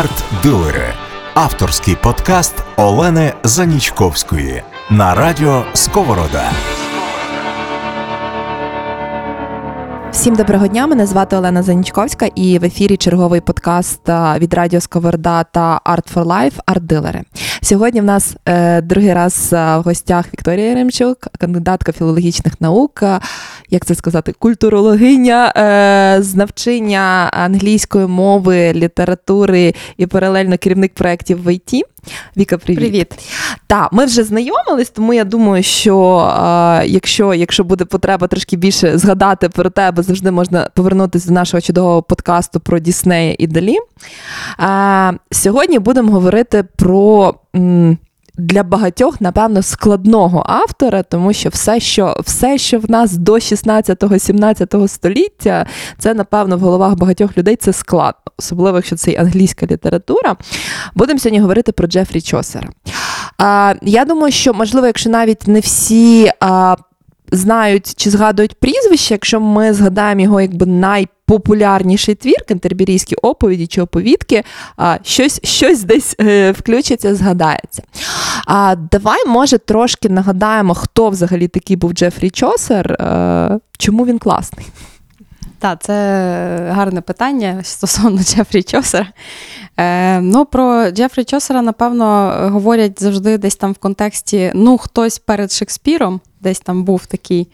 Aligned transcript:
Арт-дилери 0.00 0.94
авторський 1.34 1.96
подкаст 2.02 2.54
Олени 2.76 3.32
Занічковської 3.44 4.62
на 4.90 5.14
радіо 5.14 5.64
Сковорода. 5.74 6.50
Всім 10.12 10.34
доброго 10.34 10.66
дня. 10.66 10.86
Мене 10.86 11.06
звати 11.06 11.36
Олена 11.36 11.62
Занічковська, 11.62 12.26
і 12.34 12.58
в 12.58 12.64
ефірі 12.64 12.96
черговий 12.96 13.40
подкаст 13.40 13.59
від 14.38 14.54
Радіо 14.54 14.80
Сковорода 14.80 15.44
та 15.44 15.80
Art 15.86 16.14
for 16.14 16.24
Life 16.24 16.52
арт-дилери. 16.66 17.22
Сьогодні 17.62 18.00
в 18.00 18.04
нас 18.04 18.36
е, 18.48 18.80
другий 18.80 19.14
раз 19.14 19.48
в 19.52 19.80
гостях 19.84 20.26
Вікторія 20.32 20.74
Ремчук, 20.74 21.18
кандидатка 21.38 21.92
філологічних 21.92 22.60
наук, 22.60 23.02
як 23.70 23.84
це 23.84 23.94
сказати, 23.94 24.34
культурологиня 24.38 25.52
е, 25.56 26.22
з 26.22 26.34
навчання 26.34 27.30
англійської 27.32 28.06
мови, 28.06 28.72
літератури 28.72 29.74
і 29.96 30.06
паралельно 30.06 30.58
керівник 30.58 30.94
проєктів 30.94 31.44
в 31.44 31.54
ІТ. 31.54 31.84
Віка, 32.36 32.58
привіт. 32.58 32.80
Привіт. 32.80 33.14
Так, 33.66 33.92
ми 33.92 34.04
вже 34.04 34.24
знайомились, 34.24 34.90
тому 34.90 35.14
я 35.14 35.24
думаю, 35.24 35.62
що 35.62 36.18
е, 36.18 36.86
якщо 36.86 37.34
якщо 37.34 37.64
буде 37.64 37.84
потреба 37.84 38.26
трошки 38.26 38.56
більше 38.56 38.98
згадати 38.98 39.48
про 39.48 39.70
тебе, 39.70 40.02
завжди 40.02 40.30
можна 40.30 40.68
повернутися 40.74 41.28
до 41.28 41.34
нашого 41.34 41.60
чудового 41.60 42.02
подкасту 42.02 42.60
про 42.60 42.78
Діснея 42.78 43.36
і 43.38 43.46
далі. 43.50 43.76
Е, 44.60 45.18
сьогодні 45.30 45.78
будемо 45.78 46.12
говорити 46.12 46.64
про. 46.76 47.34
Для 48.40 48.62
багатьох, 48.62 49.20
напевно, 49.20 49.62
складного 49.62 50.44
автора, 50.46 51.02
тому 51.02 51.32
що 51.32 51.48
все, 51.48 51.80
що 51.80 52.16
все, 52.24 52.58
що 52.58 52.78
в 52.78 52.90
нас 52.90 53.16
до 53.16 53.32
16-17 53.32 54.88
століття, 54.88 55.66
це, 55.98 56.14
напевно, 56.14 56.56
в 56.56 56.60
головах 56.60 56.94
багатьох 56.94 57.38
людей 57.38 57.56
це 57.56 57.72
складно, 57.72 58.32
особливо 58.38 58.76
якщо 58.76 58.96
це 58.96 59.12
англійська 59.12 59.66
література. 59.66 60.36
Будемо 60.94 61.18
сьогодні 61.18 61.40
говорити 61.40 61.72
про 61.72 61.86
Джефрі 61.86 62.20
Чосера. 62.20 62.68
А, 63.38 63.74
Я 63.82 64.04
думаю, 64.04 64.32
що, 64.32 64.54
можливо, 64.54 64.86
якщо 64.86 65.10
навіть 65.10 65.48
не 65.48 65.60
всі. 65.60 66.30
А, 66.40 66.76
Знають 67.32 67.94
чи 67.96 68.10
згадують 68.10 68.60
прізвище, 68.60 69.14
якщо 69.14 69.40
ми 69.40 69.72
згадаємо 69.72 70.20
його 70.20 70.40
якби 70.40 70.66
найпопулярніший 71.30 72.14
твір, 72.14 72.44
кентерберійські 72.48 73.14
оповіді 73.14 73.66
чи 73.66 73.82
оповідки, 73.82 74.42
щось 75.02 75.40
щось 75.44 75.82
десь 75.82 76.16
е, 76.20 76.52
включиться, 76.52 77.14
згадається. 77.14 77.82
А 78.46 78.76
давай, 78.90 79.26
може, 79.26 79.58
трошки 79.58 80.08
нагадаємо, 80.08 80.74
хто 80.74 81.08
взагалі 81.08 81.48
такий 81.48 81.76
був 81.76 81.92
Джефрі 81.92 82.30
Чосер, 82.30 82.92
е, 82.92 83.58
чому 83.78 84.06
він 84.06 84.18
класний. 84.18 84.66
Так, 85.60 85.82
це 85.82 85.92
гарне 86.70 87.00
питання 87.00 87.60
стосовно 87.62 88.18
Джефрі 88.22 88.62
Чосера. 88.62 89.06
Е, 89.76 90.20
Ну, 90.20 90.44
Про 90.44 90.90
Джефрі 90.90 91.24
Чосера, 91.24 91.62
напевно, 91.62 92.34
говорять 92.52 93.02
завжди 93.02 93.38
десь 93.38 93.56
там 93.56 93.72
в 93.72 93.78
контексті 93.78 94.52
ну, 94.54 94.78
хтось 94.78 95.18
перед 95.18 95.52
Шекспіром, 95.52 96.20
десь 96.40 96.60
там 96.60 96.84
був 96.84 97.06
такий 97.06 97.48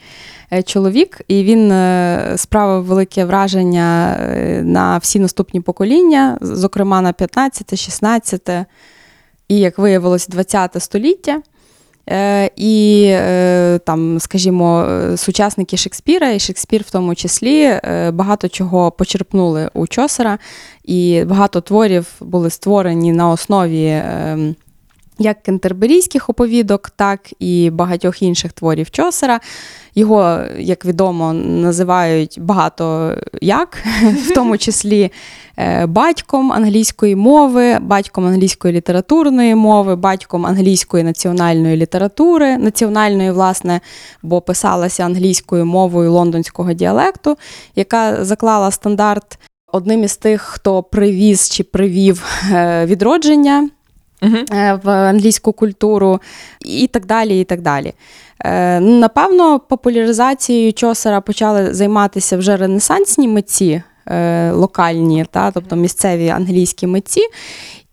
е, 0.52 0.62
чоловік, 0.62 1.20
і 1.28 1.44
він 1.44 1.72
е, 1.72 2.34
справив 2.36 2.84
велике 2.84 3.24
враження 3.24 4.16
е, 4.20 4.62
на 4.62 4.98
всі 4.98 5.18
наступні 5.18 5.60
покоління, 5.60 6.38
зокрема 6.40 7.00
на 7.00 7.12
15, 7.12 7.78
16 7.78 8.50
і, 9.48 9.58
як 9.58 9.78
виявилось, 9.78 10.28
20 10.28 10.82
століття. 10.82 11.42
Е, 12.10 12.50
і 12.56 13.04
е, 13.06 13.80
там, 13.84 14.20
скажімо, 14.20 14.88
сучасники 15.16 15.76
Шекспіра, 15.76 16.30
і 16.30 16.38
Шекспір 16.38 16.82
в 16.82 16.90
тому 16.90 17.14
числі 17.14 17.62
е, 17.62 18.10
багато 18.10 18.48
чого 18.48 18.90
почерпнули 18.90 19.70
у 19.74 19.86
Чосера, 19.86 20.38
і 20.84 21.24
багато 21.26 21.60
творів 21.60 22.06
були 22.20 22.50
створені 22.50 23.12
на 23.12 23.30
основі. 23.30 23.86
Ем, 23.86 24.54
як 25.18 25.42
кентерберійських 25.42 26.28
оповідок, 26.28 26.90
так 26.90 27.20
і 27.38 27.70
багатьох 27.70 28.22
інших 28.22 28.52
творів 28.52 28.90
Чосера. 28.90 29.40
Його, 29.98 30.40
як 30.58 30.84
відомо, 30.84 31.32
називають 31.32 32.38
багато 32.40 33.14
як, 33.40 33.78
в 34.26 34.34
тому 34.34 34.58
числі 34.58 35.10
е, 35.58 35.86
батьком 35.86 36.52
англійської 36.52 37.16
мови, 37.16 37.78
батьком 37.78 38.26
англійської 38.26 38.74
літературної 38.74 39.54
мови, 39.54 39.96
батьком 39.96 40.46
англійської 40.46 41.04
національної 41.04 41.76
літератури, 41.76 42.56
національної, 42.56 43.30
власне, 43.30 43.80
бо 44.22 44.40
писалася 44.40 45.04
англійською 45.04 45.66
мовою 45.66 46.12
лондонського 46.12 46.72
діалекту, 46.72 47.36
яка 47.76 48.24
заклала 48.24 48.70
стандарт 48.70 49.38
одним 49.72 50.04
із 50.04 50.16
тих, 50.16 50.42
хто 50.42 50.82
привіз 50.82 51.50
чи 51.50 51.64
привів 51.64 52.24
е, 52.52 52.86
відродження 52.86 53.68
uh 54.22 54.80
в 54.82 54.90
англійську 54.90 55.52
культуру 55.52 56.20
і 56.60 56.86
так 56.86 57.06
далі. 57.06 57.40
і 57.40 57.44
так 57.44 57.60
далі. 57.60 57.92
Е, 58.44 58.80
напевно, 58.80 59.60
популяризацією 59.60 60.72
Чосера 60.72 61.20
почали 61.20 61.74
займатися 61.74 62.36
вже 62.36 62.56
ренесансні 62.56 63.28
митці 63.28 63.82
е, 64.06 64.50
локальні, 64.50 65.26
та, 65.30 65.50
тобто 65.50 65.76
місцеві 65.76 66.28
англійські 66.28 66.86
митці. 66.86 67.20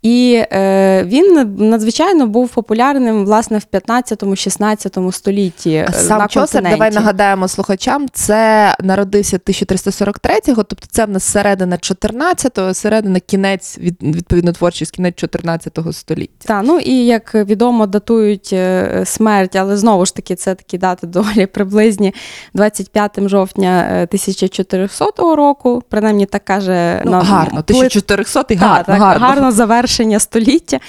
І 0.04 0.44
е, 0.52 1.04
він 1.04 1.56
надзвичайно 1.58 2.28
був 2.28 2.50
популярним 2.50 3.26
власне 3.26 3.58
в 3.58 3.66
15-16 3.74 5.12
столітті. 5.12 5.88
Сам 5.92 6.20
на 6.20 6.28
Чосер, 6.28 6.64
давай 6.64 6.92
нагадаємо 6.92 7.48
слухачам, 7.48 8.08
це 8.14 8.76
народився 8.80 9.38
1343-го, 9.38 10.64
тобто 10.64 10.88
це 10.92 11.06
в 11.06 11.10
нас 11.10 11.24
середина 11.24 11.76
14-го, 11.76 12.74
середина 12.74 13.20
кінець, 13.20 13.78
відповідно, 14.02 14.52
творчість 14.52 14.92
кінець 14.92 15.16
14-го 15.16 15.94
століття. 15.94 16.48
Так, 16.48 16.64
ну 16.66 16.80
і 16.80 17.06
як 17.06 17.36
відомо, 17.36 17.88
датують 17.88 18.50
е, 18.54 19.04
смерть, 19.06 19.56
але 19.56 19.78
знову 19.78 20.06
ж 20.06 20.16
таки, 20.16 20.36
це 20.36 20.56
такі 20.56 20.78
дати 20.78 21.08
доволі 21.08 21.46
приблизні 21.46 22.14
25 22.54 23.30
жовтня 23.30 23.86
1400 23.88 25.06
е, 25.06 25.36
року. 25.36 25.84
Принаймні 25.90 26.26
так 26.26 26.46
каже 26.46 27.02
ну, 27.06 27.12
нам, 27.12 27.22
гарно. 27.22 27.60
1400 27.60 28.46
і 28.50 28.56
гарно, 28.56 28.84
так, 28.86 29.02
гарно. 29.02 29.28
гарно 29.28 29.52
завершено 29.52 29.93
завершення 29.94 30.20
століття. 30.20 30.80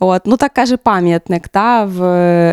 От, 0.00 0.22
Ну 0.24 0.36
так 0.36 0.52
каже 0.52 0.76
пам'ятник 0.76 1.48
та, 1.48 1.84
в 1.84 2.00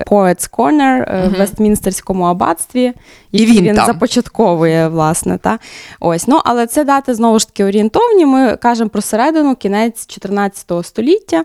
Poets 0.08 0.50
Corner 0.52 1.12
uh-huh. 1.12 1.30
в 1.30 1.38
Вестмінстерському 1.38 2.24
аббатстві, 2.24 2.94
який 3.32 3.58
він, 3.58 3.64
він 3.64 3.76
там. 3.76 3.86
започатковує, 3.86 4.88
власне. 4.88 5.38
Та. 5.38 5.60
Ось, 6.00 6.28
ну, 6.28 6.42
Але 6.46 6.68
це 6.68 6.84
дати 6.84 7.14
знову 7.14 7.40
ж 7.40 7.48
таки 7.48 7.66
орієнтовні. 7.66 8.26
Ми 8.26 8.58
кажемо 8.58 8.90
про 8.90 9.02
середину, 9.02 9.56
кінець 9.56 10.08
14 10.08 10.72
століття. 10.84 11.44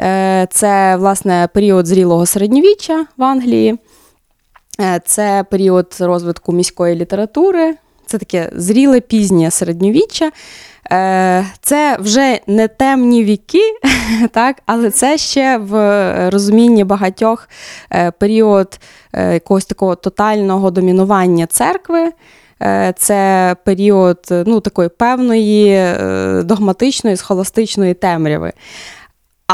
Е, 0.00 0.46
це, 0.50 0.96
власне, 0.96 1.48
період 1.54 1.86
зрілого 1.86 2.26
середньовіччя 2.26 3.06
в 3.16 3.22
Англії. 3.22 3.78
Е, 4.80 5.00
це 5.04 5.44
період 5.50 5.96
розвитку 6.00 6.52
міської 6.52 6.94
літератури, 6.94 7.74
це 8.06 8.18
таке 8.18 8.50
зріле 8.52 9.00
пізнє 9.00 9.50
середньовіччя. 9.50 10.30
Е, 10.92 11.46
це 11.60 11.96
вже 12.00 12.40
не 12.46 12.68
темні 12.68 13.24
віки, 13.24 13.62
так, 14.32 14.56
але 14.66 14.90
це 14.90 15.18
ще 15.18 15.58
в 15.58 16.30
розумінні 16.30 16.84
багатьох 16.84 17.48
е, 17.92 18.10
період 18.10 18.78
е, 19.12 19.32
якогось 19.32 19.66
такого 19.66 19.94
тотального 19.94 20.70
домінування 20.70 21.46
церкви. 21.46 22.12
Це 22.96 23.56
період 23.64 24.18
ну, 24.30 24.60
такої 24.60 24.88
певної 24.88 25.94
догматичної, 26.42 27.16
схоластичної 27.16 27.94
темряви. 27.94 28.52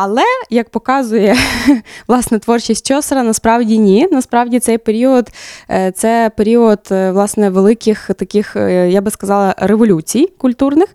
Але, 0.03 0.22
як 0.50 0.71
показує 0.71 1.37
власне 2.09 2.38
творчість 2.38 2.87
Чосера, 2.87 3.22
насправді 3.22 3.78
ні. 3.78 4.09
Насправді 4.12 4.59
цей 4.59 4.78
період 4.78 5.31
е, 5.71 5.93
це 5.97 6.31
період 6.37 6.78
е, 6.91 7.12
власне 7.12 7.50
великих 7.50 8.11
таких, 8.16 8.56
е, 8.56 8.91
я 8.91 9.00
би 9.00 9.11
сказала, 9.11 9.55
революцій 9.59 10.33
культурних. 10.38 10.88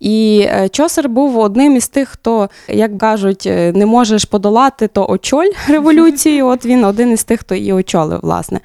І 0.00 0.46
Чосер 0.70 1.08
був 1.08 1.38
одним 1.38 1.76
із 1.76 1.88
тих, 1.88 2.08
хто, 2.08 2.48
як 2.68 2.98
кажуть, 2.98 3.44
не 3.74 3.86
можеш 3.86 4.24
подолати, 4.24 4.88
то 4.88 5.06
очоль 5.08 5.50
революції. 5.68 6.42
От 6.42 6.66
він 6.66 6.84
один 6.84 7.12
із 7.12 7.24
тих, 7.24 7.40
хто 7.40 7.54
її 7.54 7.72
очолив, 7.72 8.20
власне. 8.22 8.60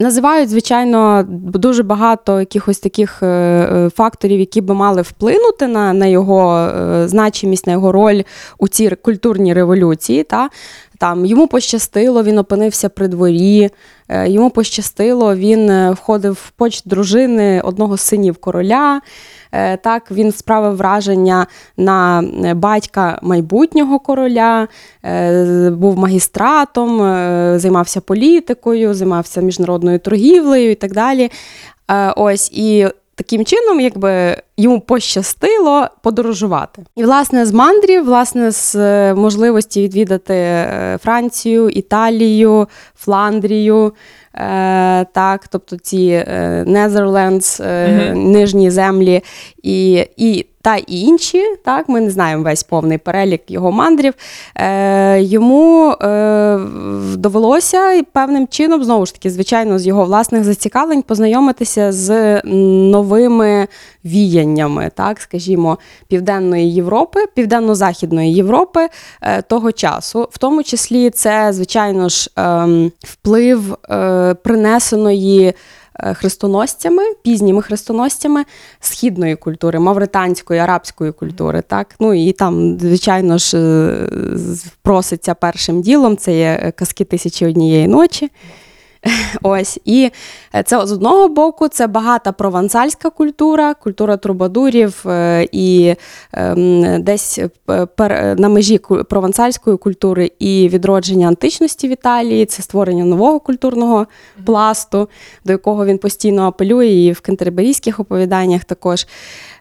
Називають, 0.00 0.48
звичайно, 0.48 1.24
дуже 1.54 1.82
багато 1.82 2.40
якихось 2.40 2.78
таких 2.78 3.22
е, 3.22 3.26
е, 3.26 3.90
факторів, 3.90 4.40
які 4.40 4.60
би 4.60 4.74
мали 4.74 5.02
вплинути 5.02 5.66
на 5.66 5.92
на 5.92 6.06
його 6.06 6.58
е, 6.58 7.08
значимість, 7.08 7.66
на 7.66 7.72
його 7.72 7.92
роль 7.92 8.22
у 8.58 8.68
цій 8.68 8.90
культурній 8.90 9.54
революції. 9.54 10.22
Та? 10.22 10.50
Там 11.00 11.26
Йому 11.26 11.46
пощастило, 11.46 12.22
він 12.22 12.38
опинився 12.38 12.88
при 12.88 13.08
дворі, 13.08 13.70
йому 14.24 14.50
пощастило, 14.50 15.34
він 15.34 15.90
входив 15.90 16.32
в 16.32 16.50
почт 16.50 16.88
дружини 16.88 17.60
одного 17.60 17.96
з 17.96 18.00
синів 18.00 18.36
короля. 18.36 19.00
Е, 19.52 19.76
так 19.76 20.10
він 20.10 20.32
справив 20.32 20.76
враження 20.76 21.46
на 21.76 22.22
е, 22.44 22.54
батька 22.54 23.18
майбутнього 23.22 23.98
короля, 23.98 24.68
е, 25.04 25.70
був 25.70 25.98
магістратом, 25.98 26.98
займався 27.58 28.00
політикою, 28.00 28.94
займався 28.94 29.40
міжнародною 29.40 29.98
торгівлею 29.98 30.70
і 30.70 30.74
так 30.74 30.92
далі. 30.92 31.30
Ось 32.16 32.52
і 32.52 32.86
таким 33.20 33.44
чином, 33.44 33.80
якби 33.80 34.36
йому 34.56 34.80
пощастило 34.80 35.86
подорожувати. 36.02 36.84
І, 36.96 37.04
власне, 37.04 37.46
з 37.46 37.52
мандрів, 37.52 38.04
власне, 38.04 38.50
з 38.50 38.74
е, 38.74 39.14
можливості 39.14 39.82
відвідати 39.82 40.34
е, 40.34 40.98
Францію, 41.02 41.68
Італію, 41.68 42.68
Фландрію. 42.94 43.92
Е, 44.34 45.04
так, 45.04 45.48
тобто 45.48 45.76
ці 45.76 46.24
е, 46.28 46.64
Netherlands, 46.66 47.62
е, 47.62 47.88
uh-huh. 47.88 48.14
нижні 48.14 48.70
землі 48.70 49.22
і 49.62 50.06
і 50.16 50.46
та 50.62 50.76
інші, 50.76 51.44
так, 51.64 51.88
ми 51.88 52.00
не 52.00 52.10
знаємо 52.10 52.42
весь 52.42 52.62
повний 52.62 52.98
перелік 52.98 53.42
його 53.48 53.72
мандрів. 53.72 54.14
Е, 54.56 55.22
Йому 55.22 55.90
е, 55.90 56.58
довелося 57.16 58.02
певним 58.12 58.48
чином, 58.48 58.84
знову 58.84 59.06
ж 59.06 59.14
таки, 59.14 59.30
звичайно, 59.30 59.78
з 59.78 59.86
його 59.86 60.04
власних 60.04 60.44
зацікавлень 60.44 61.02
познайомитися 61.02 61.92
з 61.92 62.40
новими 62.90 63.68
віяннями, 64.04 64.90
так, 64.94 65.20
скажімо, 65.20 65.78
Південної 66.08 66.74
Європи, 66.74 67.20
Південно-Західної 67.34 68.34
Європи 68.34 68.88
е, 69.22 69.42
того 69.42 69.72
часу. 69.72 70.28
В 70.30 70.38
тому 70.38 70.62
числі 70.62 71.10
це, 71.10 71.52
звичайно 71.52 72.08
ж, 72.08 72.30
е, 72.38 72.90
вплив 73.04 73.76
е, 73.90 74.34
принесеної. 74.34 75.54
Е, 75.98 76.14
хрестоносцями, 76.14 77.02
пізніми 77.22 77.62
хрестоносцями 77.62 78.44
східної 78.80 79.36
культури, 79.36 79.78
мавританської, 79.78 80.60
арабської 80.60 81.12
культури. 81.12 81.62
Так? 81.66 81.94
Ну 82.00 82.14
І 82.14 82.32
там, 82.32 82.78
звичайно 82.80 83.38
ж, 83.38 83.58
е, 83.58 84.08
проситься 84.82 85.34
першим 85.34 85.82
ділом 85.82 86.16
це 86.16 86.38
є 86.38 86.72
казки 86.76 87.04
тисячі 87.04 87.46
однієї 87.46 87.88
ночі. 87.88 88.30
Ось 89.42 89.80
і 89.84 90.10
е, 90.54 90.62
це 90.62 90.86
з 90.86 90.92
одного 90.92 91.28
боку 91.28 91.68
це 91.68 91.86
багата 91.86 92.32
провансальська 92.32 93.10
культура, 93.10 93.74
культура 93.74 94.16
трубадурів 94.16 95.02
е, 95.06 95.48
і 95.52 95.94
ем, 96.32 97.02
десь 97.02 97.38
е, 97.38 98.34
на 98.38 98.48
межі 98.48 98.80
провансальської 99.08 99.76
культури 99.76 100.32
і 100.38 100.68
відродження 100.68 101.28
античності 101.28 101.88
в 101.88 101.90
Італії, 101.90 102.46
це 102.46 102.62
створення 102.62 103.04
нового 103.04 103.40
культурного 103.40 104.06
пласту, 104.44 105.08
до 105.44 105.52
якого 105.52 105.86
він 105.86 105.98
постійно 105.98 106.42
апелює, 106.42 106.86
і 106.86 107.12
в 107.12 107.20
кентерберійських 107.20 108.00
оповіданнях 108.00 108.64
також. 108.64 109.06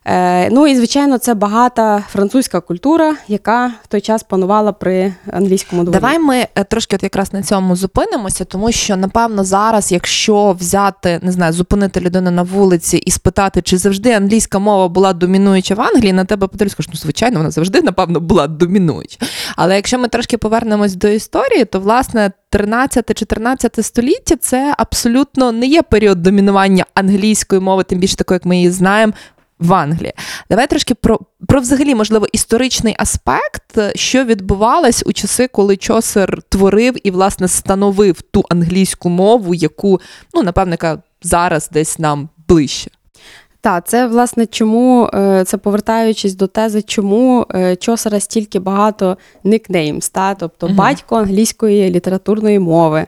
Е, 0.05 0.49
ну 0.49 0.67
і 0.67 0.75
звичайно, 0.75 1.17
це 1.17 1.33
багата 1.33 2.03
французька 2.09 2.61
культура, 2.61 3.15
яка 3.27 3.71
в 3.83 3.87
той 3.87 4.01
час 4.01 4.23
панувала 4.23 4.71
при 4.71 5.13
англійському 5.31 5.83
дворі. 5.83 5.93
Давай 5.93 6.19
ми 6.19 6.47
е, 6.55 6.63
трошки 6.63 6.95
от 6.95 7.03
якраз 7.03 7.33
на 7.33 7.43
цьому 7.43 7.75
зупинимося, 7.75 8.45
тому 8.45 8.71
що 8.71 8.97
напевно 8.97 9.43
зараз, 9.43 9.91
якщо 9.91 10.55
взяти 10.59 11.19
не 11.21 11.31
знаю, 11.31 11.53
зупинити 11.53 11.99
людину 11.99 12.31
на 12.31 12.43
вулиці 12.43 12.97
і 12.97 13.11
спитати, 13.11 13.61
чи 13.61 13.77
завжди 13.77 14.11
англійська 14.11 14.59
мова 14.59 14.87
була 14.87 15.13
домінуюча 15.13 15.75
в 15.75 15.81
Англії, 15.81 16.13
на 16.13 16.25
тебе 16.25 16.47
скажуть, 16.57 16.89
ну 16.93 16.95
звичайно, 16.95 17.37
вона 17.37 17.51
завжди 17.51 17.81
напевно 17.81 18.19
була 18.19 18.47
домінуюча. 18.47 19.17
Але 19.55 19.75
якщо 19.75 19.99
ми 19.99 20.07
трошки 20.07 20.37
повернемось 20.37 20.95
до 20.95 21.07
історії, 21.07 21.65
то 21.65 21.79
власне 21.79 22.31
13-14 22.51 23.83
століття 23.83 24.35
це 24.35 24.73
абсолютно 24.77 25.51
не 25.51 25.65
є 25.65 25.81
період 25.81 26.21
домінування 26.21 26.85
англійської 26.93 27.61
мови, 27.61 27.83
тим 27.83 27.99
більше 27.99 28.15
такої, 28.15 28.35
як 28.35 28.45
ми 28.45 28.55
її 28.57 28.71
знаємо 28.71 29.13
в 29.59 29.73
Англії. 29.73 30.13
Давай 30.49 30.67
трошки 30.67 30.95
про 30.95 31.19
про 31.47 31.59
взагалі, 31.59 31.95
можливо, 31.95 32.27
історичний 32.31 32.95
аспект, 32.99 33.95
що 33.95 34.23
відбувалось 34.23 35.03
у 35.05 35.13
часи, 35.13 35.47
коли 35.47 35.77
Чосер 35.77 36.41
творив 36.49 37.07
і, 37.07 37.11
власне, 37.11 37.47
становив 37.47 38.21
ту 38.21 38.45
англійську 38.49 39.09
мову, 39.09 39.53
яку, 39.53 40.01
ну, 40.33 40.43
напевно, 40.43 40.77
зараз 41.21 41.69
десь 41.71 41.99
нам 41.99 42.29
ближче. 42.47 42.91
Так, 43.61 43.87
це 43.87 44.07
власне 44.07 44.45
чому 44.45 45.09
е, 45.13 45.43
це 45.47 45.57
повертаючись 45.57 46.35
до 46.35 46.47
тези, 46.47 46.81
чому 46.81 47.45
е, 47.55 47.75
Чосера 47.75 48.19
стільки 48.19 48.59
багато 48.59 49.17
никнеймс, 49.43 50.09
та? 50.09 50.35
тобто 50.35 50.67
uh 50.67 50.75
батько 50.75 51.15
англійської 51.15 51.91
літературної 51.91 52.59
мови 52.59 53.07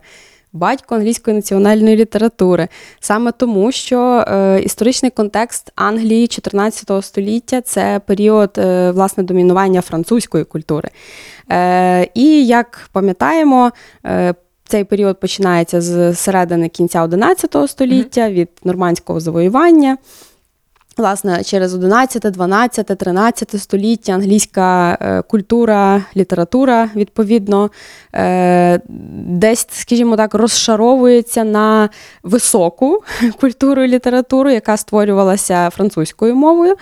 батько 0.53 0.95
англійської 0.95 1.36
національної 1.36 1.95
літератури, 1.95 2.68
саме 3.00 3.31
тому, 3.31 3.71
що 3.71 4.25
е, 4.27 4.62
історичний 4.62 5.12
контекст 5.12 5.71
Англії 5.75 6.27
14 6.27 7.06
століття 7.06 7.62
це 7.62 8.01
період 8.06 8.51
е, 8.57 8.92
власне 8.92 9.24
домінування 9.24 9.81
французької 9.81 10.44
культури. 10.44 10.89
Е, 11.51 12.09
І 12.13 12.45
як 12.45 12.89
пам'ятаємо, 12.92 13.71
е, 14.06 14.33
цей 14.65 14.83
період 14.83 15.19
починається 15.19 15.81
з 15.81 16.15
середини 16.15 16.69
кінця 16.69 17.03
11 17.03 17.56
століття 17.68 18.30
від 18.30 18.50
нормандського 18.63 19.19
завоювання. 19.19 19.98
Власне, 21.01 21.44
через 21.44 21.74
11, 21.74 22.31
12, 22.31 22.86
13 22.86 23.62
століття 23.62 24.13
англійська 24.13 24.98
е, 25.01 25.21
культура, 25.21 26.03
література, 26.15 26.89
відповідно, 26.95 27.71
е, 28.15 28.80
десь, 29.27 29.68
скажімо 29.71 30.18
так, 30.18 30.33
розшаровується 30.33 31.44
на 31.44 31.89
високу 32.24 33.03
культуру 33.42 33.83
і 33.83 33.88
літературу, 33.88 34.50
яка 34.50 34.77
створювалася 34.77 35.69
французькою 35.69 36.36
мовою 36.36 36.75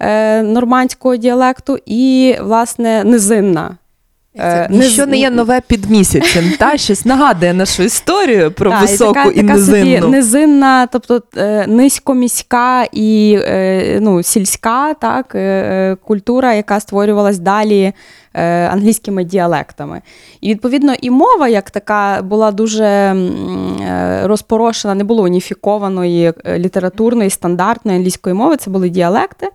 е, 0.00 0.42
нормандського 0.42 1.16
діалекту, 1.16 1.78
і, 1.86 2.36
власне, 2.40 3.04
низинна 3.04 3.76
Е, 4.38 4.68
Ніщо 4.70 5.06
не 5.06 5.16
є 5.18 5.30
нове 5.30 5.60
під 5.66 5.90
місяцем, 5.90 6.44
та 6.58 6.76
щось 6.76 7.04
нагадує 7.04 7.54
нашу 7.54 7.82
історію 7.82 8.50
про 8.50 8.70
та, 8.70 8.80
високу 8.80 9.10
і, 9.10 9.14
така, 9.14 9.30
і 9.30 9.34
така 9.34 9.54
низинну. 9.54 10.00
Собі 10.00 10.16
низинна, 10.16 10.86
тобто 10.86 11.22
е, 11.36 11.66
низькоміська 11.66 12.84
і 12.92 13.38
е, 13.40 13.98
ну, 14.00 14.22
сільська 14.22 14.94
так, 14.94 15.36
культура, 16.04 16.54
яка 16.54 16.80
створювалась 16.80 17.38
далі 17.38 17.92
англійськими 18.70 19.24
діалектами. 19.24 20.02
І 20.40 20.50
відповідно 20.50 20.94
і 21.00 21.10
мова, 21.10 21.48
як 21.48 21.70
така, 21.70 22.22
була 22.22 22.50
дуже 22.50 23.16
розпорошена, 24.22 24.94
не 24.94 25.04
було 25.04 25.22
уніфікованої 25.22 26.32
літературної, 26.46 27.30
стандартної 27.30 27.98
англійської 27.98 28.34
мови, 28.34 28.56
це 28.56 28.70
були 28.70 28.88
діалекти. 28.88 29.48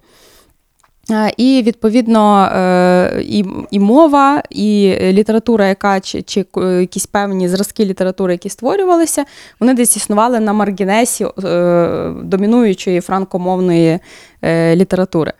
І 1.37 1.63
відповідно 1.65 2.45
е, 2.45 3.21
і 3.21 3.45
і 3.71 3.79
мова, 3.79 4.43
і 4.49 4.95
література, 5.01 5.67
яка 5.67 5.99
чи 5.99 6.21
чи 6.21 6.45
якісь 6.79 7.05
певні 7.05 7.49
зразки 7.49 7.85
літератури, 7.85 8.33
які 8.33 8.49
створювалися, 8.49 9.25
вони 9.59 9.73
десь 9.73 9.97
існували 9.97 10.39
на 10.39 10.53
маргінесі 10.53 11.25
е, 11.43 12.13
домінуючої 12.23 13.01
франкомовної 13.01 13.99
е, 14.41 14.75
літератури. 14.75 15.33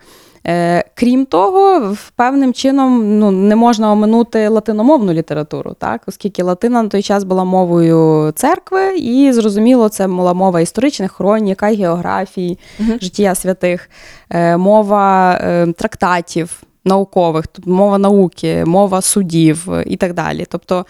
Е, 0.46 0.84
крім 0.94 1.26
того, 1.26 1.96
певним 2.16 2.52
чином 2.54 3.18
ну, 3.18 3.30
не 3.30 3.56
можна 3.56 3.92
оминути 3.92 4.48
латиномовну 4.48 5.12
літературу, 5.12 5.76
так? 5.78 6.02
оскільки 6.06 6.42
латина 6.42 6.82
на 6.82 6.88
той 6.88 7.02
час 7.02 7.24
була 7.24 7.44
мовою 7.44 8.32
церкви, 8.32 8.96
і 8.96 9.32
зрозуміло, 9.32 9.88
це 9.88 10.08
була 10.08 10.34
мова 10.34 10.60
історичних 10.60 11.12
хронік, 11.12 11.62
географії, 11.62 12.58
угу. 12.80 12.92
життя 13.00 13.34
святих, 13.34 13.90
е, 14.30 14.56
мова 14.56 15.32
е, 15.34 15.72
трактатів 15.72 16.62
наукових, 16.84 17.44
мова 17.64 17.98
науки, 17.98 18.64
мова 18.66 19.00
судів 19.00 19.68
і 19.86 19.96
так 19.96 20.14
далі. 20.14 20.46
Тобто 20.48 20.86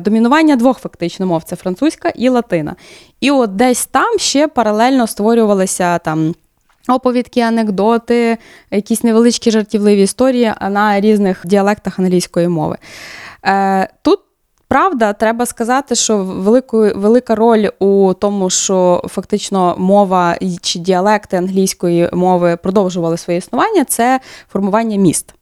домінування 0.00 0.56
двох 0.56 0.78
фактично 0.78 1.26
мов 1.26 1.42
це 1.42 1.56
французька 1.56 2.12
і 2.14 2.28
латина. 2.28 2.76
І 3.20 3.30
от 3.30 3.56
десь 3.56 3.86
там 3.86 4.18
ще 4.18 4.48
паралельно 4.48 5.06
створювалися 5.06 5.98
там. 5.98 6.34
Оповідки, 6.88 7.40
анекдоти, 7.40 8.38
якісь 8.70 9.04
невеличкі 9.04 9.50
жартівливі 9.50 10.02
історії 10.02 10.52
на 10.70 11.00
різних 11.00 11.42
діалектах 11.46 11.98
англійської 11.98 12.48
мови. 12.48 12.76
Е, 13.46 13.88
тут 14.02 14.20
правда, 14.68 15.12
треба 15.12 15.46
сказати, 15.46 15.94
що 15.94 16.16
велику, 16.18 16.78
велика 16.78 17.34
роль 17.34 17.68
у 17.78 18.14
тому, 18.14 18.50
що 18.50 19.02
фактично 19.08 19.74
мова 19.78 20.36
чи 20.60 20.78
діалекти 20.78 21.36
англійської 21.36 22.08
мови 22.12 22.56
продовжували 22.56 23.16
своє 23.16 23.38
існування, 23.38 23.84
це 23.84 24.20
формування 24.52 24.96
міст. 24.96 25.34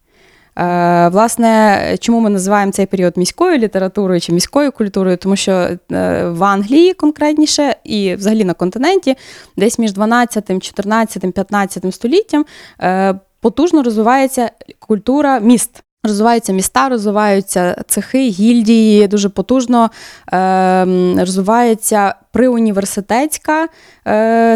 Е, 0.58 1.08
власне, 1.08 1.96
чому 2.00 2.20
ми 2.20 2.30
називаємо 2.30 2.72
цей 2.72 2.86
період 2.86 3.16
міською 3.16 3.58
літературою 3.58 4.20
чи 4.20 4.32
міською 4.32 4.72
культурою? 4.72 5.16
Тому 5.16 5.36
що 5.36 5.52
е, 5.52 5.78
в 6.24 6.44
Англії 6.44 6.94
конкретніше 6.94 7.76
і 7.84 8.14
взагалі 8.14 8.44
на 8.44 8.54
континенті, 8.54 9.16
десь 9.56 9.78
між 9.78 9.92
12, 9.92 10.62
14, 10.62 11.34
15 11.34 11.94
століттям 11.94 12.44
е, 12.80 13.14
потужно 13.40 13.82
розвивається 13.82 14.50
культура 14.78 15.40
міст. 15.40 15.82
Розвиваються 16.04 16.52
міста, 16.52 16.88
розвиваються 16.88 17.76
цехи, 17.86 18.28
гільдії, 18.28 19.08
дуже 19.08 19.28
потужно 19.28 19.90
розвивається 21.18 22.14
приуніверситетська 22.32 23.68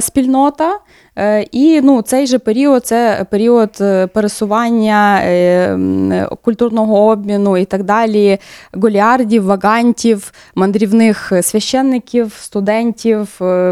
спільнота. 0.00 0.78
Е, 1.18 1.46
і 1.52 1.80
ну, 1.80 2.02
цей 2.02 2.26
же 2.26 2.38
період 2.38 2.86
це 2.86 3.26
період 3.30 3.70
е, 3.80 4.06
пересування 4.06 5.20
е, 5.22 6.28
культурного 6.42 7.06
обміну 7.06 7.56
і 7.56 7.64
так 7.64 7.82
далі, 7.82 8.38
голіардів, 8.72 9.44
вагантів, 9.44 10.32
мандрівних 10.54 11.32
священників, 11.42 12.32
студентів, 12.40 13.28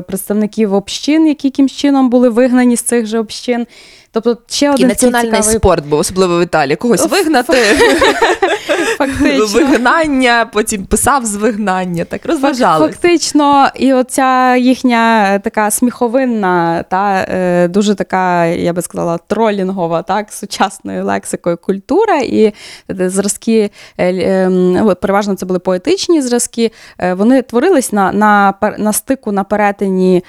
представників 0.06 0.74
общин, 0.74 1.26
які 1.26 1.46
якимсь 1.48 1.72
чином 1.72 2.10
були 2.10 2.28
вигнані 2.28 2.76
з 2.76 2.82
цих 2.82 3.06
же 3.06 3.18
общин. 3.18 3.66
Тобто 4.14 4.38
ще 4.48 4.70
один 4.70 4.88
національний 4.88 5.30
цікавий... 5.30 5.56
спорт, 5.56 5.86
був, 5.86 5.98
особливо 5.98 6.38
в 6.38 6.42
Італії. 6.42 6.76
Когось 6.76 7.10
вигнати, 7.10 7.52
Фактично. 8.98 9.46
вигнання, 9.46 10.50
потім 10.52 10.86
писав 10.86 11.24
з 11.24 11.36
вигнання, 11.36 12.04
так 12.04 12.26
розважали. 12.26 12.86
Фактично, 12.86 13.68
і 13.74 13.92
оця 13.92 14.56
їхня 14.56 15.38
така 15.38 15.70
сміховинна, 15.70 16.84
та 16.90 17.26
е, 17.34 17.68
дуже 17.68 17.94
така, 17.94 18.46
я 18.46 18.72
би 18.72 18.82
сказала, 18.82 19.18
тролінгова, 19.18 20.02
так, 20.02 20.32
сучасною 20.32 21.04
лексикою 21.04 21.56
культура. 21.56 22.18
І 22.18 22.52
зразки, 22.88 23.70
е, 23.98 24.44
ем, 24.46 24.94
переважно 25.00 25.34
це 25.34 25.46
були 25.46 25.58
поетичні 25.58 26.22
зразки, 26.22 26.72
е, 26.98 27.14
вони 27.14 27.42
творились 27.42 27.92
на 27.92 28.12
на, 28.12 28.54
на 28.78 28.92
стику 28.92 29.32
на 29.32 29.44
перетині 29.44 30.24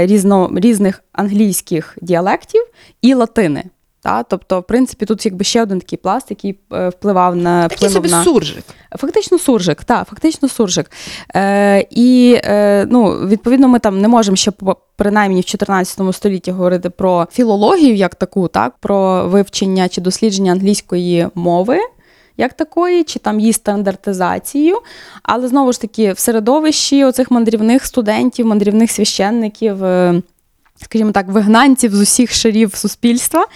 різно, 0.00 0.50
різних 0.56 1.02
англійських 1.12 1.98
діалектів 2.02 2.62
і 3.02 3.14
латини. 3.14 3.64
Та? 4.02 4.22
Тобто, 4.22 4.60
в 4.60 4.62
принципі, 4.62 5.06
тут 5.06 5.26
якби 5.26 5.44
ще 5.44 5.62
один 5.62 5.80
такий 5.80 5.98
пласт, 5.98 6.26
який 6.30 6.58
е, 6.72 6.88
впливав 6.88 7.36
на 7.36 7.68
Такий 7.68 7.88
собі 7.88 8.08
на... 8.08 8.24
суржик. 8.24 8.64
Фактично 8.98 9.38
суржик, 9.38 9.84
так, 9.84 10.08
фактично 10.08 10.48
суржик. 10.48 10.90
Е, 11.34 11.86
І 11.90 12.40
е, 12.44 12.86
ну, 12.90 13.10
відповідно, 13.10 13.68
ми 13.68 13.78
там 13.78 14.00
не 14.00 14.08
можемо 14.08 14.36
ще 14.36 14.52
принаймні 14.96 15.40
в 15.40 15.44
14 15.44 16.14
столітті 16.16 16.50
говорити 16.50 16.90
про 16.90 17.26
філологію 17.32 17.94
як 17.94 18.14
таку, 18.14 18.48
так, 18.48 18.74
про 18.80 19.28
вивчення 19.28 19.88
чи 19.88 20.00
дослідження 20.00 20.52
англійської 20.52 21.28
мови. 21.34 21.78
Як 22.36 22.52
такої, 22.52 23.04
чи 23.04 23.18
там 23.18 23.40
її 23.40 23.52
стандартизацію, 23.52 24.78
але 25.22 25.48
знову 25.48 25.72
ж 25.72 25.80
таки 25.80 26.12
в 26.12 26.18
середовищі 26.18 27.04
оцих 27.04 27.30
мандрівних 27.30 27.86
студентів, 27.86 28.46
мандрівних 28.46 28.90
священників, 28.90 29.84
е, 29.84 30.22
скажімо 30.84 31.12
так, 31.12 31.28
вигнанців 31.28 31.94
з 31.94 32.00
усіх 32.00 32.32
шарів 32.32 32.74
суспільства. 32.74 33.46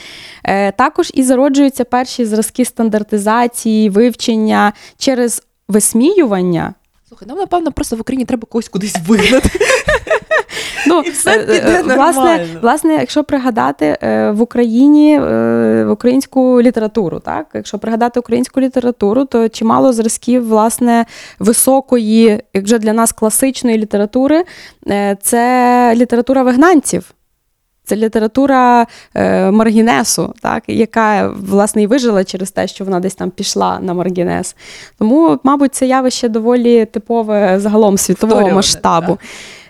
Е, 0.44 0.72
також 0.72 1.10
і 1.14 1.22
зароджуються 1.22 1.84
перші 1.84 2.24
зразки 2.24 2.64
стандартизації, 2.64 3.90
вивчення 3.90 4.72
через 4.98 5.42
висміювання. 5.68 6.74
Слухай, 7.14 7.28
нам, 7.28 7.38
напевно, 7.38 7.72
просто 7.72 7.96
в 7.96 8.00
Україні 8.00 8.24
треба 8.24 8.46
когось 8.48 8.68
кудись 8.68 8.96
вигнати. 9.06 9.50
Ну, 10.86 11.00
І 11.00 11.10
все 11.10 11.30
е, 11.30 11.38
піде 11.38 11.78
е, 11.78 11.82
власне, 11.82 12.46
власне, 12.62 12.94
якщо 12.94 13.24
пригадати 13.24 13.98
в 14.32 14.40
Україні 14.40 15.18
в 15.18 15.88
українську 15.90 16.62
літературу, 16.62 17.20
так? 17.20 17.46
Якщо 17.54 17.78
пригадати 17.78 18.20
українську 18.20 18.60
літературу, 18.60 19.24
то 19.24 19.48
чимало 19.48 19.92
зразків 19.92 20.48
власне 20.48 21.06
високої, 21.38 22.42
як 22.54 22.64
вже 22.64 22.78
для 22.78 22.92
нас 22.92 23.12
класичної 23.12 23.78
літератури, 23.78 24.44
це 25.22 25.92
література 25.96 26.42
вигнанців. 26.42 27.14
Це 27.84 27.96
література 27.96 28.86
е, 29.14 29.50
Маргінесу, 29.50 30.34
так, 30.40 30.62
яка 30.66 31.28
власне 31.28 31.82
і 31.82 31.86
вижила 31.86 32.24
через 32.24 32.50
те, 32.50 32.66
що 32.66 32.84
вона 32.84 33.00
десь 33.00 33.14
там 33.14 33.30
пішла 33.30 33.78
на 33.80 33.94
Маргінес. 33.94 34.56
Тому, 34.98 35.38
мабуть, 35.42 35.74
це 35.74 35.86
явище 35.86 36.28
доволі 36.28 36.84
типове 36.84 37.60
загалом 37.60 37.98
світового 37.98 38.50
масштабу. 38.50 39.18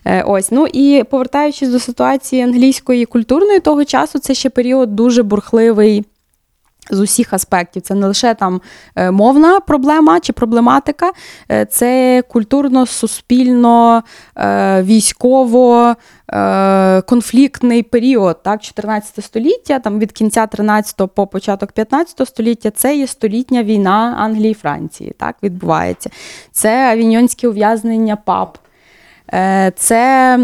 Е, 0.04 0.22
ось, 0.22 0.50
ну 0.50 0.66
і 0.72 1.04
повертаючись 1.10 1.68
до 1.68 1.78
ситуації 1.78 2.42
англійської 2.42 3.04
культурної 3.04 3.60
того 3.60 3.84
часу, 3.84 4.18
це 4.18 4.34
ще 4.34 4.50
період 4.50 4.96
дуже 4.96 5.22
бурхливий 5.22 6.04
з 6.90 7.00
усіх 7.00 7.32
аспектів. 7.32 7.82
Це 7.82 7.94
не 7.94 8.06
лише 8.06 8.34
там 8.34 8.60
е, 8.96 9.10
мовна 9.10 9.60
проблема 9.60 10.20
чи 10.20 10.32
проблематика, 10.32 11.12
е, 11.50 11.66
це 11.66 12.22
культурно, 12.28 12.86
суспільно, 12.86 14.02
е, 14.36 14.82
військово. 14.82 15.94
Конфліктний 17.06 17.82
період, 17.82 18.42
так, 18.42 18.62
14 18.62 19.24
століття, 19.24 19.78
там 19.78 19.98
від 19.98 20.12
кінця 20.12 20.46
13 20.46 21.06
по 21.14 21.26
початок 21.26 21.72
15 21.72 22.28
століття, 22.28 22.70
це 22.70 22.96
є 22.96 23.06
столітня 23.06 23.62
війна 23.62 24.16
Англії 24.18 24.50
і 24.50 24.54
Франції. 24.54 25.14
Так, 25.18 25.36
відбувається. 25.42 26.10
Це 26.52 26.92
авіньонське 26.92 27.48
ув'язнення 27.48 28.16
пап. 28.16 28.58
Це 29.76 30.38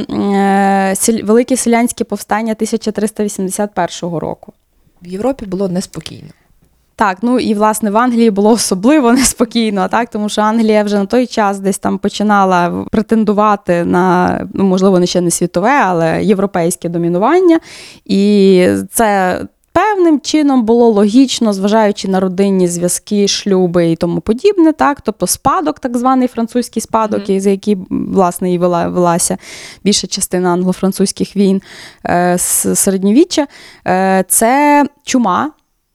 велике 1.23 1.57
селянське 1.57 2.05
повстання 2.05 2.53
1381 2.53 4.19
року 4.19 4.53
в 5.03 5.07
Європі 5.07 5.47
було 5.47 5.69
неспокійно. 5.69 6.29
Так, 6.97 7.19
ну 7.23 7.39
і 7.39 7.55
власне 7.55 7.91
в 7.91 7.97
Англії 7.97 8.31
було 8.31 8.51
особливо 8.51 9.13
неспокійно, 9.23 9.89
так 9.89 10.11
тому 10.11 10.29
що 10.29 10.43
Англія 10.43 10.83
вже 10.83 10.99
на 10.99 11.07
той 11.07 11.27
час 11.27 11.61
десь 11.61 11.79
там 11.79 11.99
починала 11.99 12.85
претендувати 12.91 13.85
на 13.85 14.41
ну 14.55 14.65
можливо 14.65 14.99
не 14.99 15.07
ще 15.07 15.21
не 15.21 15.31
світове, 15.31 15.81
але 15.83 16.25
європейське 16.25 16.89
домінування. 16.89 17.61
І 18.05 18.67
це 18.93 19.41
певним 19.73 20.21
чином 20.21 20.63
було 20.63 20.89
логічно, 20.89 21.53
зважаючи 21.53 22.09
на 22.09 22.21
родинні 22.21 22.69
зв'язки, 22.69 23.29
шлюби 23.29 23.91
і 23.91 23.97
тому 23.97 24.21
подібне. 24.21 24.73
так, 24.73 25.01
Тобто 25.01 25.27
спадок, 25.27 25.79
так 25.79 25.97
званий 25.97 26.29
французький 26.29 26.83
спадок, 26.83 27.21
mm-hmm. 27.21 27.41
за 27.41 27.51
який 27.51 27.77
власне 27.91 28.53
і 28.53 28.59
вела, 28.59 28.89
велася 28.89 29.39
більша 29.85 30.07
частина 30.07 30.53
англо-французьких 30.57 31.37
війн 31.37 31.63
е, 32.07 32.39
з 32.39 32.75
середньовіччя, 32.75 33.47
е, 33.87 34.25
це 34.29 34.85
чума. 35.05 35.53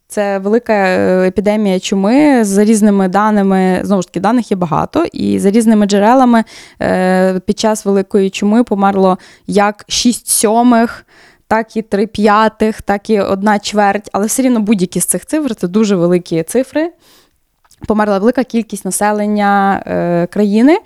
Це 0.08 0.40
велика 0.40 0.74
е, 0.74 1.28
епідемія 1.28 1.80
чуми 1.80 2.44
за 2.44 2.64
різними 2.64 3.08
даними. 3.08 3.80
Знову 3.84 4.02
ж 4.02 4.08
таки, 4.08 4.20
даних 4.20 4.52
є 4.52 4.58
багато, 4.58 5.06
і 5.14 5.40
за 5.40 5.52
різними 5.52 5.86
джерелами 5.86 6.44
е, 6.82 7.40
під 7.40 7.60
час 7.60 7.86
великої 7.86 8.30
чуми 8.30 8.64
померло 8.64 9.18
як 9.48 9.86
6 9.88 10.28
сьомих 10.28 11.06
так 11.48 11.78
і 11.78 11.82
три 11.82 12.08
п'ятих, 12.08 12.82
так 12.82 13.10
і 13.10 13.20
одна 13.20 13.60
чверть, 13.60 14.10
але 14.12 14.26
все 14.26 14.44
рівно 14.44 14.60
будь-які 14.60 15.00
з 15.00 15.06
цих 15.06 15.26
цифр 15.26 15.56
це 15.56 15.68
дуже 15.68 15.96
великі 15.96 16.44
цифри. 16.44 16.92
Померла 17.88 18.20
велика 18.20 18.44
кількість 18.44 18.86
населення 18.86 19.84
е, 19.88 20.28
країни, 20.28 20.78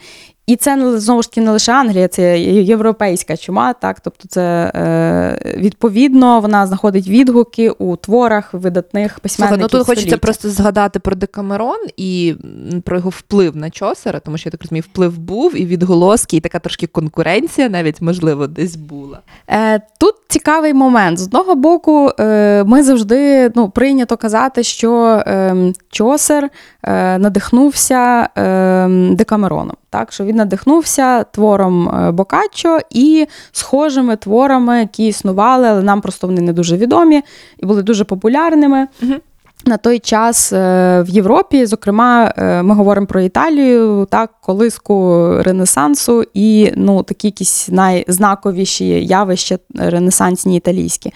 і 0.49 0.55
це 0.55 0.99
знову 0.99 1.21
ж 1.21 1.29
таки 1.29 1.41
не 1.41 1.51
лише 1.51 1.71
Англія, 1.71 2.07
це 2.07 2.39
європейська 2.39 3.37
чума. 3.37 3.73
Так, 3.73 3.99
тобто, 3.99 4.27
це 4.27 4.71
е, 4.75 5.55
відповідно 5.57 6.39
вона 6.39 6.67
знаходить 6.67 7.07
відгуки 7.07 7.69
у 7.69 7.95
творах 7.95 8.53
видатних 8.53 9.19
письменників. 9.19 9.59
Слухай, 9.59 9.79
ну 9.79 9.79
тут 9.79 9.87
хочеться 9.87 10.17
просто 10.17 10.49
згадати 10.49 10.99
про 10.99 11.15
Декамерон 11.15 11.77
і 11.97 12.35
про 12.85 12.97
його 12.97 13.09
вплив 13.09 13.55
на 13.55 13.69
Чосера, 13.69 14.19
тому 14.19 14.37
що 14.37 14.47
я 14.47 14.51
так 14.51 14.61
розумію, 14.61 14.83
вплив 14.91 15.17
був 15.17 15.61
і 15.61 15.65
відголоски, 15.65 16.37
і 16.37 16.39
така 16.39 16.59
трошки 16.59 16.87
конкуренція 16.87 17.69
навіть 17.69 18.01
можливо 18.01 18.47
десь 18.47 18.75
була. 18.75 19.19
Е, 19.49 19.81
Тут 19.99 20.15
цікавий 20.27 20.73
момент. 20.73 21.17
З 21.17 21.23
одного 21.23 21.55
боку, 21.55 22.11
е, 22.19 22.63
ми 22.63 22.83
завжди 22.83 23.51
ну, 23.55 23.69
прийнято 23.69 24.17
казати, 24.17 24.63
що 24.63 25.23
е, 25.27 25.55
Чосер 25.89 26.49
е, 26.83 27.17
надихнувся 27.17 28.29
е, 28.37 28.87
Декамероном. 29.11 29.75
Так, 29.89 30.11
що 30.11 30.23
він 30.23 30.35
надихнувся 30.35 31.23
твором 31.23 31.89
е, 31.89 32.11
Бокаччо 32.11 32.79
і 32.89 33.27
схожими 33.51 34.15
творами, 34.15 34.79
які 34.79 35.07
існували, 35.07 35.67
але 35.67 35.83
нам 35.83 36.01
просто 36.01 36.27
вони 36.27 36.41
не 36.41 36.53
дуже 36.53 36.77
відомі 36.77 37.21
і 37.57 37.65
були 37.65 37.83
дуже 37.83 38.03
популярними. 38.03 38.87
Угу. 39.03 39.13
На 39.65 39.77
той 39.77 39.99
час 39.99 40.53
е, 40.53 40.57
в 41.07 41.09
Європі, 41.09 41.65
зокрема, 41.65 42.33
е, 42.37 42.63
ми 42.63 42.75
говоримо 42.75 43.07
про 43.07 43.21
Італію, 43.21 44.07
так, 44.11 44.31
колиску 44.41 45.27
Ренесансу 45.43 46.23
і 46.33 46.71
ну, 46.75 47.03
такі 47.03 47.27
якісь 47.27 47.69
найзнаковіші 47.69 48.87
явища 49.05 49.57
ренесансні 49.75 50.57
італійські. 50.57 51.13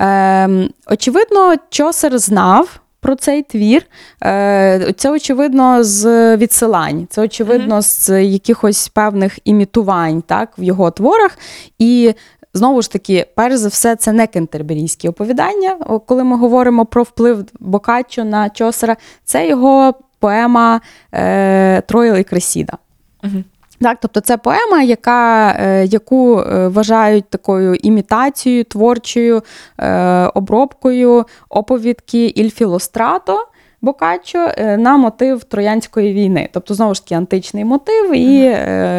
Е, 0.00 0.68
Очевидно, 0.86 1.54
Чосер 1.70 2.18
знав 2.18 2.81
про 3.02 3.16
цей 3.16 3.42
твір. 3.42 3.82
Е, 4.24 4.92
це 4.96 5.10
очевидно 5.10 5.84
з 5.84 6.36
відсилань, 6.36 7.06
це 7.10 7.22
очевидно 7.22 7.76
mm-hmm. 7.76 8.08
з 8.08 8.24
якихось 8.24 8.88
певних 8.88 9.38
імітувань 9.44 10.22
так, 10.22 10.58
в 10.58 10.62
його 10.62 10.90
творах. 10.90 11.38
І 11.78 12.14
Знову 12.54 12.82
ж 12.82 12.92
таки, 12.92 13.26
перш 13.34 13.56
за 13.56 13.68
все, 13.68 13.96
це 13.96 14.12
не 14.12 14.26
кентерберійські 14.26 15.08
оповідання. 15.08 15.74
Коли 16.06 16.24
ми 16.24 16.36
говоримо 16.36 16.86
про 16.86 17.02
вплив 17.02 17.44
Бокаччо 17.60 18.24
на 18.24 18.50
Чосера, 18.50 18.96
це 19.24 19.48
його 19.48 19.94
поема 20.18 20.80
е, 21.14 21.80
Троїл 21.80 22.16
і 22.16 22.24
Кресіда. 22.24 22.78
Угу. 23.24 23.44
Так, 23.82 23.98
тобто 24.00 24.20
це 24.20 24.36
поема, 24.36 24.82
яка, 24.82 25.50
е, 25.60 25.86
яку 25.86 26.40
е, 26.40 26.68
вважають 26.68 27.30
такою 27.30 27.74
імітацією, 27.74 28.64
творчою 28.64 29.42
е, 29.78 30.26
обробкою 30.34 31.24
оповідки 31.48 32.26
Ільфілострато 32.26 33.46
Бокаччо 33.84 34.48
на 34.58 34.96
мотив 34.96 35.44
Троянської 35.44 36.12
війни. 36.12 36.48
Тобто, 36.52 36.74
знову 36.74 36.94
ж 36.94 37.04
таки, 37.04 37.14
античний 37.14 37.64
мотив 37.64 38.14
і, 38.14 38.56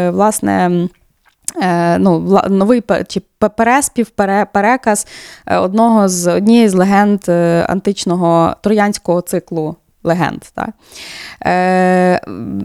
власне. 0.10 0.88
Е, 1.62 1.98
ну, 1.98 2.40
новий 2.50 2.84
чи 3.08 3.22
переспів, 3.58 4.10
переказ 4.54 5.08
одного 5.58 6.08
з 6.08 6.36
однієї 6.36 6.70
з 6.70 6.74
легенд 6.74 7.30
античного 7.70 8.56
троянського 8.62 9.22
циклу 9.22 9.76
легенд. 10.04 10.42
Так? 10.54 10.70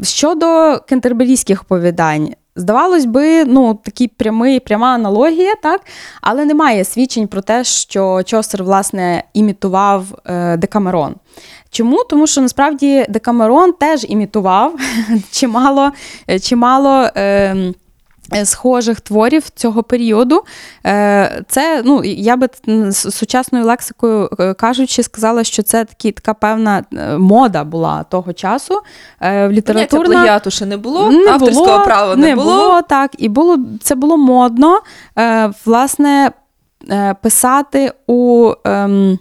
Щодо 0.02 0.78
кентерберійських 0.88 1.62
оповідань, 1.62 2.34
здавалось 2.56 3.04
би, 3.04 3.44
ну, 3.44 3.74
такий 3.84 4.08
прямий, 4.08 4.60
пряма 4.60 4.94
аналогія, 4.94 5.54
так? 5.62 5.80
але 6.20 6.44
немає 6.44 6.84
свідчень 6.84 7.28
про 7.28 7.40
те, 7.40 7.64
що 7.64 8.22
Чосер, 8.22 8.64
власне, 8.64 9.24
імітував 9.34 10.04
Декамерон. 10.58 11.14
Чому? 11.70 12.04
Тому 12.04 12.26
що 12.26 12.40
насправді 12.40 13.06
Декамерон 13.08 13.72
теж 13.72 14.06
імітував 14.08 14.74
чимало. 15.30 15.92
чимало 16.42 17.08
е, 17.16 17.18
Е, 17.18 17.74
схожих 18.44 19.00
творів 19.00 19.50
цього 19.54 19.82
періоду. 19.82 20.44
Е, 20.86 21.42
це, 21.48 21.82
ну, 21.84 22.04
я 22.04 22.36
би 22.36 22.48
сучасною 22.92 23.64
лексикою 23.64 24.30
е, 24.40 24.54
кажучи, 24.54 25.02
сказала, 25.02 25.44
що 25.44 25.62
це 25.62 25.84
такі, 25.84 26.12
така 26.12 26.34
певна 26.34 26.84
мода 27.18 27.64
була 27.64 28.02
того 28.02 28.32
часу. 28.32 28.80
Літературна... 29.48 30.14
плагіату 30.14 30.50
ще 30.50 30.66
не 30.66 30.76
було, 30.76 31.10
не 31.10 31.30
авторського 31.30 31.66
було, 31.66 31.84
права 31.84 32.16
не, 32.16 32.26
не 32.26 32.34
було. 32.36 32.54
було. 32.54 32.82
так, 32.82 33.10
І 33.18 33.28
було, 33.28 33.58
це 33.82 33.94
було 33.94 34.16
модно, 34.16 34.80
власне, 35.66 36.30
писати 37.22 37.92
у. 38.06 38.52
Ем, 38.64 39.18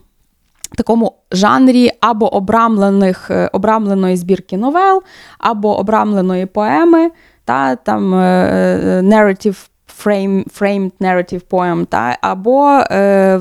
Такому 0.75 1.13
жанрі 1.31 1.91
або 1.99 2.35
обрамлених, 2.35 3.31
обрамленої 3.53 4.17
збірки 4.17 4.57
новел, 4.57 5.03
або 5.39 5.79
обрамленої 5.79 6.45
поеми 6.45 7.11
та 7.47 7.75
там 7.75 8.13
е, 8.13 8.17
е, 8.17 9.01
narrative 9.01 9.67
frame, 10.03 10.45
framed 10.59 10.91
narrative 10.99 11.41
poem, 11.49 11.85
та, 11.85 12.17
або 12.21 12.67
е, 12.91 13.39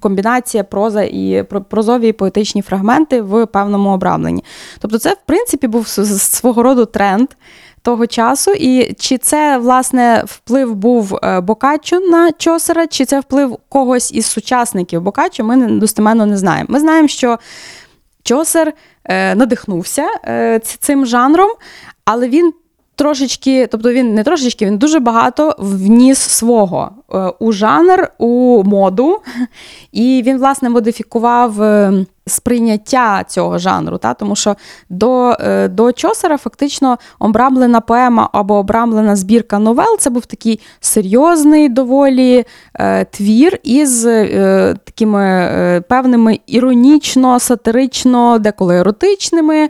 комбінація 0.00 0.64
проза 0.64 1.02
і 1.02 1.44
прозові 1.68 2.08
і 2.08 2.12
поетичні 2.12 2.62
фрагменти 2.62 3.22
в 3.22 3.46
певному 3.46 3.90
обрамленні. 3.90 4.44
Тобто, 4.78 4.98
це, 4.98 5.12
в 5.12 5.26
принципі, 5.26 5.66
був 5.66 5.88
свого 5.88 6.62
роду 6.62 6.84
тренд. 6.84 7.28
Того 7.82 8.06
часу, 8.06 8.52
і 8.52 8.94
чи 8.98 9.18
це 9.18 9.58
власне 9.58 10.22
вплив 10.26 10.74
був 10.74 11.18
е, 11.22 11.40
Бокаччо 11.40 12.00
на 12.00 12.32
Чосера, 12.32 12.86
чи 12.86 13.04
це 13.04 13.20
вплив 13.20 13.58
когось 13.68 14.12
із 14.12 14.26
сучасників 14.26 15.02
Бокаччо, 15.02 15.44
ми 15.44 15.66
достеменно 15.66 16.26
не 16.26 16.36
знаємо. 16.36 16.66
Ми 16.70 16.80
знаємо, 16.80 17.08
що 17.08 17.38
Чосер 18.22 18.72
надихнувся 19.08 20.06
цим 20.80 21.06
жанром, 21.06 21.50
але 22.04 22.28
він 22.28 22.52
трошечки, 22.96 23.66
тобто 23.66 23.92
він 23.92 24.14
не 24.14 24.24
трошечки, 24.24 24.66
він 24.66 24.78
дуже 24.78 25.00
багато 25.00 25.54
вніс 25.58 26.18
свого 26.18 26.90
е, 27.14 27.32
у 27.38 27.52
жанр, 27.52 28.08
у 28.18 28.62
моду, 28.64 29.18
і 29.92 30.22
він, 30.26 30.38
власне, 30.38 30.70
модифікував. 30.70 31.62
Е, 31.62 32.06
сприйняття 32.28 33.24
цього 33.28 33.58
жанру, 33.58 33.98
та? 33.98 34.14
тому 34.14 34.36
що 34.36 34.56
до 34.90 35.36
е, 35.40 35.68
до 35.68 35.92
Чосера 35.92 36.38
фактично 36.38 36.98
обрамлена 37.18 37.80
поема 37.80 38.30
або 38.32 38.54
обрамлена 38.54 39.16
збірка 39.16 39.58
новел 39.58 39.98
це 39.98 40.10
був 40.10 40.26
такий 40.26 40.60
серйозний 40.80 41.68
доволі 41.68 42.44
твір 43.10 43.58
із 43.62 44.02
такими 44.84 45.82
певними 45.88 46.40
іронічно, 46.46 47.40
сатирично, 47.40 48.38
деколи 48.38 48.76
еротичними 48.76 49.68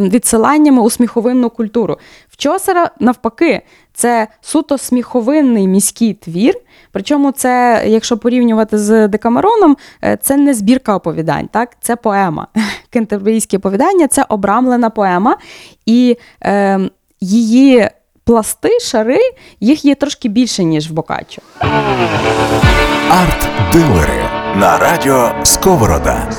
відсиланнями 0.00 0.82
у 0.82 0.90
сміховинну 0.90 1.50
культуру. 1.50 1.98
Чосера 2.42 2.90
навпаки. 3.00 3.62
Це 3.94 4.28
суто 4.40 4.78
сміховинний 4.78 5.68
міський 5.68 6.14
твір. 6.14 6.54
Причому 6.92 7.32
це, 7.32 7.82
якщо 7.86 8.18
порівнювати 8.18 8.78
з 8.78 9.08
Декамероном, 9.08 9.76
е, 10.04 10.18
це 10.22 10.36
не 10.36 10.54
збірка 10.54 10.96
оповідань, 10.96 11.48
так? 11.52 11.76
це 11.80 11.96
поема. 11.96 12.46
Кентерберійське 12.90 13.56
оповідання 13.56 14.08
це 14.08 14.24
обрамлена 14.28 14.90
поема, 14.90 15.36
і 15.86 16.16
е, 16.44 16.80
її 17.20 17.88
пласти, 18.24 18.80
шари, 18.80 19.20
їх 19.60 19.84
є 19.84 19.94
трошки 19.94 20.28
більше, 20.28 20.64
ніж 20.64 20.90
в 20.90 20.92
Бокаччо. 20.92 21.42
Арт-дилери 23.10 24.41
на 24.56 24.78
радіо 24.78 25.32
Сковорода. 25.44 26.30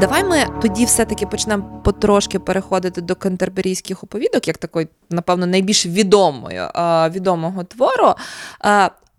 Давай 0.00 0.24
ми 0.24 0.46
тоді 0.62 0.84
все-таки 0.84 1.26
почнемо 1.26 1.80
потрошки 1.84 2.38
переходити 2.38 3.00
до 3.00 3.14
кентерберійських 3.14 4.04
оповідок, 4.04 4.48
як 4.48 4.58
такої, 4.58 4.88
напевно, 5.10 5.46
найбільш 5.46 5.86
відомої, 5.86 6.62
відомого 7.10 7.64
твору. 7.64 8.14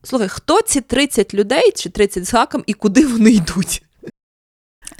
Слухай, 0.03 0.27
хто 0.27 0.61
ці 0.61 0.81
30 0.81 1.33
людей 1.33 1.71
чи 1.75 1.89
30 1.89 2.25
з 2.25 2.33
гаком 2.33 2.63
і 2.65 2.73
куди 2.73 3.05
вони 3.05 3.31
йдуть? 3.31 3.83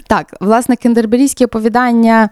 Так, 0.07 0.35
власне, 0.39 0.75
кендерберійські 0.75 1.45
оповідання 1.45 2.29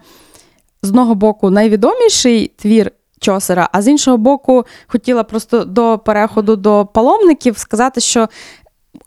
з 0.82 0.88
одного 0.88 1.14
боку 1.14 1.50
найвідоміший 1.50 2.52
твір 2.56 2.92
Чосера, 3.20 3.68
а 3.72 3.82
з 3.82 3.88
іншого 3.88 4.16
боку, 4.16 4.66
хотіла 4.86 5.24
просто 5.24 5.64
до 5.64 5.98
переходу 5.98 6.56
до 6.56 6.86
паломників 6.86 7.58
сказати, 7.58 8.00
що 8.00 8.28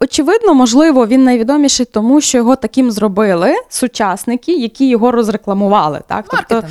Очевидно, 0.00 0.54
можливо, 0.54 1.06
він 1.06 1.24
найвідоміший, 1.24 1.86
тому 1.86 2.20
що 2.20 2.38
його 2.38 2.56
таким 2.56 2.90
зробили 2.90 3.54
сучасники, 3.68 4.52
які 4.52 4.88
його 4.88 5.10
розрекламували. 5.10 6.00
Так? 6.06 6.24
Тобто, 6.28 6.68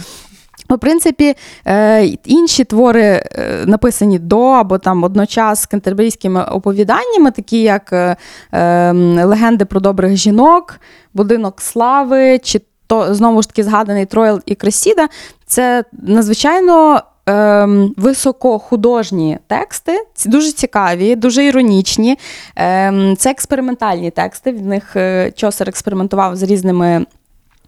в 0.70 0.80
принципі, 0.80 1.36
е, 1.68 2.06
інші 2.26 2.64
твори 2.64 3.04
е, 3.04 3.64
написані 3.66 4.20
до 4.20 4.42
або 4.42 4.78
там 4.78 5.04
одночас 5.04 5.62
з 5.62 5.66
кентерберійськими 5.66 6.44
оповіданнями, 6.44 7.32
такі 7.32 7.62
як 7.62 7.94
е, 7.94 8.16
ем, 8.52 9.20
легенди 9.26 9.66
про 9.66 9.80
добрих 9.80 10.16
жінок, 10.16 10.80
будинок 11.14 11.62
слави, 11.62 12.40
чи 12.44 12.62
то 12.88 13.14
знову 13.14 13.42
ж 13.42 13.48
таки 13.50 13.64
згаданий 13.64 14.06
Тройл 14.06 14.42
і 14.46 14.56
Кресіда. 14.56 15.08
Це 15.46 15.84
надзвичайно 15.92 17.02
ем, 17.30 17.94
високохудожні 17.98 19.38
тексти, 19.48 20.06
дуже 20.26 20.52
цікаві, 20.52 21.16
дуже 21.16 21.46
іронічні. 21.46 22.18
Ем, 22.56 23.16
Це 23.18 23.32
експериментальні 23.32 24.12
тексти. 24.12 24.52
В 24.52 24.66
них 24.66 24.96
е, 24.96 25.32
Чосер 25.36 25.70
експериментував 25.70 26.36
з 26.36 26.44
різними. 26.44 27.06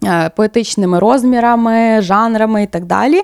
Е, 0.03 0.29
поетичними 0.35 0.99
розмірами, 0.99 2.01
жанрами 2.01 2.63
і 2.63 2.67
так 2.67 2.85
далі. 2.85 3.21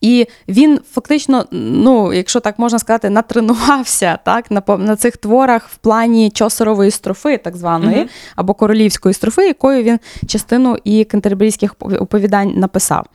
І 0.00 0.26
він 0.48 0.80
фактично, 0.90 1.44
ну, 1.50 2.12
якщо 2.12 2.40
так 2.40 2.58
можна 2.58 2.78
сказати, 2.78 3.10
натренувався 3.10 4.18
так, 4.24 4.50
на 4.50 4.62
на 4.78 4.96
цих 4.96 5.16
творах 5.16 5.68
в 5.68 5.76
плані 5.76 6.30
чосерової 6.30 6.90
строфи, 6.90 7.38
так 7.38 7.56
званої, 7.56 7.96
mm-hmm. 7.96 8.32
або 8.36 8.54
королівської 8.54 9.14
строфи, 9.14 9.46
якою 9.46 9.82
він 9.82 9.98
частину 10.26 10.76
і 10.84 11.04
кентерберійських 11.04 11.74
оповідань 11.80 12.52
написав. 12.56 13.06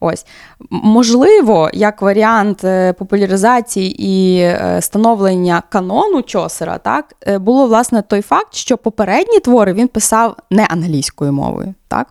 Ось 0.00 0.26
можливо, 0.70 1.70
як 1.72 2.02
варіант 2.02 2.64
е, 2.64 2.92
популяризації 2.92 4.06
і 4.08 4.38
е, 4.40 4.78
становлення 4.80 5.62
канону 5.68 6.22
Чосера, 6.22 6.78
так 6.78 7.14
було 7.40 7.66
власне 7.66 8.02
той 8.02 8.22
факт, 8.22 8.54
що 8.54 8.78
попередні 8.78 9.40
твори 9.40 9.72
він 9.72 9.88
писав 9.88 10.36
не 10.50 10.64
англійською 10.64 11.32
мовою. 11.32 11.74
так. 11.88 12.06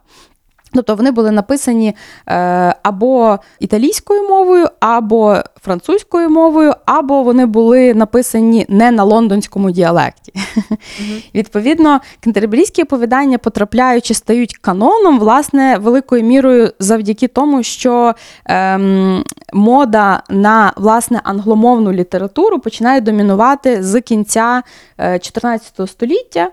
Тобто 0.73 0.95
вони 0.95 1.12
були 1.12 1.32
написані 1.32 1.95
е, 2.27 2.75
або 2.84 3.39
італійською 3.60 4.29
мовою, 4.29 4.67
або 4.79 5.38
французькою 5.62 6.29
мовою, 6.29 6.73
або 6.86 7.23
вони 7.23 7.45
були 7.45 7.93
написані 7.93 8.65
не 8.69 8.91
на 8.91 9.03
лондонському 9.03 9.71
діалекті. 9.71 10.34
Mm-hmm. 10.36 11.23
Відповідно, 11.36 11.99
кентерберійські 12.19 12.84
оповідання, 12.84 13.38
потрапляючи, 13.38 14.13
стають 14.13 14.58
каноном, 14.58 15.19
власне, 15.19 15.77
великою 15.77 16.23
мірою 16.23 16.71
завдяки 16.79 17.27
тому, 17.27 17.63
що 17.63 18.13
е, 18.49 18.79
мода 19.53 20.23
на 20.29 20.73
власне 20.77 21.21
англомовну 21.23 21.91
літературу 21.91 22.60
починає 22.60 23.01
домінувати 23.01 23.84
з 23.84 24.01
кінця 24.01 24.63
14 24.97 25.79
е, 25.79 25.88
століття 25.88 26.49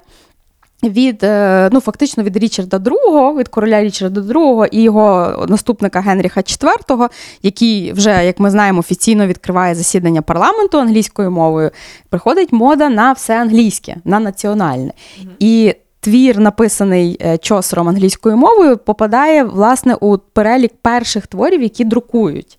від 0.82 1.24
е, 1.24 1.68
ну 1.72 1.80
фактично 1.80 2.22
від 2.22 2.36
Річарда 2.36 2.76
II, 2.76 3.38
від 3.38 3.48
короля 3.48 3.82
Річарда 3.82 4.20
II 4.20 4.68
і 4.70 4.82
його 4.82 5.34
наступника 5.48 6.00
Генріха 6.00 6.40
IV, 6.40 7.08
який 7.42 7.92
вже, 7.92 8.24
як 8.24 8.40
ми 8.40 8.50
знаємо, 8.50 8.78
офіційно 8.78 9.26
відкриває 9.26 9.74
засідання 9.74 10.22
парламенту 10.22 10.78
англійською 10.78 11.30
мовою, 11.30 11.70
приходить 12.08 12.52
мода 12.52 12.88
на 12.88 13.12
все 13.12 13.40
англійське, 13.40 13.96
на 14.04 14.20
національне. 14.20 14.92
Mm-hmm. 15.20 15.28
І 15.38 15.74
Твір, 16.00 16.38
написаний 16.38 17.18
е, 17.20 17.38
чосером 17.38 17.88
англійською 17.88 18.36
мовою, 18.36 18.76
попадає 18.76 19.44
власне 19.44 19.94
у 19.94 20.18
перелік 20.18 20.72
перших 20.82 21.26
творів, 21.26 21.62
які 21.62 21.84
друкують. 21.84 22.58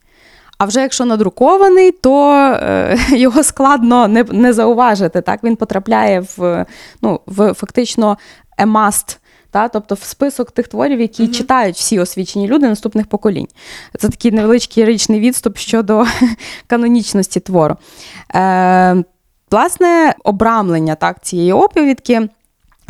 А 0.58 0.66
вже 0.66 0.82
якщо 0.82 1.06
надрукований, 1.06 1.92
то 1.92 2.34
е, 2.34 2.98
його 3.18 3.44
складно 3.44 4.08
не 4.08 4.24
не 4.24 4.54
зауважити. 4.54 5.22
Так 5.22 5.44
Він 5.44 5.56
потрапляє 5.56 6.24
в 6.38 6.66
ну, 7.02 7.20
в 7.26 7.54
фактично 7.54 8.18
must, 8.60 9.18
та, 9.52 9.68
тобто 9.68 9.96
в 9.96 10.04
список 10.04 10.52
тих 10.52 10.68
творів, 10.68 11.02
які 11.02 11.24
mm-hmm. 11.24 11.32
читають 11.32 11.76
всі 11.76 12.00
освічені 12.00 12.48
люди 12.48 12.68
наступних 12.68 13.08
поколінь. 13.08 13.48
Це 14.00 14.10
такий 14.10 14.32
невеличкий 14.32 14.86
річний 14.86 15.20
відступ 15.20 15.58
щодо 15.58 16.06
канонічності 16.68 17.40
твору. 17.40 17.76
Е, 18.36 19.04
Власне, 19.52 20.16
обрамлення 20.24 20.96
так, 20.96 21.24
цієї 21.24 21.54
оповідки. 21.54 22.30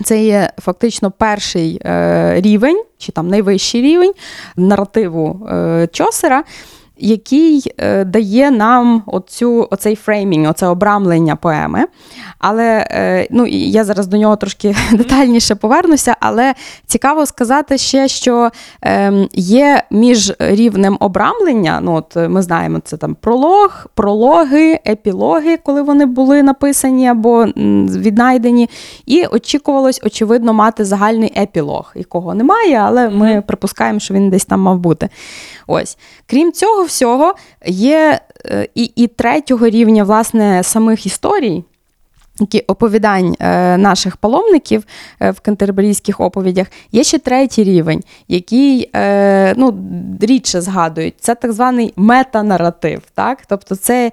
Це 0.03 0.23
є 0.23 0.51
фактично 0.60 1.12
перший 1.12 1.82
е, 1.86 2.41
рівень, 2.41 2.84
чи 2.97 3.12
там 3.12 3.27
найвищий 3.27 3.82
рівень 3.82 4.13
наративу 4.56 5.47
е, 5.51 5.88
Чосера, 5.91 6.43
який 6.99 7.73
е, 7.77 8.03
дає 8.03 8.51
нам 8.51 9.03
оцю, 9.05 9.67
оцей 9.71 9.95
фреймінг, 9.95 10.49
оце 10.49 10.67
обрамлення 10.67 11.36
поеми. 11.36 11.86
Але 12.39 12.88
е, 12.91 13.27
ну, 13.31 13.47
я 13.47 13.83
зараз 13.83 14.07
до 14.07 14.17
нього 14.17 14.36
трошки 14.36 14.75
детальніше 14.91 15.55
повернуся, 15.55 16.15
але 16.19 16.53
цікаво 16.86 17.25
сказати 17.25 17.77
ще, 17.77 18.07
що 18.07 18.49
е, 18.86 19.27
є 19.33 19.83
між 19.91 20.33
рівнем 20.39 20.97
обрамлення, 20.99 21.79
ну 21.83 21.95
от 21.95 22.15
ми 22.15 22.41
знаємо, 22.41 22.79
це 22.83 22.97
там 22.97 23.15
пролог, 23.15 23.86
прологи, 23.93 24.79
епілоги, 24.88 25.57
коли 25.57 25.81
вони 25.81 26.05
були 26.05 26.43
написані 26.43 27.07
або 27.07 27.45
віднайдені, 27.45 28.69
і 29.05 29.25
очікувалось, 29.25 30.01
очевидно, 30.03 30.53
мати 30.53 30.86
загальний 30.86 31.33
епілог, 31.38 31.91
якого 31.95 32.33
немає, 32.33 32.75
але 32.75 33.10
ми 33.10 33.43
припускаємо, 33.47 33.99
що 33.99 34.13
він 34.13 34.29
десь 34.29 34.45
там 34.45 34.62
мав 34.62 34.79
бути. 34.79 35.10
Ось. 35.67 35.97
Крім 36.25 36.51
цього 36.51 36.83
всього, 36.88 37.36
є 37.65 38.19
е, 38.45 38.67
і, 38.76 38.91
і 38.95 39.08
третього 39.08 39.69
рівня, 39.69 40.04
власне, 40.04 40.63
самих 40.63 41.06
історій 41.06 41.63
оповідань 42.67 43.36
е, 43.39 43.78
наших 43.78 44.17
паломників 44.17 44.84
е, 45.19 45.32
в 45.32 45.39
кентерберійських 45.39 46.19
оповідях, 46.19 46.67
є 46.91 47.04
ще 47.04 47.19
третій 47.19 47.63
рівень, 47.63 48.04
який 48.28 48.89
е, 48.95 49.54
ну, 49.58 49.78
рідше 50.21 50.62
згадують. 50.62 51.13
Це 51.19 51.36
так 51.36 51.52
званий 51.52 51.93
метанаратив. 51.95 53.02
Так? 53.13 53.39
Тобто 53.47 53.76
це 53.76 54.12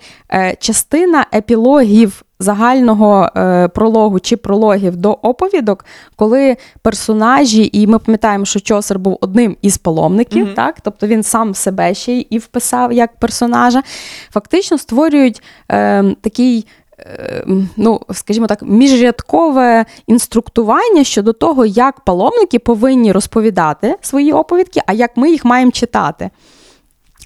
частина 0.58 1.26
епілогів 1.34 2.22
загального 2.38 3.30
прологу 3.74 4.20
чи 4.20 4.36
прологів 4.36 4.96
до 4.96 5.12
оповідок, 5.12 5.84
коли 6.16 6.56
персонажі, 6.82 7.70
і 7.72 7.86
ми 7.86 7.98
пам'ятаємо, 7.98 8.44
що 8.44 8.60
Чосер 8.60 8.98
був 8.98 9.18
одним 9.20 9.56
із 9.62 9.78
паломників, 9.78 10.46
mm-hmm. 10.46 10.54
так? 10.54 10.80
тобто 10.82 11.06
він 11.06 11.22
сам 11.22 11.54
себе 11.54 11.94
ще 11.94 12.24
і 12.30 12.38
вписав 12.38 12.92
як 12.92 13.16
персонажа, 13.16 13.82
фактично 14.30 14.78
створюють 14.78 15.42
е, 15.70 16.04
такий. 16.20 16.66
Ем, 16.98 17.68
ну, 17.76 18.00
скажімо 18.12 18.46
так, 18.46 18.62
міжрядкове 18.62 19.84
інструктування 20.06 21.04
щодо 21.04 21.32
того, 21.32 21.66
як 21.66 22.00
паломники 22.00 22.58
повинні 22.58 23.12
розповідати 23.12 23.96
свої 24.00 24.32
оповідки, 24.32 24.80
а 24.86 24.92
як 24.92 25.16
ми 25.16 25.30
їх 25.30 25.44
маємо 25.44 25.72
читати. 25.72 26.30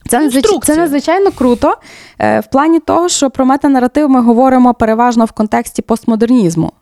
Це 0.08 0.30
це 0.62 0.76
надзвичайно 0.76 1.30
круто 1.30 1.74
е, 2.18 2.40
в 2.40 2.46
плані 2.46 2.80
того, 2.80 3.08
що 3.08 3.30
про 3.30 3.44
метанаратив 3.44 4.10
ми 4.10 4.20
говоримо 4.20 4.74
переважно 4.74 5.24
в 5.24 5.32
контексті 5.32 5.82
постмодернізму. 5.82 6.72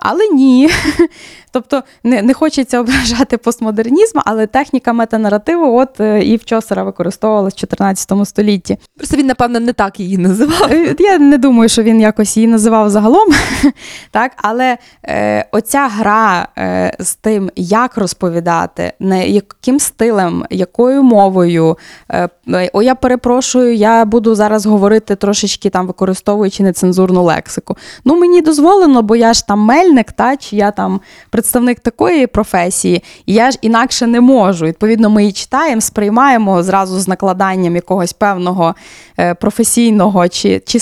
Але 0.00 0.28
ні. 0.28 0.70
Тобто 1.52 1.82
не 2.04 2.22
не 2.22 2.34
хочеться 2.34 2.80
ображати 2.80 3.38
постмодернізм, 3.38 4.18
але 4.24 4.46
техніка 4.46 4.92
метанаративу 4.92 5.78
от 5.78 6.00
е, 6.00 6.24
і 6.24 6.36
в 6.36 6.44
Чосера 6.44 6.82
використовувалась 6.82 7.54
в 7.54 7.56
14 7.56 8.12
столітті. 8.24 8.78
Просто 8.96 9.16
він, 9.16 9.26
напевно, 9.26 9.60
не 9.60 9.72
так 9.72 10.00
її 10.00 10.18
називав. 10.18 10.72
Е, 10.72 10.96
я 10.98 11.18
не 11.18 11.38
думаю, 11.38 11.68
що 11.68 11.82
він 11.82 12.00
якось 12.00 12.36
її 12.36 12.48
називав 12.48 12.90
загалом. 12.90 13.28
так, 14.10 14.32
Але 14.36 14.78
е, 15.04 15.44
оця 15.52 15.88
гра 15.88 16.48
е, 16.58 16.96
з 16.98 17.14
тим, 17.14 17.50
як 17.56 17.96
розповідати, 17.96 18.92
не 19.00 19.28
яким 19.28 19.80
стилем, 19.80 20.44
якою 20.50 21.02
мовою. 21.02 21.78
Е, 22.10 22.28
о, 22.72 22.82
я 22.82 22.94
перепрошую, 22.94 23.74
я 23.74 24.04
буду 24.04 24.34
зараз 24.34 24.66
говорити 24.66 25.16
трошечки 25.16 25.70
там, 25.70 25.86
використовуючи 25.86 26.62
нецензурну 26.62 27.22
лексику. 27.22 27.76
Ну, 28.04 28.16
мені 28.16 28.42
дозволено, 28.42 29.02
бо 29.02 29.16
я 29.16 29.34
ж 29.34 29.46
там 29.46 29.60
мельник, 29.90 30.12
та, 30.12 30.36
чи 30.36 30.56
я 30.56 30.70
там 30.70 31.00
представник 31.30 31.80
такої 31.80 32.26
професії, 32.26 33.02
і 33.26 33.34
я 33.34 33.50
ж 33.50 33.58
інакше 33.62 34.06
не 34.06 34.20
можу. 34.20 34.66
Відповідно, 34.66 35.10
ми 35.10 35.22
її 35.22 35.32
читаємо, 35.32 35.80
сприймаємо 35.80 36.62
зразу 36.62 37.00
з 37.00 37.08
накладанням 37.08 37.74
якогось 37.74 38.12
певного 38.12 38.74
е, 39.18 39.34
професійного 39.34 40.28
чи 40.28 40.62
чи 40.66 40.80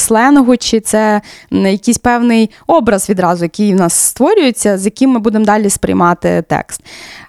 чи 0.59 0.81
це 0.81 1.21
якийсь 1.51 1.99
певний 1.99 2.51
образ 2.67 3.11
відразу, 3.11 3.45
який 3.45 3.75
в 3.75 3.77
нас 3.77 3.95
створюється, 3.95 4.79
з 4.79 4.85
яким 4.85 5.11
ми 5.11 5.19
будемо 5.19 5.45
далі 5.45 5.71
сприймати 5.71 6.45
текст. 6.49 6.81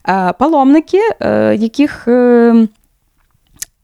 Е, 0.10 0.34
паломники, 0.40 1.00
е, 1.22 1.56
яких. 1.56 2.08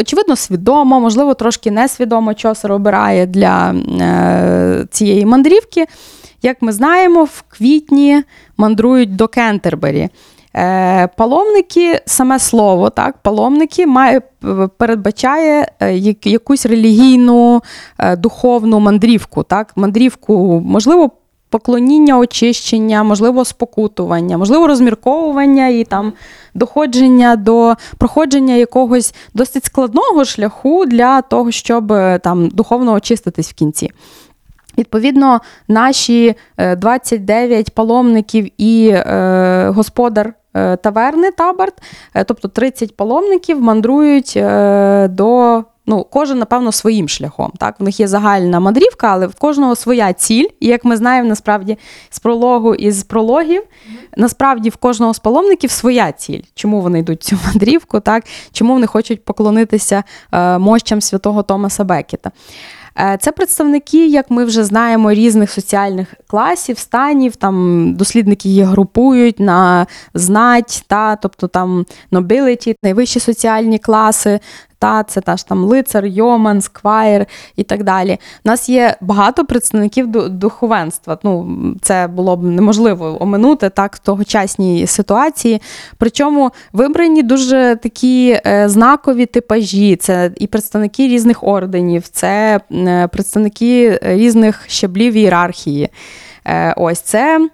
Очевидно, 0.02 0.36
свідомо, 0.36 1.00
можливо, 1.00 1.34
трошки 1.34 1.72
несвідомо 1.72 2.34
чосер 2.34 2.72
обирає 2.72 3.26
для 3.26 3.72
е, 4.02 4.86
цієї 4.92 5.26
мандрівки. 5.26 5.86
Як 6.46 6.62
ми 6.62 6.72
знаємо, 6.72 7.24
в 7.24 7.42
квітні 7.42 8.24
мандрують 8.58 9.16
до 9.16 9.28
Кентербері. 9.28 10.10
Е, 10.56 11.08
паломники, 11.08 12.02
саме 12.06 12.40
слово, 12.40 12.90
так, 12.90 13.18
паломники 13.18 13.88
має, 13.88 14.22
передбачає 14.78 15.68
е, 15.80 16.16
якусь 16.24 16.66
релігійну 16.66 17.62
е, 18.00 18.16
духовну 18.16 18.80
мандрівку. 18.80 19.44
Так, 19.44 19.72
Мандрівку, 19.76 20.64
можливо, 20.66 21.12
поклоніння, 21.50 22.18
очищення, 22.18 23.04
можливо, 23.04 23.46
спокутування, 23.46 24.38
можливо, 24.38 24.68
розмірковування 24.68 25.68
і 25.68 25.84
там 25.84 26.14
доходження 26.54 27.36
до 27.36 27.74
проходження 27.98 28.56
якогось 28.56 29.16
досить 29.34 29.66
складного 29.66 30.26
шляху 30.26 30.86
для 30.86 31.22
того, 31.22 31.52
щоб 31.52 31.88
там 32.24 32.48
духовно 32.48 32.94
очиститись 32.94 33.50
в 33.50 33.54
кінці. 33.54 33.92
Відповідно, 34.78 35.42
наші 35.68 36.36
29 36.58 37.68
е, 37.70 37.72
паломників 37.76 38.52
і 38.58 38.90
е, 38.94 39.72
господар 39.76 40.34
е, 40.54 40.76
таверни 40.78 41.32
Табарт, 41.32 41.74
тобто 42.26 42.48
30 42.48 42.96
паломників, 42.96 43.62
мандрують 43.62 44.40
до. 45.16 45.64
Ну, 45.88 46.04
кожен, 46.04 46.38
напевно, 46.40 46.72
своїм 46.72 47.10
шляхом. 47.10 47.52
Так, 47.58 47.80
В 47.80 47.84
них 47.84 48.00
є 48.00 48.08
загальна 48.08 48.60
мандрівка, 48.60 49.08
але 49.08 49.28
в 49.28 49.36
кожного 49.36 49.76
своя 49.76 50.14
ціль. 50.14 50.46
І 50.60 50.68
як 50.68 50.86
ми 50.86 50.98
знаємо, 50.98 51.30
насправді 51.30 51.78
з 52.10 52.20
прологу 52.20 52.76
і 52.76 52.92
з 52.92 53.04
прологів, 53.04 53.64
насправді 54.18 54.70
в 54.70 54.76
кожного 54.76 55.14
з 55.14 55.20
паломників 55.20 55.72
своя 55.72 56.12
ціль. 56.12 56.42
Чому 56.56 56.82
вони 56.82 57.00
йдуть 57.00 57.24
цю 57.24 57.38
мандрівку, 57.46 58.00
так? 58.00 58.24
чому 58.52 58.74
вони 58.74 58.88
хочуть 58.88 59.26
поклонитися 59.26 60.04
мощам 60.60 61.02
святого 61.02 61.44
Томаса 61.44 61.84
Бекета. 61.84 62.32
Е, 63.00 63.18
це 63.22 63.32
представники, 63.32 64.08
як 64.08 64.32
ми 64.32 64.46
вже 64.46 64.64
знаємо, 64.64 65.14
різних 65.14 65.52
соціальних 65.52 66.14
класів, 66.28 66.78
станів. 66.78 67.36
Там 67.36 67.94
дослідники 67.96 68.50
їх 68.50 68.68
групують 68.68 69.40
на 69.40 69.88
знать, 70.14 70.84
та, 70.88 71.16
тобто 71.16 71.48
там 71.48 71.86
nobility, 72.12 72.76
найвищі 72.84 73.20
соціальні 73.20 73.80
класи, 73.80 74.40
та 74.80 75.04
це 75.04 75.22
та 75.22 75.38
ж 75.38 75.48
там 75.48 75.64
лицар, 75.64 76.06
йоман, 76.06 76.62
сквайр 76.62 77.26
і 77.56 77.64
так 77.64 77.84
далі. 77.84 78.18
У 78.46 78.50
нас 78.50 78.70
є 78.70 78.96
багато 79.02 79.46
представників 79.46 80.08
духовенства. 80.30 81.18
Ну, 81.24 81.58
Це 81.82 82.08
було 82.08 82.36
б 82.38 82.44
неможливо 82.44 83.24
оминути 83.24 83.70
так 83.70 83.96
в 83.96 84.00
тогочасній 84.00 84.88
ситуації. 84.88 85.62
Причому 85.98 86.52
вибрані 86.74 87.24
дуже 87.24 87.78
такі 87.84 88.40
е, 88.46 88.70
знакові 88.70 89.26
типажі. 89.26 89.96
Це 89.96 90.32
і 90.38 90.48
представники 90.48 91.08
різних 91.08 91.44
орденів, 91.44 92.08
це 92.08 92.60
е, 92.72 93.08
представники 93.08 94.00
різних 94.02 94.64
щаблів 94.68 95.14
ієрархії. 95.14 95.90
Е, 96.46 96.74
ось 96.78 97.00
це 97.00 97.50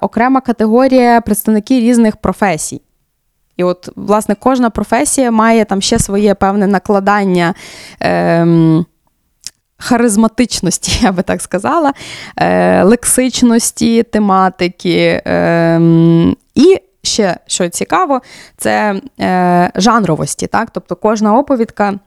окрема 0.00 0.40
категорія 0.40 1.20
представники 1.20 1.80
різних 1.80 2.16
професій. 2.16 2.80
І 3.60 3.64
от, 3.64 3.88
власне, 3.96 4.36
кожна 4.40 4.70
професія 4.70 5.30
має 5.30 5.64
там 5.64 5.82
ще 5.82 5.98
своє 5.98 6.34
певне 6.34 6.66
накладання. 6.66 7.54
Ем, 8.00 8.86
Харизматичності, 9.76 10.98
я 11.04 11.12
би 11.12 11.22
так 11.22 11.42
сказала, 11.42 11.92
е, 12.36 12.82
лексичності, 12.82 14.02
тематики. 14.02 15.22
Е, 15.26 15.80
і 16.54 16.76
ще, 17.02 17.36
що 17.46 17.68
цікаво, 17.68 18.20
це 18.56 19.00
е, 19.20 19.70
жанровості. 19.74 20.46
Так? 20.46 20.70
Тобто 20.70 20.96
кожна 20.96 21.38
оповідка 21.38 21.98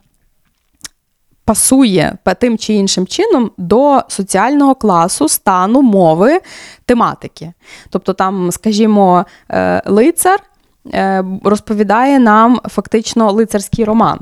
пасує 1.46 2.18
тим 2.40 2.58
чи 2.58 2.74
іншим 2.74 3.08
чином 3.08 3.52
до 3.58 4.02
соціального 4.08 4.76
класу, 4.76 5.30
стану, 5.30 5.82
мови, 5.82 6.40
тематики. 6.86 7.54
Тобто, 7.90 8.14
там, 8.14 8.52
скажімо, 8.52 9.26
е, 9.50 9.82
лицар 9.86 10.40
розповідає 11.44 12.20
нам 12.20 12.60
фактично 12.70 13.32
лицарський 13.32 13.86
роман. 13.86 14.20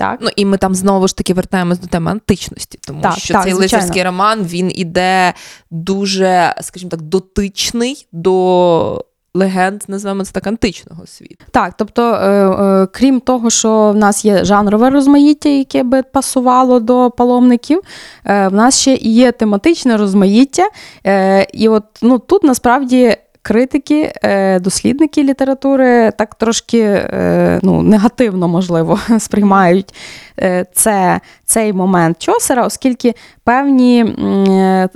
Так. 0.00 0.18
Ну 0.22 0.28
і 0.36 0.44
ми 0.44 0.56
там 0.56 0.74
знову 0.74 1.08
ж 1.08 1.16
таки 1.16 1.34
вертаємось 1.34 1.78
до 1.78 1.86
теми 1.86 2.10
античності, 2.10 2.78
тому 2.86 3.02
так, 3.02 3.18
що 3.18 3.34
так, 3.34 3.44
цей 3.44 3.52
звичайно. 3.52 3.82
лицарський 3.82 4.02
роман 4.02 4.42
він 4.44 4.72
іде 4.74 5.34
дуже, 5.70 6.54
скажімо 6.60 6.90
так, 6.90 7.02
дотичний 7.02 8.06
до 8.12 9.04
легенд, 9.34 9.82
називаємо 9.88 10.24
це 10.24 10.32
так, 10.32 10.46
античного 10.46 11.06
світу. 11.06 11.44
Так, 11.50 11.74
тобто, 11.76 12.02
е, 12.02 12.28
е, 12.28 12.86
крім 12.92 13.20
того, 13.20 13.50
що 13.50 13.90
в 13.90 13.96
нас 13.96 14.24
є 14.24 14.44
жанрове 14.44 14.90
розмаїття, 14.90 15.48
яке 15.48 15.82
би 15.82 16.02
пасувало 16.02 16.80
до 16.80 17.10
паломників, 17.10 17.80
е, 18.24 18.48
в 18.48 18.52
нас 18.52 18.80
ще 18.80 18.94
є 18.94 19.32
тематичне 19.32 19.96
розмаїття. 19.96 20.68
Е, 21.06 21.46
і 21.52 21.68
от 21.68 21.84
ну, 22.02 22.18
тут 22.18 22.44
насправді 22.44 23.16
критики, 23.42 24.12
е, 24.22 24.60
дослідники 24.60 25.22
літератури 25.22 26.12
так 26.18 26.34
трошки 26.34 26.80
е, 26.80 27.60
ну, 27.62 27.82
негативно, 27.82 28.48
можливо, 28.48 29.00
сприймають 29.18 29.94
е, 30.40 30.66
це, 30.72 31.20
цей 31.44 31.72
момент 31.72 32.18
Чосера, 32.18 32.66
оскільки 32.66 33.14
певні 33.50 34.14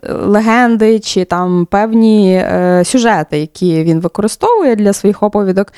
легенди 0.08 0.98
чи 0.98 1.24
там 1.24 1.66
певні 1.66 2.44
сюжети, 2.84 3.38
які 3.38 3.84
він 3.84 4.00
використовує 4.00 4.76
для 4.76 4.92
своїх 4.92 5.22
оповідок, 5.22 5.72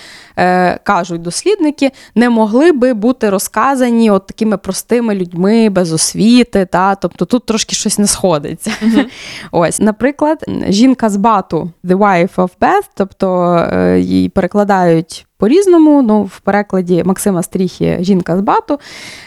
кажуть 0.82 1.22
дослідники, 1.22 1.90
не 2.14 2.30
могли 2.30 2.72
би 2.72 2.94
бути 2.94 3.30
розказані 3.30 4.10
от 4.10 4.26
такими 4.26 4.56
простими 4.56 5.14
людьми 5.14 5.68
без 5.68 5.92
освіти. 5.92 6.66
Та? 6.66 6.94
Тобто 6.94 7.24
тут 7.24 7.46
трошки 7.46 7.74
щось 7.74 7.98
не 7.98 8.06
сходиться. 8.06 8.70
Mm-hmm. 8.70 9.04
Ось, 9.52 9.80
Наприклад, 9.80 10.44
жінка 10.68 11.08
з 11.08 11.16
бату, 11.16 11.70
The 11.84 11.98
Wife 11.98 12.34
of 12.34 12.50
Beth, 12.60 12.88
тобто 12.94 13.54
е, 13.72 14.00
її 14.00 14.28
перекладають 14.28 15.26
по-різному. 15.38 16.02
Ну, 16.02 16.22
в 16.22 16.40
перекладі 16.40 17.02
Максима 17.04 17.42
Стріхі 17.42 17.96
жінка 18.00 18.36
з 18.36 18.40
бату, 18.40 18.78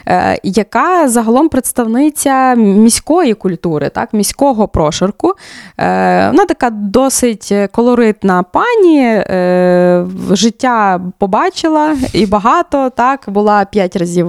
е, 0.08 0.40
яка 0.44 1.08
загалом 1.10 1.50
представниця 1.50 2.56
міської 2.56 3.34
культури, 3.34 3.90
так, 3.90 4.14
міського 4.14 4.68
прошарку. 4.68 5.28
Е, 5.78 6.28
вона 6.28 6.46
така 6.46 6.70
досить 6.70 7.54
колоритна 7.72 8.44
пані, 8.44 9.02
е, 9.02 10.06
життя 10.32 11.02
побачила 11.18 11.96
і 12.14 12.26
багато. 12.26 12.90
так, 12.90 13.24
Була 13.28 13.66
п'ять 13.66 13.96
разів 13.96 14.28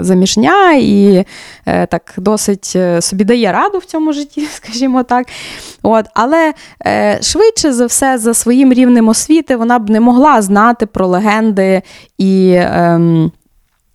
заміжня 0.00 0.72
і 0.72 1.24
так 1.64 2.14
досить 2.16 2.76
собі 3.00 3.24
дає 3.24 3.52
раду 3.52 3.78
в 3.78 3.84
цьому 3.84 4.12
житті, 4.12 4.46
скажімо 4.52 5.02
так. 5.02 5.26
От, 5.82 6.06
Але 6.14 6.54
швидше 7.22 7.72
за 7.72 7.86
все, 7.86 8.18
за 8.18 8.34
своїм 8.34 8.72
рівнем 8.72 9.08
освіти, 9.08 9.56
вона 9.56 9.78
б 9.78 9.90
не 9.90 10.00
могла 10.00 10.42
знати 10.42 10.86
про 10.86 11.06
легенди 11.06 11.82
і 12.18 12.60
Е, 12.80 13.30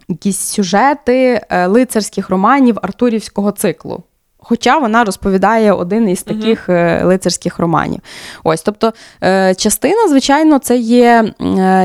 якісь 0.07 0.39
сюжети 0.39 1.41
е, 1.49 1.67
лицарських 1.67 2.29
романів 2.29 2.77
Артурівського 2.81 3.51
циклу. 3.51 4.03
Хоча 4.47 4.77
вона 4.77 5.03
розповідає 5.03 5.73
один 5.73 6.09
із 6.09 6.23
таких 6.23 6.69
uh-huh. 6.69 7.05
лицарських 7.05 7.59
романів. 7.59 7.99
Ось, 8.43 8.61
тобто 8.61 8.93
е, 9.23 9.55
частина, 9.55 10.07
звичайно, 10.09 10.59
це 10.59 10.77
є 10.77 11.33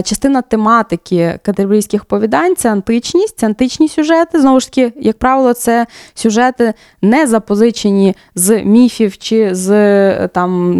частина 0.05 0.43
тематики 0.43 1.39
катербрійських 1.43 2.05
повідань, 2.05 2.57
це 2.57 2.73
античність, 2.73 3.39
це 3.39 3.47
античні 3.47 3.89
сюжети. 3.89 4.41
Знову 4.41 4.61
ж 4.61 4.67
таки, 4.67 4.93
як 5.01 5.19
правило, 5.19 5.53
це 5.53 5.87
сюжети 6.15 6.75
не 7.03 7.27
запозичені 7.27 8.17
з 8.35 8.63
міфів 8.63 9.19
чи 9.19 9.55
з 9.55 10.29
там, 10.29 10.73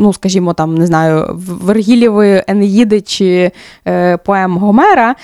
ну 0.00 0.12
скажімо, 0.12 0.54
там 0.54 0.74
не 0.74 0.86
знаю, 0.86 1.30
Вергілєвої 1.62 2.44
Енеїди 2.46 3.00
чи 3.00 3.50
поем 4.24 4.58
Гомера. 4.58 5.14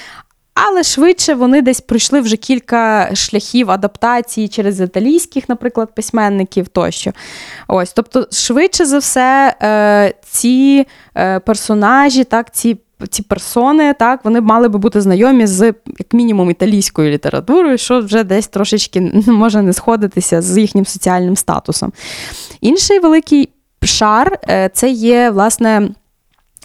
Але 0.54 0.82
швидше 0.82 1.34
вони 1.34 1.62
десь 1.62 1.80
пройшли 1.80 2.20
вже 2.20 2.36
кілька 2.36 3.14
шляхів 3.14 3.70
адаптації 3.70 4.48
через 4.48 4.80
італійських, 4.80 5.48
наприклад, 5.48 5.94
письменників 5.94 6.68
тощо. 6.68 7.12
Ось, 7.68 7.92
Тобто, 7.92 8.26
швидше 8.32 8.86
за 8.86 8.98
все, 8.98 9.54
е, 9.62 10.14
ці 10.24 10.86
е, 11.16 11.38
персонажі, 11.38 12.24
так, 12.24 12.54
ці 12.54 12.78
ці 13.10 13.22
персони, 13.22 13.94
так, 13.94 14.24
вони 14.24 14.40
мали 14.40 14.68
би 14.68 14.78
бути 14.78 15.00
знайомі 15.00 15.46
з, 15.46 15.74
як 15.98 16.12
мінімум, 16.12 16.50
італійською 16.50 17.10
літературою, 17.10 17.78
що 17.78 18.00
вже 18.00 18.24
десь 18.24 18.48
трошечки 18.48 19.00
може 19.26 19.62
не 19.62 19.72
сходитися 19.72 20.42
з 20.42 20.58
їхнім 20.58 20.86
соціальним 20.86 21.36
статусом. 21.36 21.92
Інший 22.60 22.98
великий 22.98 23.48
шар 23.84 24.38
е, 24.48 24.70
це 24.74 24.90
є, 24.90 25.30
власне. 25.30 25.88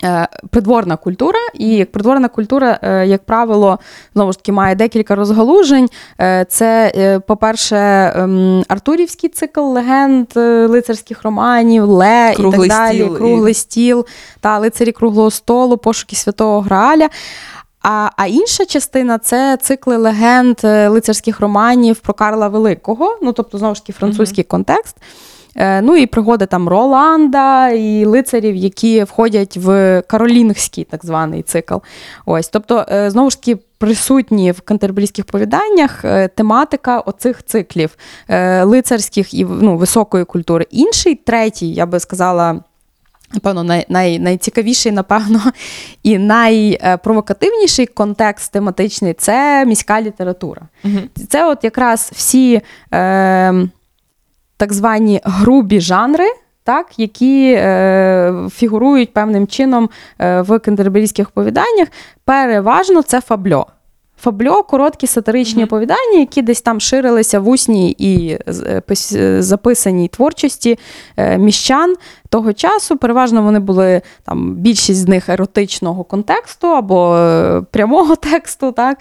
Е, 0.03 0.27
придворна 0.49 0.97
культура, 0.97 1.39
і 1.53 1.85
придворна 1.85 2.27
культура, 2.27 2.79
е, 2.81 3.07
як 3.07 3.23
правило, 3.23 3.79
знову 4.13 4.31
ж 4.31 4.37
таки 4.37 4.51
має 4.51 4.75
декілька 4.75 5.15
розгалужень. 5.15 5.89
Е, 6.21 6.45
це, 6.49 7.21
по-перше, 7.27 7.77
ем, 8.15 8.63
Артурівський 8.67 9.29
цикл 9.29 9.61
легенд, 9.61 10.27
лицарських 10.69 11.23
романів, 11.23 11.85
Ле 11.85 12.33
круглий 12.35 12.67
і 12.67 12.69
так 12.69 12.79
далі, 12.79 12.97
стіл, 12.97 13.17
круглий 13.17 13.51
і... 13.51 13.55
стіл 13.55 14.05
та 14.39 14.59
лицарі 14.59 14.91
круглого 14.91 15.31
столу, 15.31 15.77
пошуки 15.77 16.15
святого 16.15 16.61
Граля. 16.61 17.09
А 17.81 18.09
а 18.17 18.27
інша 18.27 18.65
частина 18.65 19.17
це 19.17 19.57
цикли 19.61 19.97
легенд 19.97 20.57
лицарських 20.63 21.39
романів 21.39 21.95
про 21.95 22.13
Карла 22.13 22.47
Великого, 22.47 23.17
ну 23.21 23.33
тобто, 23.33 23.57
знову 23.57 23.75
ж 23.75 23.81
таки, 23.81 23.93
французький 23.93 24.43
mm-hmm. 24.43 24.47
контекст. 24.47 24.95
Е, 25.57 25.81
ну 25.81 25.95
і 25.95 26.05
пригоди 26.05 26.45
там 26.45 26.69
Роланда 26.69 27.69
і 27.69 28.05
лицарів, 28.05 28.55
які 28.55 29.03
входять 29.03 29.57
в 29.57 30.01
каролінгський 30.07 30.83
так 30.83 31.05
званий 31.05 31.43
цикл. 31.43 31.75
Ось, 32.25 32.49
Тобто, 32.49 32.85
е, 32.91 33.09
знову 33.11 33.29
ж 33.29 33.41
таки, 33.41 33.57
присутні 33.77 34.51
в 34.51 34.61
кантерберійських 34.61 35.25
повіданнях 35.25 36.05
е, 36.05 36.27
тематика 36.27 36.99
оцих 36.99 37.43
циклів 37.43 37.97
лицарських 38.61 39.33
і 39.33 39.45
ну, 39.45 39.77
високої 39.77 40.25
культури. 40.25 40.67
Інший, 40.71 41.15
третій, 41.15 41.71
я 41.71 41.85
би 41.85 41.99
сказала. 41.99 42.59
Напевно, 43.33 43.63
най, 43.63 43.85
най, 43.89 44.19
найцікавіший, 44.19 44.91
напевно, 44.91 45.41
і 46.03 46.17
найпровокативніший 46.17 47.85
контекст 47.85 48.51
тематичний 48.51 49.13
це 49.13 49.65
міська 49.65 50.01
література. 50.01 50.61
uh 50.85 51.07
Це 51.29 51.45
от 51.45 51.63
якраз 51.63 52.11
всі 52.15 52.61
е, 52.93 53.67
так 54.57 54.73
звані 54.73 55.21
грубі 55.23 55.81
жанри, 55.81 56.27
так, 56.63 56.99
які 56.99 57.53
е, 57.57 58.33
фігурують 58.51 59.13
певним 59.13 59.47
чином 59.47 59.89
е, 60.19 60.41
в 60.41 60.59
кентерберійських 60.59 61.27
оповіданнях. 61.29 61.87
Переважно 62.25 63.01
це 63.01 63.21
фабльо. 63.21 63.67
Фабльо 64.19 64.63
короткі 64.63 65.07
сатиричні 65.07 65.61
mm-hmm. 65.61 65.65
оповідання, 65.65 66.19
які 66.19 66.41
десь 66.41 66.61
там 66.61 66.79
ширилися 66.79 67.39
в 67.39 67.47
усній 67.47 67.95
і 67.97 68.37
е, 69.15 69.41
записаній 69.41 70.07
творчості 70.07 70.79
е, 71.17 71.37
міщан 71.37 71.95
того 72.29 72.53
часу. 72.53 72.97
Переважно 72.97 73.41
вони 73.41 73.59
були 73.59 74.01
там 74.23 74.55
більшість 74.55 74.99
з 74.99 75.07
них 75.07 75.29
еротичного 75.29 76.03
контексту 76.03 76.67
або 76.67 77.15
е, 77.15 77.61
прямого 77.71 78.15
тексту. 78.31 78.71
Так. 78.71 78.97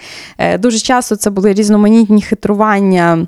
Дуже 0.59 0.79
часто 0.79 1.16
це 1.16 1.31
були 1.31 1.53
різноманітні 1.53 2.23
хитрування 2.23 3.27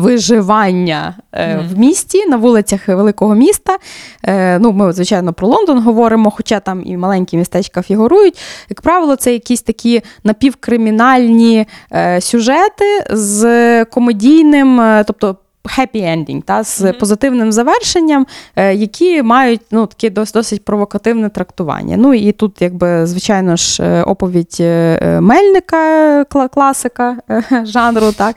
виживання 0.00 1.14
mm. 1.32 1.68
в 1.68 1.78
місті 1.78 2.26
на 2.26 2.36
вулицях 2.36 2.88
великого 2.88 3.34
міста. 3.34 3.78
Е, 4.24 4.58
ну, 4.58 4.72
Ми, 4.72 4.92
звичайно, 4.92 5.32
про 5.32 5.48
Лондон 5.48 5.78
говоримо, 5.78 6.30
хоча 6.30 6.60
там 6.60 6.82
і 6.86 6.96
маленькі 6.96 7.36
містечка 7.36 7.82
фігурують. 7.82 8.38
Як 8.68 8.80
правило, 8.80 9.16
це 9.16 9.32
якісь 9.32 9.62
такі 9.62 10.02
напівкримінальні 10.24 11.66
е, 11.92 12.20
сюжети 12.20 13.04
з 13.10 13.84
комедійним, 13.84 15.02
тобто 15.06 15.36
happy 15.64 16.02
ending, 16.02 16.42
та, 16.42 16.64
з 16.64 16.82
mm-hmm. 16.82 16.98
позитивним 16.98 17.52
завершенням, 17.52 18.26
е, 18.56 18.74
які 18.74 19.22
мають 19.22 19.60
ну, 19.70 19.86
таке 19.86 20.10
досить, 20.10 20.34
досить 20.34 20.64
провокативне 20.64 21.28
трактування. 21.28 21.96
Ну 21.96 22.14
і 22.14 22.32
тут, 22.32 22.62
якби, 22.62 23.06
звичайно 23.06 23.56
ж, 23.56 23.82
е, 23.82 24.02
оповідь 24.02 24.56
е, 24.60 25.20
Мельника, 25.20 26.24
класика 26.24 27.16
жанру, 27.64 28.12
так. 28.12 28.36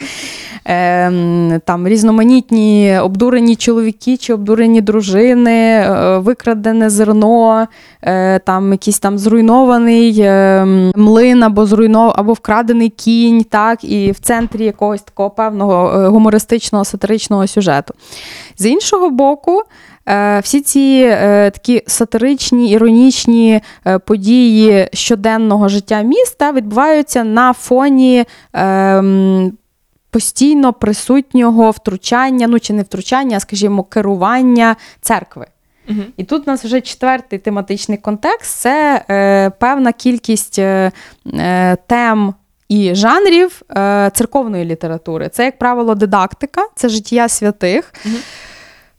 Ем, 0.65 1.62
там 1.65 1.88
різноманітні 1.88 2.99
обдурені 2.99 3.55
чоловіки 3.55 4.17
чи 4.17 4.33
обдурені 4.33 4.81
дружини, 4.81 5.88
викрадене 6.17 6.89
зерно, 6.89 7.67
там 8.45 8.71
якийсь 8.71 8.99
там 8.99 9.17
зруйнований 9.17 10.21
ем, 10.21 10.91
млин 10.95 11.43
або 11.43 11.65
зруйнов, 11.65 12.13
або 12.15 12.33
вкрадений 12.33 12.89
кінь, 12.89 13.43
так, 13.43 13.83
і 13.83 14.12
в 14.12 14.19
центрі 14.19 14.65
якогось 14.65 15.01
такого 15.01 15.29
певного 15.29 16.09
гумористичного 16.09 16.86
сатиричного 16.86 17.12
сатиричного 17.13 17.47
сюжету. 17.47 17.93
З 18.58 18.65
іншого 18.65 19.10
боку, 19.10 19.63
е, 20.06 20.39
всі 20.39 20.62
ці 20.62 21.08
е, 21.12 21.52
такі 21.52 21.84
сатиричні, 21.88 22.71
іронічні 22.71 23.62
е, 23.88 23.99
події 23.99 24.89
щоденного 24.93 25.69
життя 25.69 26.02
міста 26.02 26.52
відбуваються 26.52 27.23
на 27.23 27.54
фоні. 27.54 28.26
Ем, 28.54 29.58
постійно 30.10 30.73
присутнього 30.73 31.71
втручання, 31.71 32.47
ну 32.47 32.60
чи 32.60 32.73
не 32.73 32.84
втручання, 32.84 33.38
а 33.38 33.39
скажімо, 33.39 33.84
керування 33.84 34.76
церкви. 35.02 35.47
Угу. 35.89 35.99
І 36.17 36.23
тут 36.23 36.47
у 36.47 36.52
нас 36.52 36.65
вже 36.65 36.82
четвертий 36.82 37.39
тематичний 37.39 37.97
контекст 37.97 38.60
це 38.60 39.06
е, 39.10 39.49
певна 39.49 39.91
кількість 39.91 40.60
е, 40.60 40.91
тем 41.88 42.34
і 42.73 42.95
жанрів 42.95 43.62
е, 43.77 44.12
церковної 44.13 44.65
літератури. 44.65 45.29
Це, 45.29 45.45
як 45.45 45.57
правило, 45.57 45.95
дидактика, 45.95 46.62
це 46.75 46.89
життя 46.89 47.29
святих. 47.29 47.93
Угу. 48.05 48.15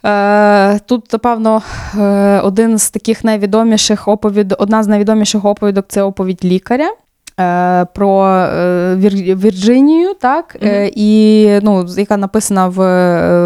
Е, 0.07 0.79
тут, 0.79 1.13
напевно, 1.13 1.63
е, 1.99 2.41
один 2.41 2.79
з 2.79 2.91
таких 2.91 3.25
найвідоміших 3.25 4.09
оповідок, 4.09 4.61
одна 4.61 4.83
з 4.83 4.87
найвідоміших 4.87 5.45
оповідок 5.45 5.85
це 5.89 6.03
оповідь 6.03 6.45
лікаря. 6.45 6.91
Е, 7.41 7.87
про 7.95 8.47
Вірджинію, 8.97 10.15
так, 10.15 10.57
mm-hmm. 10.63 10.93
і 10.97 11.49
ну, 11.63 11.87
яка 11.99 12.17
написана 12.17 12.69
в 12.69 12.79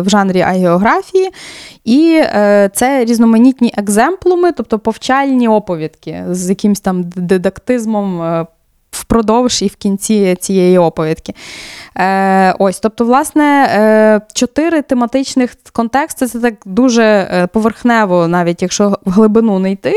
в 0.01 0.09
жанрі 0.09 0.41
агеографії. 0.41 1.31
І 1.85 2.23
це 2.73 3.05
різноманітні 3.05 3.75
екземплуми, 3.77 4.53
тобто 4.53 4.79
повчальні 4.79 5.49
оповідки 5.49 6.25
з 6.31 6.49
якимось 6.49 6.81
там 6.81 7.05
дидактизмом 7.17 8.47
впродовж 8.91 9.63
і 9.63 9.67
в 9.67 9.77
кінці 9.77 10.37
цієї 10.41 10.79
оповідки. 10.79 11.35
Е, 11.97 12.55
Ось, 12.59 12.81
тобто, 12.81 13.05
власне, 13.05 13.69
е, 13.73 14.21
чотири 14.35 14.83
тематичних 14.83 15.55
контексти 15.73 16.27
це 16.27 16.41
так 16.41 16.55
дуже 16.65 17.03
е, 17.03 17.47
поверхнево, 17.47 18.29
навіть 18.29 18.63
якщо 18.63 18.99
в 19.05 19.11
глибину 19.11 19.59
не 19.59 19.73
йти, 19.73 19.95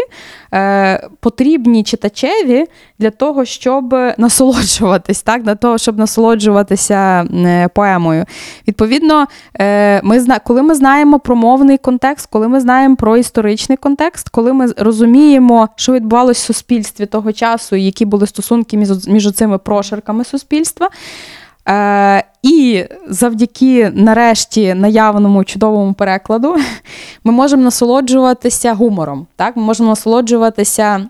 е, 0.53 1.07
потрібні 1.19 1.83
читачеві 1.83 2.65
для 2.99 3.09
того, 3.09 3.45
щоб 3.45 3.95
насолоджуватись, 4.17 5.21
так, 5.21 5.43
для 5.43 5.55
того, 5.55 5.77
щоб 5.77 5.97
насолоджуватися 5.97 7.21
е, 7.23 7.67
поемою. 7.67 8.25
Відповідно, 8.67 9.27
е, 9.59 10.01
ми 10.03 10.19
зна, 10.19 10.39
коли 10.39 10.61
ми 10.61 10.75
знаємо 10.75 11.19
про 11.19 11.35
мовний 11.35 11.77
контекст, 11.77 12.27
коли 12.31 12.47
ми 12.47 12.59
знаємо 12.59 12.95
про 12.95 13.17
історичний 13.17 13.77
контекст, 13.77 14.29
коли 14.29 14.53
ми 14.53 14.67
розуміємо, 14.77 15.69
що 15.75 15.93
відбувалося 15.93 16.43
в 16.43 16.45
суспільстві 16.45 17.05
того 17.05 17.31
часу, 17.31 17.75
які 17.75 18.05
були 18.05 18.27
стосунки 18.27 18.77
між, 18.81 19.07
між 19.07 19.31
цими 19.31 19.57
прошарками 19.57 20.23
суспільства. 20.23 20.89
Е, 21.69 22.23
І 22.43 22.85
завдяки 23.09 23.91
нарешті 23.95 24.73
наявному 24.73 25.43
чудовому 25.43 25.93
перекладу 25.93 26.55
ми 27.23 27.31
можемо 27.31 27.63
насолоджуватися 27.63 28.73
гумором. 28.73 29.27
Так? 29.35 29.57
Ми 29.57 29.63
можемо 29.63 29.89
насолоджуватися 29.89 31.07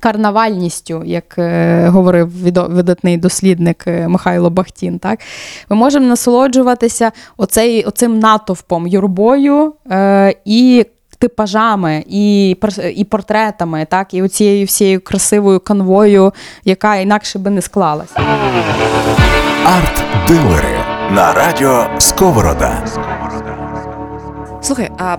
карнавальністю, 0.00 1.02
як 1.04 1.38
е, 1.38 1.88
говорив 1.88 2.28
видатний 2.54 3.16
дослідник 3.16 3.84
е, 3.86 4.08
Михайло 4.08 4.50
Бахтін. 4.50 4.98
Так? 4.98 5.20
Ми 5.70 5.76
можемо 5.76 6.06
насолоджуватися 6.06 7.12
оцей, 7.36 7.84
оцим 7.84 8.18
натовпом, 8.18 8.86
юрбою 8.86 9.72
е, 9.90 10.34
і 10.44 10.86
типажами 11.26 12.04
і 12.08 12.56
і 12.94 13.04
портретами, 13.04 13.86
так, 13.90 14.14
і 14.14 14.22
оцією 14.22 14.66
всією 14.66 15.00
красивою 15.00 15.60
канвою, 15.60 16.32
яка 16.64 16.96
інакше 16.96 17.38
би 17.38 17.50
не 17.50 17.62
склалася. 17.62 18.14
Арт-дилери 19.64 20.78
на 21.10 21.32
радіо 21.32 21.86
Сковорода. 21.98 22.86
Слухай, 24.62 24.90
а 24.98 25.16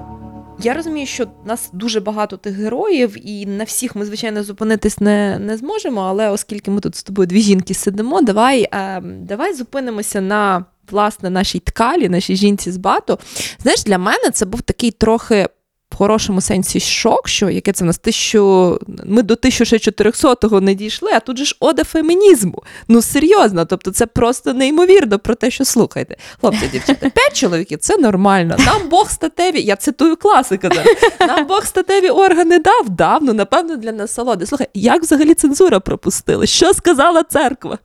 я 0.60 0.74
розумію, 0.74 1.06
що 1.06 1.28
нас 1.46 1.70
дуже 1.74 2.00
багато 2.00 2.38
тих 2.38 2.56
героїв, 2.56 3.28
і 3.28 3.46
на 3.46 3.64
всіх 3.64 3.96
ми, 3.96 4.06
звичайно, 4.06 4.44
зупинитись 4.44 5.00
не 5.00 5.40
не 5.40 5.58
зможемо. 5.58 6.02
Але 6.02 6.30
оскільки 6.30 6.72
ми 6.72 6.82
тут 6.82 6.96
з 6.96 7.04
тобою 7.04 7.28
дві 7.28 7.42
жінки 7.42 7.74
сидимо, 7.74 8.22
давай, 8.22 8.68
а, 8.72 9.00
давай 9.04 9.54
зупинимося 9.54 10.22
на 10.22 10.66
власне 10.92 11.30
нашій 11.30 11.60
ткалі, 11.60 12.10
нашій 12.10 12.36
жінці 12.36 12.72
з 12.72 12.78
бату. 12.78 13.20
Знаєш, 13.60 13.84
для 13.84 13.98
мене 13.98 14.30
це 14.34 14.46
був 14.46 14.62
такий 14.62 14.92
трохи 14.92 15.48
хорошому 15.98 16.42
сенсі 16.42 16.80
шок, 16.80 17.28
що 17.28 17.50
яке 17.50 17.72
це 17.72 17.84
в 17.84 17.88
нас 17.88 17.98
тисячу, 17.98 18.80
ми 19.06 19.22
до 19.22 19.34
1400-го 19.34 20.62
не 20.62 20.74
дійшли, 20.74 21.12
а 21.14 21.20
тут 21.20 21.38
же 21.38 21.46
ж 21.46 21.56
ода 21.60 21.84
фемінізму. 21.84 22.64
Ну 22.88 23.02
серйозно, 23.02 23.66
тобто 23.66 23.92
це 23.92 24.06
просто 24.06 24.54
неймовірно 24.54 25.20
про 25.20 25.36
те, 25.36 25.52
що 25.52 25.66
слухайте. 25.66 26.16
Хлопці, 26.40 26.68
дівчата, 26.72 27.10
п'ять 27.16 27.38
чоловіків 27.38 27.80
це 27.80 27.98
нормально. 27.98 28.56
Нам 28.60 28.90
Бог 28.90 29.10
статеві, 29.10 29.62
я 29.62 29.76
цитую 29.76 30.16
класика 30.16 30.70
зараз. 30.70 30.96
Нам 31.20 31.48
Бог 31.48 31.66
статеві 31.66 32.10
органи 32.10 32.60
дав, 32.60 32.90
дав, 32.90 33.24
ну 33.24 33.34
напевно, 33.34 33.76
для 33.76 33.92
насолоди. 33.92 34.46
Слухай, 34.46 34.68
як 34.74 35.02
взагалі 35.02 35.34
цензура 35.34 35.80
пропустила? 35.80 36.46
Що 36.46 36.74
сказала 36.74 37.24
церква? 37.24 37.78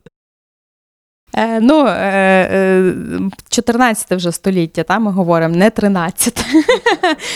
Е, 1.37 1.59
Ну, 1.59 1.85
е, 1.87 2.93
14 3.49 4.11
е, 4.11 4.15
вже 4.15 4.31
століття, 4.31 4.83
та, 4.83 4.99
ми 4.99 5.11
говоримо, 5.11 5.55
не 5.55 5.69
13. 5.69 6.45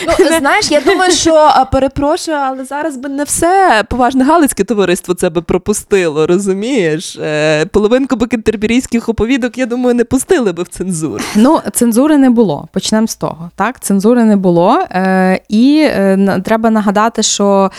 Ну, 0.08 0.28
Знаєш, 0.40 0.72
я 0.72 0.82
думаю, 0.82 1.12
що 1.12 1.52
перепрошую, 1.72 2.38
але 2.38 2.66
зараз 2.66 2.98
би 2.98 3.10
не 3.10 3.24
все 3.24 3.84
поважне 3.90 4.24
Галицьке 4.24 4.64
товариство 4.64 5.14
це 5.14 5.30
би 5.30 5.42
пропустило, 5.42 6.28
розумієш? 6.28 7.16
Е, 7.22 7.66
половинку 7.66 8.16
би 8.16 8.28
кентерберійських 8.28 9.10
оповідок, 9.10 9.58
я 9.58 9.66
думаю, 9.66 9.96
не 9.96 10.04
пустили 10.04 10.52
би 10.54 10.64
в 10.64 10.68
цензуру. 10.68 11.24
Ну, 11.36 11.60
цензури 11.74 12.18
не 12.18 12.30
було. 12.30 12.68
Почнемо 12.72 13.08
з 13.08 13.16
того. 13.16 13.52
Так, 13.56 13.80
Цензури 13.80 14.24
не 14.24 14.36
було. 14.36 14.80
Е, 14.92 15.40
І 15.50 15.80
е, 15.90 16.42
треба 16.46 16.70
нагадати, 16.70 17.24
що. 17.24 17.72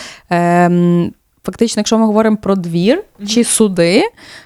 Фактично, 1.43 1.79
якщо 1.79 1.97
ми 1.97 2.05
говоримо 2.05 2.37
про 2.37 2.55
двір 2.55 2.97
mm-hmm. 2.97 3.27
чи 3.27 3.43
суди, 3.43 4.03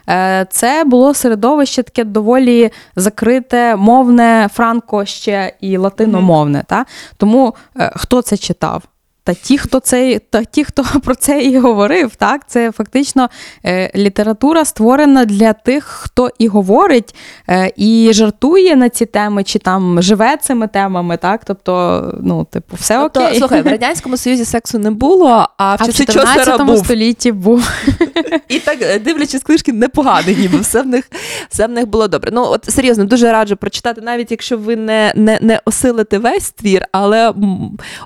е, 0.09 0.47
це 0.49 0.83
було 0.83 1.13
середовище 1.13 1.83
таке 1.83 2.03
доволі 2.03 2.71
закрите, 2.95 3.75
мовне, 3.75 4.49
франко 4.53 5.05
ще 5.05 5.53
і 5.61 5.77
латиномовне. 5.77 6.59
Mm-hmm. 6.59 6.65
Та? 6.65 6.85
Тому 7.17 7.55
е, 7.79 7.91
хто 7.95 8.21
це 8.21 8.37
читав? 8.37 8.83
Та 9.25 9.33
ті, 9.33 9.57
хто 9.57 9.79
це, 9.79 10.19
та 10.29 10.43
ті, 10.43 10.63
хто 10.63 10.85
про 11.03 11.15
це 11.15 11.43
і 11.43 11.59
говорив, 11.59 12.15
так 12.15 12.41
це 12.47 12.71
фактично 12.71 13.29
е, 13.65 13.91
література 13.95 14.65
створена 14.65 15.25
для 15.25 15.53
тих, 15.53 15.83
хто 15.83 16.29
і 16.39 16.47
говорить, 16.47 17.15
е, 17.49 17.71
і 17.75 18.09
жартує 18.13 18.75
на 18.75 18.89
ці 18.89 19.05
теми, 19.05 19.43
чи 19.43 19.59
там 19.59 20.01
живе 20.01 20.37
цими 20.37 20.67
темами, 20.67 21.17
так 21.17 21.41
тобто, 21.45 22.03
ну, 22.23 22.47
типу, 22.51 22.75
все 22.79 22.99
тобто, 22.99 23.21
окей. 23.21 23.37
Слухай, 23.37 23.61
в 23.61 23.67
радянському 23.67 24.17
союзі 24.17 24.45
сексу 24.45 24.79
не 24.79 24.91
було, 24.91 25.47
а 25.57 25.75
в 25.75 25.77
а 25.81 25.85
часи 25.85 26.03
в 26.03 26.05
14 26.05 26.77
столітті 26.85 27.31
був. 27.31 27.69
І 28.47 28.59
так, 28.59 28.77
е, 28.81 28.99
дивлячись 28.99 29.43
книжки, 29.43 29.73
непоганий, 29.73 30.35
ніби 30.35 30.59
все 30.59 30.81
в 30.81 30.87
них 30.87 31.11
все 31.49 31.67
в 31.67 31.71
них 31.71 31.87
було 31.87 32.07
добре. 32.07 32.31
Ну 32.33 32.45
от 32.45 32.65
серйозно, 32.71 33.05
дуже 33.05 33.31
раджу 33.31 33.55
прочитати, 33.55 34.01
навіть 34.01 34.31
якщо 34.31 34.57
ви 34.57 34.75
не 34.75 35.13
не, 35.15 35.39
не 35.41 35.59
осилите 35.65 36.17
весь 36.17 36.51
твір, 36.51 36.85
але 36.91 37.33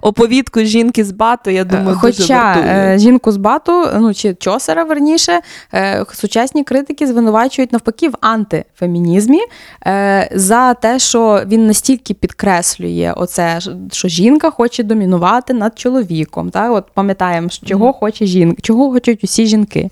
оповідку 0.01 0.59
жінки 0.59 1.06
з 1.07 1.11
бату, 1.11 1.49
я 1.49 1.63
думаю, 1.63 1.97
Хоча 2.01 2.55
дуже. 2.55 2.67
Е, 2.67 2.97
жінку 2.99 3.31
з 3.31 3.37
бату, 3.37 3.85
ну 3.99 4.13
чи 4.13 4.33
чосера 4.33 4.83
верніше, 4.83 5.39
е, 5.73 6.05
сучасні 6.13 6.63
критики 6.63 7.07
звинувачують 7.07 7.71
навпаки 7.71 8.09
в 8.09 8.13
антифемінізмі 8.21 9.39
е, 9.87 10.29
за 10.35 10.73
те, 10.73 10.99
що 10.99 11.43
він 11.45 11.67
настільки 11.67 12.13
підкреслює 12.13 13.13
оце, 13.17 13.59
що 13.91 14.07
жінка 14.07 14.49
хоче 14.49 14.83
домінувати 14.83 15.53
над 15.53 15.79
чоловіком. 15.79 16.49
Так? 16.49 16.71
От 16.71 16.85
пам'ятаємо, 16.93 17.49
чого 17.65 17.93
хоче 17.93 18.25
жінка, 18.25 18.57
чого 18.61 18.91
хочуть 18.91 19.23
усі 19.23 19.45
жінки. 19.45 19.89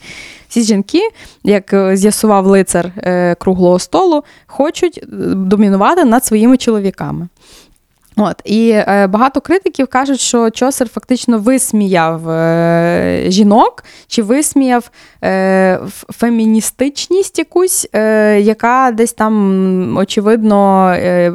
Всі 0.50 0.62
жінки, 0.62 1.02
як 1.44 1.76
з'ясував 1.94 2.48
лицар 2.48 2.92
круглого 3.40 3.80
столу, 3.80 4.24
хочуть 4.48 5.04
домінувати 5.48 6.06
над 6.06 6.26
своїми 6.26 6.58
чоловіками. 6.58 7.28
От 8.18 8.42
і 8.46 8.70
е, 8.70 9.08
багато 9.08 9.42
критиків 9.42 9.88
кажуть, 9.88 10.20
що 10.20 10.50
Чосер 10.50 10.90
фактично 10.90 11.40
висміяв 11.40 12.30
е, 12.30 13.24
жінок 13.28 13.84
чи 14.08 14.24
висміяв 14.24 14.90
е, 15.24 15.80
феміністичність 16.10 17.40
якусь, 17.40 17.88
е, 17.94 18.40
яка 18.42 18.92
десь 18.94 19.14
там 19.14 19.98
очевидно 19.98 20.90
е, 20.90 21.34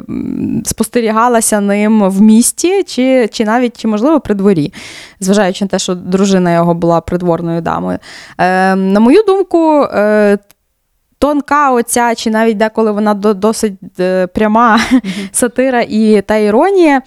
спостерігалася 0.65 1.59
ним 1.61 2.09
в 2.09 2.21
місті, 2.21 2.83
чи 2.83 3.29
чи 3.31 3.45
навіть 3.45 3.81
чи 3.81 3.87
можливо 3.87 4.19
при 4.19 4.35
дворі, 4.35 4.73
зважаючи 5.19 5.65
на 5.65 5.69
те, 5.69 5.79
що 5.79 5.95
дружина 5.95 6.53
його 6.53 6.73
була 6.73 7.01
придворною 7.01 7.61
дамою. 7.61 7.97
Е, 8.37 8.75
На 8.75 8.99
мою 8.99 9.23
думку, 9.27 9.83
е, 9.83 10.37
тонка 11.21 11.71
оця, 11.71 12.15
чи 12.15 12.29
навіть 12.29 12.57
деколи 12.57 12.91
вона 12.91 13.13
досить 13.13 13.73
е, 13.99 14.27
пряма 14.27 14.79
сатира 15.31 15.81
і 15.81 16.21
та 16.21 16.35
іронія. 16.35 17.01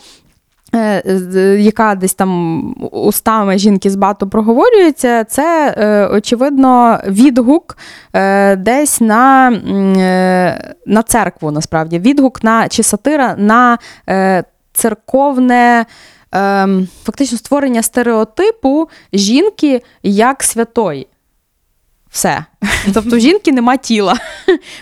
Е, 0.75 1.57
яка 1.61 1.95
десь 1.95 2.15
там 2.15 2.61
устами 2.93 3.59
жінки 3.59 3.91
з 3.91 3.97
бату 3.97 4.29
проговорюється, 4.29 5.25
це, 5.25 5.75
е, 5.79 6.07
очевидно, 6.07 7.01
відгук 7.07 7.77
десь 8.57 9.01
на 9.01 9.51
на 10.87 11.03
церкву, 11.07 11.51
насправді, 11.51 11.99
відгук 11.99 12.45
на 12.45 12.69
чи 12.69 12.83
сатира 12.83 13.35
на 13.39 13.79
церковне, 14.73 15.87
ем, 16.33 16.89
фактично 17.05 17.39
створення 17.39 17.83
стереотипу 17.83 18.89
жінки 19.13 19.83
як 20.03 20.43
святої. 20.43 21.07
Все. 22.15 22.45
Тобто 22.95 23.17
в 23.17 23.21
жінки 23.21 23.53
нема 23.53 23.77
тіла, 23.77 24.15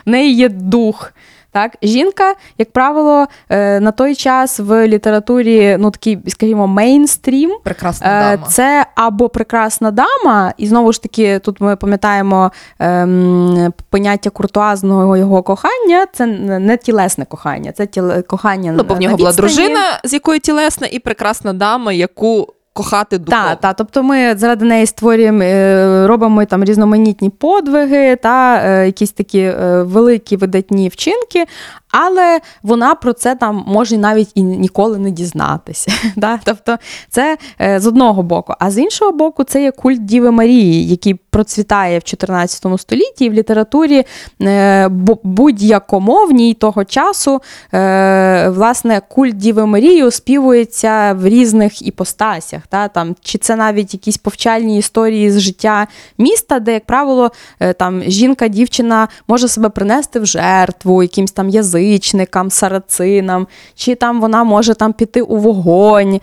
в 0.06 0.10
неї 0.10 0.34
є 0.34 0.48
дух. 0.48 1.12
Так, 1.50 1.76
жінка, 1.82 2.34
як 2.58 2.72
правило, 2.72 3.26
е, 3.48 3.80
на 3.80 3.90
той 3.92 4.14
час 4.14 4.60
в 4.60 4.86
літературі, 4.86 5.76
ну 5.80 5.90
такий, 5.90 6.18
скажімо, 6.28 6.66
мейнстрім. 6.66 7.58
Прекрасна 7.64 8.06
Е, 8.06 8.36
дама. 8.36 8.48
Це 8.48 8.86
або 8.94 9.28
прекрасна 9.28 9.90
дама, 9.90 10.52
і 10.56 10.66
знову 10.66 10.92
ж 10.92 11.02
таки, 11.02 11.38
тут 11.38 11.60
ми 11.60 11.76
пам'ятаємо 11.76 12.52
ем, 12.78 13.72
поняття 13.90 14.30
куртуазного 14.30 15.16
його 15.16 15.42
кохання. 15.42 16.06
Це 16.12 16.26
не 16.26 16.76
тілесне 16.76 17.24
кохання, 17.24 17.72
це 17.72 17.86
тіле 17.86 18.22
кохання. 18.22 18.72
Ну, 18.72 18.84
бо 18.84 18.94
в 18.94 18.96
на 18.96 19.02
нього 19.02 19.16
була 19.16 19.32
дружина, 19.32 19.80
з 20.04 20.12
якої 20.12 20.40
тілесна, 20.40 20.86
і 20.86 20.98
прекрасна 20.98 21.52
дама, 21.52 21.92
яку 21.92 22.54
кохати 22.72 23.18
духовно. 23.18 23.48
Так, 23.48 23.60
та, 23.60 23.72
тобто 23.72 24.02
ми 24.02 24.36
заради 24.36 24.64
неї 24.64 24.86
створюємо, 24.86 25.42
е, 25.42 26.06
робимо 26.06 26.44
там 26.44 26.64
різноманітні 26.64 27.30
подвиги 27.30 28.16
та 28.16 28.62
е, 28.64 28.86
якісь 28.86 29.12
такі 29.12 29.38
е, 29.38 29.82
великі 29.82 30.36
видатні 30.36 30.88
вчинки, 30.88 31.44
але 31.90 32.40
вона 32.62 32.94
про 32.94 33.12
це 33.12 33.34
там 33.34 33.64
може 33.66 33.98
навіть 33.98 34.30
і 34.34 34.42
ніколи 34.42 34.98
не 34.98 35.10
дізнатися. 35.10 35.92
Да? 36.16 36.40
Тобто, 36.44 36.76
це 37.08 37.36
з 37.58 37.86
одного 37.86 38.22
боку. 38.22 38.54
А 38.58 38.70
з 38.70 38.78
іншого 38.78 39.12
боку, 39.12 39.44
це 39.44 39.62
є 39.62 39.70
культ 39.70 40.04
Діви 40.04 40.30
Марії, 40.30 40.88
який 40.88 41.14
процвітає 41.32 41.98
в 41.98 42.04
14 42.04 42.66
столітті 42.78 43.24
і 43.24 43.30
в 43.30 43.32
літературі 43.32 44.04
е, 44.42 44.88
будь-якомовній 45.22 46.54
того 46.54 46.84
часу, 46.84 47.42
е, 47.74 48.48
власне, 48.48 49.00
культ 49.08 49.36
Діви 49.36 49.66
Марії 49.66 50.04
оспівується 50.04 51.12
в 51.12 51.26
різних 51.26 51.86
іпостасях. 51.86 52.62
Та? 52.68 52.88
Там, 52.88 53.16
чи 53.20 53.38
це 53.38 53.56
навіть 53.56 53.94
якісь 53.94 54.16
повчальні 54.16 54.78
історії 54.78 55.30
з 55.30 55.40
життя 55.40 55.86
міста, 56.18 56.60
де, 56.60 56.72
як 56.72 56.84
правило, 56.84 57.30
е, 57.60 57.72
там 57.72 58.02
жінка, 58.02 58.48
дівчина 58.48 59.08
може 59.28 59.48
себе 59.48 59.68
принести 59.68 60.20
в 60.20 60.26
жертву 60.26 61.02
якимсь 61.02 61.32
там 61.32 61.48
язичникам, 61.48 62.50
сарацинам, 62.50 63.46
чи 63.74 63.94
там 63.94 64.20
вона 64.20 64.44
може 64.44 64.74
там 64.74 64.92
піти 64.92 65.22
у 65.22 65.36
вогонь. 65.36 66.20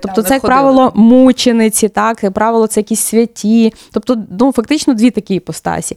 Тобто, 0.00 0.22
ми 0.22 0.28
це, 0.28 0.34
як 0.34 0.42
ходили. 0.42 0.60
правило, 0.60 0.92
мучениці, 0.94 1.88
так, 1.88 2.24
як 2.24 2.32
правило, 2.32 2.66
це 2.66 2.80
якісь 2.80 3.00
святі. 3.00 3.72
Тобто, 3.92 4.16
ну, 4.40 4.52
фактично 4.52 4.94
дві 4.94 5.10
такі 5.10 5.34
іпостасі. 5.34 5.96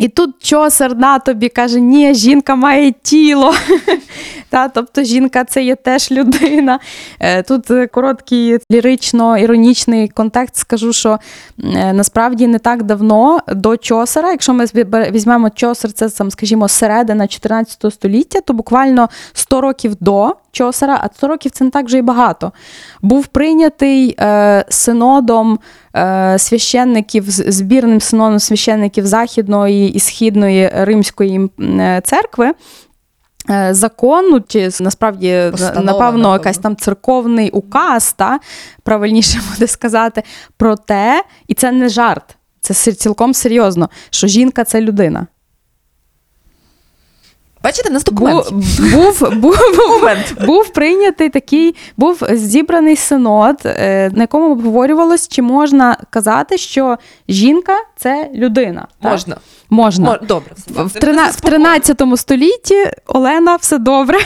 І 0.00 0.08
тут 0.08 0.30
чосер 0.42 0.96
на 0.96 1.18
тобі 1.18 1.48
каже, 1.48 1.80
ні, 1.80 2.14
жінка 2.14 2.54
має 2.54 2.92
тіло. 3.02 3.54
Та, 4.50 4.68
тобто 4.68 5.02
жінка 5.02 5.44
це 5.44 5.62
є 5.62 5.76
теж 5.76 6.10
людина. 6.10 6.80
Е, 7.20 7.42
Тут 7.42 7.70
короткий 7.92 8.58
лірично-іронічний 8.72 10.10
контекст. 10.14 10.56
Скажу, 10.56 10.92
що 10.92 11.18
е, 11.64 11.92
насправді 11.92 12.46
не 12.46 12.58
так 12.58 12.82
давно 12.82 13.40
до 13.48 13.76
чосера, 13.76 14.30
якщо 14.30 14.54
ми 14.54 14.64
візьмемо 15.10 15.50
чосер, 15.50 15.92
це 15.92 16.08
там, 16.08 16.30
скажімо, 16.30 16.68
середина 16.68 17.26
14 17.28 17.92
століття, 17.92 18.40
то 18.40 18.52
буквально 18.52 19.08
100 19.32 19.60
років 19.60 19.96
до 20.00 20.36
чосера, 20.52 21.00
а 21.02 21.08
100 21.16 21.28
років 21.28 21.50
це 21.50 21.64
не 21.64 21.70
так 21.70 21.86
вже 21.86 21.98
й 21.98 22.02
багато. 22.02 22.52
Був 23.02 23.26
прийнятий 23.26 24.16
е, 24.20 24.64
синодом 24.68 25.58
е, 25.96 26.38
священників, 26.38 27.24
збірним 27.28 28.00
синодом 28.00 28.38
священників 28.38 29.06
Західної 29.06 29.92
і 29.92 30.00
Східної 30.00 30.70
Римської 30.74 31.50
е, 31.60 32.00
церкви. 32.04 32.52
е, 33.50 33.74
Закон, 33.74 34.30
ну, 34.30 34.40
чи 34.48 34.70
насправді 34.80 35.48
Постанова, 35.50 35.82
напевно, 35.82 35.92
напевно. 35.92 36.32
якась 36.32 36.58
там 36.58 36.76
церковний 36.76 37.50
указ, 37.50 38.12
та, 38.12 38.40
правильніше 38.82 39.40
буде 39.52 39.66
сказати, 39.66 40.22
про 40.56 40.76
те, 40.76 41.24
і 41.48 41.54
це 41.54 41.72
не 41.72 41.88
жарт, 41.88 42.36
це 42.60 42.92
цілком 42.92 43.34
серйозно, 43.34 43.88
що 44.10 44.26
жінка 44.26 44.64
це 44.64 44.80
людина. 44.80 45.26
Бачите, 47.62 47.90
нас 47.90 48.04
документ. 48.04 48.52
був, 48.52 48.60
був, 48.92 49.30
був, 49.40 49.56
Документ. 49.76 50.34
був 50.46 50.72
прийнятий 50.72 51.28
такий, 51.28 51.74
був 51.96 52.18
зібраний 52.30 52.96
синод, 52.96 53.56
е, 53.64 54.10
на 54.14 54.22
якому 54.22 54.52
обговорювалось, 54.52 55.28
чи 55.28 55.42
можна 55.42 55.96
казати, 56.10 56.58
що 56.58 56.96
жінка 57.28 57.76
це 57.96 58.30
людина. 58.34 58.86
так? 59.02 59.12
Можна. 59.12 59.36
Можна. 59.70 60.10
Мож- 60.10 60.26
Добре. 60.26 60.50
В, 60.68 60.92
трина- 61.00 61.30
в 61.30 61.40
13 61.40 62.02
столітті 62.16 62.84
Олена, 63.06 63.56
все 63.56 63.78
добре. 63.78 64.18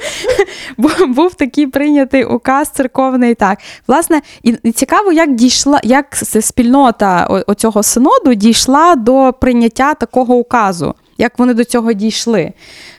Бу- 0.78 1.06
Був 1.08 1.34
такий 1.34 1.66
прийнятий 1.66 2.24
указ 2.24 2.68
церковний. 2.68 3.34
Так, 3.34 3.58
власне, 3.88 4.20
і, 4.42 4.52
цікаво, 4.72 5.12
як 5.12 5.34
дійшла, 5.34 5.80
як 5.82 6.06
спільнота 6.40 7.26
оцього 7.46 7.82
синоду 7.82 8.34
дійшла 8.34 8.94
до 8.94 9.34
прийняття 9.40 9.94
такого 9.94 10.34
указу. 10.34 10.94
Як 11.18 11.38
вони 11.38 11.54
до 11.54 11.64
цього 11.64 11.92
дійшли? 11.92 12.52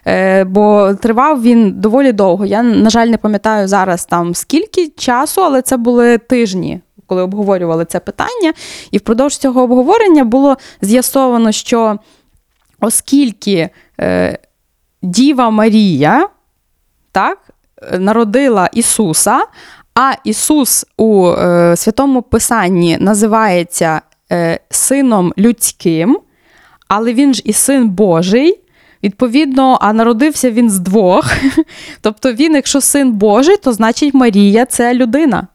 Е, 0.07 0.43
бо 0.43 0.93
тривав 1.01 1.41
він 1.41 1.72
доволі 1.72 2.11
довго. 2.11 2.45
Я, 2.45 2.63
на 2.63 2.89
жаль, 2.89 3.07
не 3.07 3.18
пам'ятаю 3.18 3.68
зараз 3.68 4.05
там 4.05 4.36
скільки 4.36 4.88
часу, 4.88 5.41
але 5.41 5.61
це 5.61 5.78
були 5.78 6.18
тижні, 6.18 6.82
коли 7.05 7.22
обговорювали 7.22 7.86
це 7.86 7.99
питання. 7.99 8.53
І 8.91 8.97
впродовж 8.97 9.38
цього 9.38 9.61
обговорення 9.61 10.24
було 10.24 10.57
з'ясовано, 10.82 11.51
що 11.51 11.99
оскільки 12.80 13.70
е, 13.99 14.38
Діва 15.01 15.49
Марія 15.49 16.30
так, 17.11 17.38
народила 17.99 18.70
Ісуса, 18.74 19.45
а 19.95 20.13
Ісус 20.24 20.86
у 20.97 21.30
е, 21.30 21.76
Святому 21.76 22.22
Писанні 22.22 22.97
називається 22.99 24.01
е, 24.32 24.59
Сином 24.70 25.34
людським, 25.38 26.20
але 26.88 27.14
він 27.14 27.34
ж 27.34 27.42
і 27.46 27.54
син 27.54 27.90
Божий. 27.90 28.60
Відповідно, 29.04 29.78
а 29.82 29.94
народився 29.94 30.52
він 30.52 30.70
з 30.70 30.80
двох. 30.80 31.32
Тобто 32.02 32.34
він, 32.34 32.56
якщо 32.56 32.82
син 32.82 33.12
Божий, 33.12 33.58
то 33.58 33.74
значить 33.74 34.14
Марія 34.14 34.66
це 34.66 34.94
людина. 34.94 35.48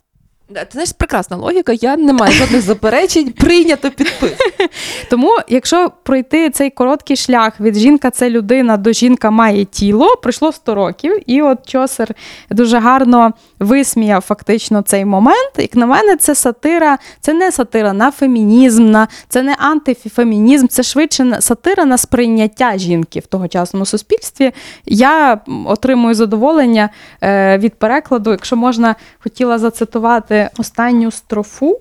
Ти 0.61 0.69
знаєш, 0.73 0.93
прекрасна 0.93 1.37
логіка, 1.37 1.73
я 1.73 1.97
не 1.97 2.13
маю 2.13 2.33
жодних 2.33 2.63
заперечень, 2.63 3.33
прийнято 3.33 3.91
підпис. 3.91 4.33
Тому, 5.11 5.37
якщо 5.49 5.93
пройти 6.03 6.51
цей 6.51 6.71
короткий 6.71 7.17
шлях 7.17 7.61
від 7.61 7.77
жінка 7.77 8.11
це 8.11 8.31
людина 8.31 8.77
до 8.77 8.93
жінка 8.93 9.31
має 9.31 9.65
тіло, 9.65 10.17
пройшло 10.23 10.53
100 10.53 10.75
років, 10.75 11.19
і 11.27 11.43
от 11.43 11.67
Чосер 11.67 12.15
дуже 12.51 12.79
гарно 12.79 13.33
висміяв 13.59 14.21
фактично 14.21 14.83
цей 14.83 15.05
момент. 15.05 15.53
Як 15.57 15.75
на 15.75 15.87
мене, 15.87 16.17
це 16.17 16.35
сатира, 16.35 16.99
це 17.21 17.33
не 17.33 17.53
сатира 17.53 17.93
на 17.93 18.11
фемінізм, 18.11 18.91
на 18.91 19.09
це 19.29 19.43
не 19.43 19.55
антифемінізм, 19.59 20.67
це 20.67 20.83
швидше 20.83 21.37
сатира 21.41 21.85
на 21.85 21.99
сприйняття 21.99 22.79
жінки 22.79 23.21
в 23.21 23.27
тогочасному 23.27 23.87
суспільстві. 23.87 24.53
Я 24.87 25.41
отримую 25.67 26.15
задоволення 26.15 26.89
е, 27.23 27.59
від 27.59 27.75
перекладу. 27.75 28.31
Якщо 28.31 28.57
можна, 28.57 28.95
хотіла 29.19 29.59
зацитувати 29.59 30.42
останню 30.59 31.11
строфу. 31.11 31.81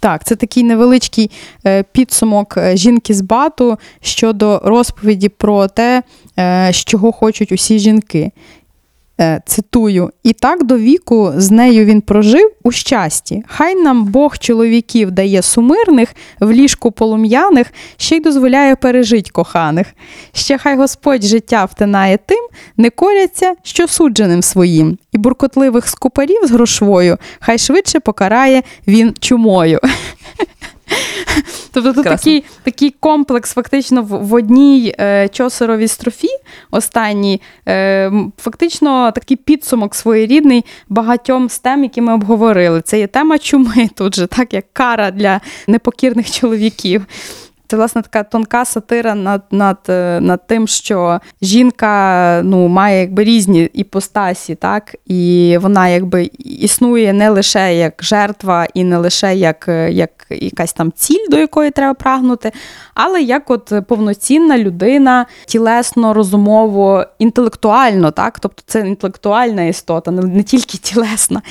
Так, 0.00 0.24
це 0.24 0.36
такий 0.36 0.62
невеличкий 0.62 1.30
е, 1.66 1.82
підсумок 1.82 2.54
е, 2.56 2.76
жінки 2.76 3.14
з 3.14 3.20
бату 3.20 3.78
щодо 4.00 4.60
розповіді 4.64 5.28
про 5.28 5.68
те, 5.68 6.02
е, 6.38 6.70
з 6.72 6.76
чого 6.76 7.12
хочуть 7.12 7.52
усі 7.52 7.78
жінки. 7.78 8.30
Е, 9.20 9.40
Цитую: 9.46 10.10
і 10.22 10.32
так 10.32 10.64
до 10.64 10.78
віку 10.78 11.32
з 11.36 11.50
нею 11.50 11.84
він 11.84 12.00
прожив 12.00 12.50
у 12.62 12.72
щасті. 12.72 13.42
Хай 13.46 13.74
нам 13.74 14.04
Бог 14.04 14.38
чоловіків 14.38 15.10
дає 15.10 15.42
сумирних, 15.42 16.14
в 16.40 16.50
ліжку 16.50 16.92
полум'яних, 16.92 17.66
ще 17.96 18.16
й 18.16 18.20
дозволяє 18.20 18.76
пережить 18.76 19.30
коханих. 19.30 19.86
Ще 20.32 20.58
хай 20.58 20.76
Господь 20.76 21.24
життя 21.24 21.64
втинає 21.64 22.18
тим, 22.26 22.48
не 22.76 22.90
коряться, 22.90 23.54
що 23.62 23.88
судженим 23.88 24.42
своїм, 24.42 24.98
і 25.12 25.18
буркотливих 25.18 25.88
скупарів 25.88 26.46
з 26.46 26.50
грошвою, 26.50 27.16
хай 27.40 27.58
швидше 27.58 28.00
покарає 28.00 28.62
він 28.86 29.14
чумою. 29.20 29.80
Тобто 31.72 31.92
тут 31.92 32.04
такий, 32.04 32.44
такий 32.62 32.94
комплекс 33.00 33.54
фактично 33.54 34.02
в, 34.02 34.06
в 34.06 34.34
одній 34.34 34.94
е, 35.00 35.28
чосеровій 35.28 35.88
строфі, 35.88 36.28
останній, 36.70 37.40
е, 37.68 38.12
фактично 38.38 39.12
такий 39.12 39.36
підсумок 39.36 39.94
своєрідний 39.94 40.64
багатьом 40.88 41.48
з 41.48 41.58
тем, 41.58 41.82
які 41.82 42.00
ми 42.00 42.14
обговорили. 42.14 42.80
Це 42.80 42.98
є 42.98 43.06
тема 43.06 43.38
чуми 43.38 43.88
тут 43.94 44.14
же, 44.14 44.26
так 44.26 44.54
як 44.54 44.64
кара 44.72 45.10
для 45.10 45.40
непокірних 45.66 46.30
чоловіків. 46.30 47.06
Це 47.70 47.76
власне 47.76 48.02
така 48.02 48.22
тонка 48.22 48.64
сатира 48.64 49.14
над, 49.14 49.42
над, 49.50 49.78
е, 49.88 50.20
над 50.20 50.46
тим, 50.46 50.68
що 50.68 51.20
жінка 51.42 52.40
ну, 52.44 52.68
має 52.68 53.00
якби 53.00 53.24
різні 53.24 53.70
іпостасі, 53.72 54.54
так? 54.54 54.96
і 55.06 55.56
вона 55.60 55.88
якби 55.88 56.30
існує 56.38 57.12
не 57.12 57.30
лише 57.30 57.74
як 57.74 57.94
жертва 58.04 58.66
і 58.74 58.84
не 58.84 58.98
лише 58.98 59.36
як, 59.36 59.68
е, 59.68 59.92
як 59.92 60.10
якась 60.30 60.72
там 60.72 60.92
ціль, 60.92 61.26
до 61.30 61.38
якої 61.38 61.70
треба 61.70 61.94
прагнути, 61.94 62.52
але 62.94 63.22
як 63.22 63.50
от 63.50 63.72
повноцінна 63.88 64.58
людина, 64.58 65.26
тілесно, 65.46 66.14
розумово, 66.14 67.04
інтелектуально, 67.18 68.10
так? 68.10 68.40
тобто 68.40 68.62
це 68.66 68.80
інтелектуальна 68.80 69.62
істота, 69.62 70.10
не, 70.10 70.42
тільки 70.42 70.78
тілесна. 70.78 71.42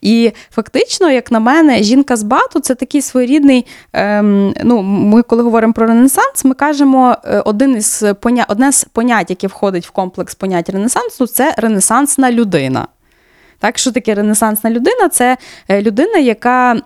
І 0.00 0.32
фактично, 0.50 1.10
як 1.10 1.32
на 1.32 1.40
мене, 1.40 1.82
жінка 1.82 2.16
з 2.16 2.22
бату 2.22 2.60
це 2.60 2.74
такий 2.74 3.02
своєрідний. 3.02 3.66
Ем, 3.92 4.54
ну, 4.64 4.82
ми 4.82 5.22
коли 5.22 5.42
говоримо 5.42 5.65
говоримо 5.66 5.72
про 5.72 5.86
Ренесанс, 5.86 6.44
ми 6.44 6.54
кажемо 6.54 7.16
е, 7.24 7.40
один 7.40 7.76
із 7.76 8.04
поня... 8.20 8.46
одне 8.48 8.72
з 8.72 8.84
понять, 8.84 9.30
яке 9.30 9.46
входить 9.46 9.86
в 9.86 9.90
комплекс 9.90 10.34
понять 10.34 10.68
Ренесансу, 10.68 11.26
це 11.26 11.54
ренесансна 11.56 12.32
людина. 12.32 12.88
Так, 13.58 13.78
що 13.78 13.92
таке 13.92 14.14
ренесансна 14.14 14.70
людина? 14.70 15.08
Це 15.08 15.36
е, 15.68 15.82
людина, 15.82 16.18
яка 16.18 16.76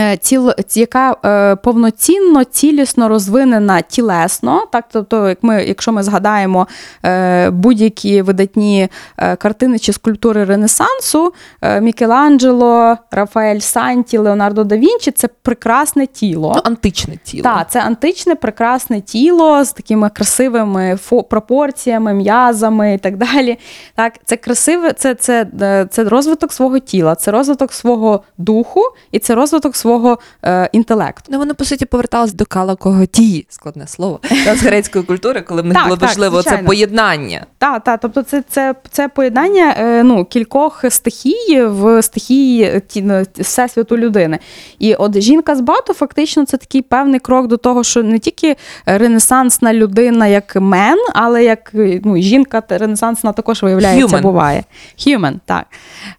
Е, 0.00 0.16
ціл, 0.16 0.50
яка 0.74 1.16
е, 1.24 1.56
повноцінно, 1.56 2.44
цілісно 2.44 3.08
розвинена 3.08 3.80
тілесно, 3.80 4.66
так 4.72 4.84
тобто, 4.92 5.28
як 5.28 5.38
ми, 5.42 5.64
якщо 5.64 5.92
ми 5.92 6.02
згадаємо 6.02 6.68
е, 7.04 7.50
будь-які 7.50 8.22
видатні 8.22 8.88
е, 9.16 9.36
картини 9.36 9.78
чи 9.78 9.92
скульптури 9.92 10.44
Ренесансу, 10.44 11.32
е, 11.62 11.80
Мікеланджело, 11.80 12.96
Рафаель 13.10 13.58
Санті, 13.58 14.18
Леонардо 14.18 14.64
да 14.64 14.76
Вінчі 14.76 15.10
це 15.10 15.28
прекрасне 15.28 16.06
тіло. 16.06 16.52
Ну, 16.56 16.62
Античне 16.64 17.16
тіло. 17.24 17.42
Так, 17.42 17.70
це 17.70 17.80
античне, 17.80 18.34
прекрасне 18.34 19.00
тіло 19.00 19.64
з 19.64 19.72
такими 19.72 20.10
красивими 20.10 20.98
фо- 21.10 21.22
пропорціями, 21.22 22.14
м'язами 22.14 22.94
і 22.94 22.98
так 22.98 23.16
далі. 23.16 23.58
Так, 23.94 24.12
Це 24.24 24.36
красиве, 24.36 24.92
це, 24.92 25.14
це, 25.14 25.46
е, 25.62 25.86
це 25.90 26.04
розвиток 26.04 26.52
свого 26.52 26.78
тіла, 26.78 27.14
це 27.14 27.30
розвиток 27.30 27.72
свого 27.72 28.22
духу 28.38 28.80
і 29.12 29.18
це 29.18 29.34
розвиток 29.34 29.76
свого 29.82 30.18
е, 30.44 30.68
інтелекту. 30.72 31.28
Ну, 31.32 31.38
вони, 31.38 31.54
по 31.54 31.64
суті, 31.64 31.84
повертались 31.86 32.32
до 32.34 32.44
калакого 32.46 33.06
тії, 33.06 33.46
складне 33.48 33.86
слово, 33.86 34.20
з 34.56 34.62
грецької 34.62 35.04
культури, 35.04 35.40
коли 35.40 35.62
в 35.62 35.64
них 35.64 35.74
Так, 35.74 35.84
було 35.84 35.96
так, 35.96 36.08
важливо 36.08 36.42
це 36.42 36.58
поєднання. 36.58 37.46
Так, 37.58 37.84
так, 37.84 38.00
тобто 38.02 38.22
це, 38.22 38.42
це, 38.48 38.74
це 38.90 39.08
поєднання 39.08 39.74
е, 39.78 40.02
ну, 40.02 40.24
кількох 40.24 40.84
стихій 40.88 41.62
в 41.62 42.02
стихії 42.02 42.62
е, 42.62 42.80
ті- 42.80 43.02
ну, 43.02 43.22
всесвіту 43.38 43.96
людини. 43.98 44.38
І 44.78 44.94
от 44.94 45.20
жінка 45.20 45.56
з 45.56 45.60
бату 45.60 45.94
фактично 45.94 46.44
це 46.46 46.56
такий 46.56 46.82
певний 46.82 47.20
крок 47.20 47.46
до 47.46 47.56
того, 47.56 47.84
що 47.84 48.02
не 48.02 48.18
тільки 48.18 48.56
ренесансна 48.86 49.74
людина 49.74 50.26
як 50.26 50.56
мен, 50.56 50.98
але 51.14 51.44
як 51.44 51.70
е, 51.74 52.00
ну, 52.04 52.16
жінка 52.16 52.62
ренесансна 52.68 53.32
також 53.32 53.62
виявляється, 53.62 54.16
Human. 54.16 54.22
буває. 54.22 54.64
Human, 54.98 55.34
так. 55.46 55.66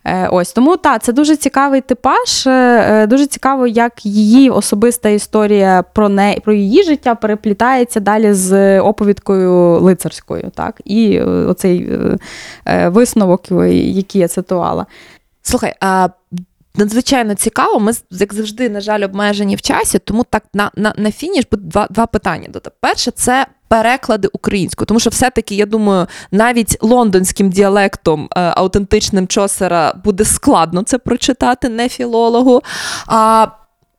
Е, 0.06 0.28
ось 0.32 0.54
тому 0.54 0.78
так, 0.78 1.04
це 1.04 1.14
дуже 1.14 1.36
цікавий 1.36 1.82
типаж. 1.82 2.48
е, 2.48 2.52
е, 2.52 3.08
Дуже 3.08 3.26
цікаво, 3.54 3.68
як 3.68 4.06
її 4.06 4.50
особиста 4.50 5.10
історія 5.10 5.84
про 5.94 6.10
не 6.10 6.38
про 6.44 6.54
її 6.54 6.84
життя 6.84 7.16
переплітається 7.16 8.00
далі 8.00 8.34
з 8.34 8.80
оповідкою 8.80 9.80
лицарською. 9.80 10.52
Так, 10.56 10.82
і 10.86 11.16
е, 11.16 11.24
оцей 11.24 11.90
е, 11.92 12.18
е, 12.66 12.90
висновок, 12.90 13.52
який 13.72 14.22
я 14.22 14.28
цитувала. 14.28 14.86
Слухай, 15.42 15.74
а 15.80 16.10
надзвичайно 16.76 17.36
цікаво. 17.36 17.80
Ми, 17.80 17.92
як 18.12 18.34
завжди, 18.34 18.70
на 18.70 18.82
жаль, 18.82 19.04
обмежені 19.04 19.56
в 19.56 19.62
часі, 19.62 20.00
тому 20.00 20.24
так 20.30 20.44
на, 20.54 20.72
на, 20.76 20.94
на 20.98 21.12
фініш 21.12 21.46
буде 21.52 21.64
два, 21.64 21.88
два 21.90 22.06
питання. 22.06 22.48
Перше, 22.80 23.12
це. 23.12 23.46
Переклади 23.68 24.30
українською, 24.34 24.86
тому 24.86 25.00
що 25.00 25.10
все-таки, 25.10 25.56
я 25.56 25.66
думаю, 25.66 26.08
навіть 26.32 26.78
лондонським 26.82 27.50
діалектом 27.50 28.30
е, 28.32 28.40
аутентичним 28.40 29.28
Чосера 29.28 29.94
буде 30.04 30.26
складно 30.26 30.84
це 30.84 30.98
прочитати, 30.98 31.70
не 31.70 31.90
філологу. 31.90 32.62
А 33.08 33.48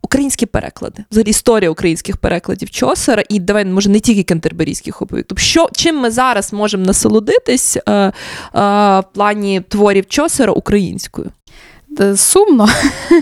українські 0.03 0.47
переклади, 0.47 1.05
взагалі 1.11 1.31
історія 1.31 1.71
українських 1.71 2.17
перекладів 2.17 2.71
Чосера, 2.71 3.23
і 3.29 3.41
давай, 3.41 3.65
може, 3.65 3.91
не 3.91 4.01
тільки 4.01 4.23
кентерберійських 4.23 5.03
оповідок. 5.03 5.29
Тобто, 5.29 5.43
що 5.43 5.69
чим 5.73 6.01
ми 6.01 6.11
зараз 6.11 6.53
можемо 6.53 6.85
насолодитись 6.85 7.77
е, 7.77 7.93
е, 7.93 8.13
в 8.55 9.05
плані 9.15 9.61
творів 9.61 10.07
Чосера 10.07 10.53
українською? 10.53 11.31
Е, 12.01 12.17
Сумно. 12.17 12.69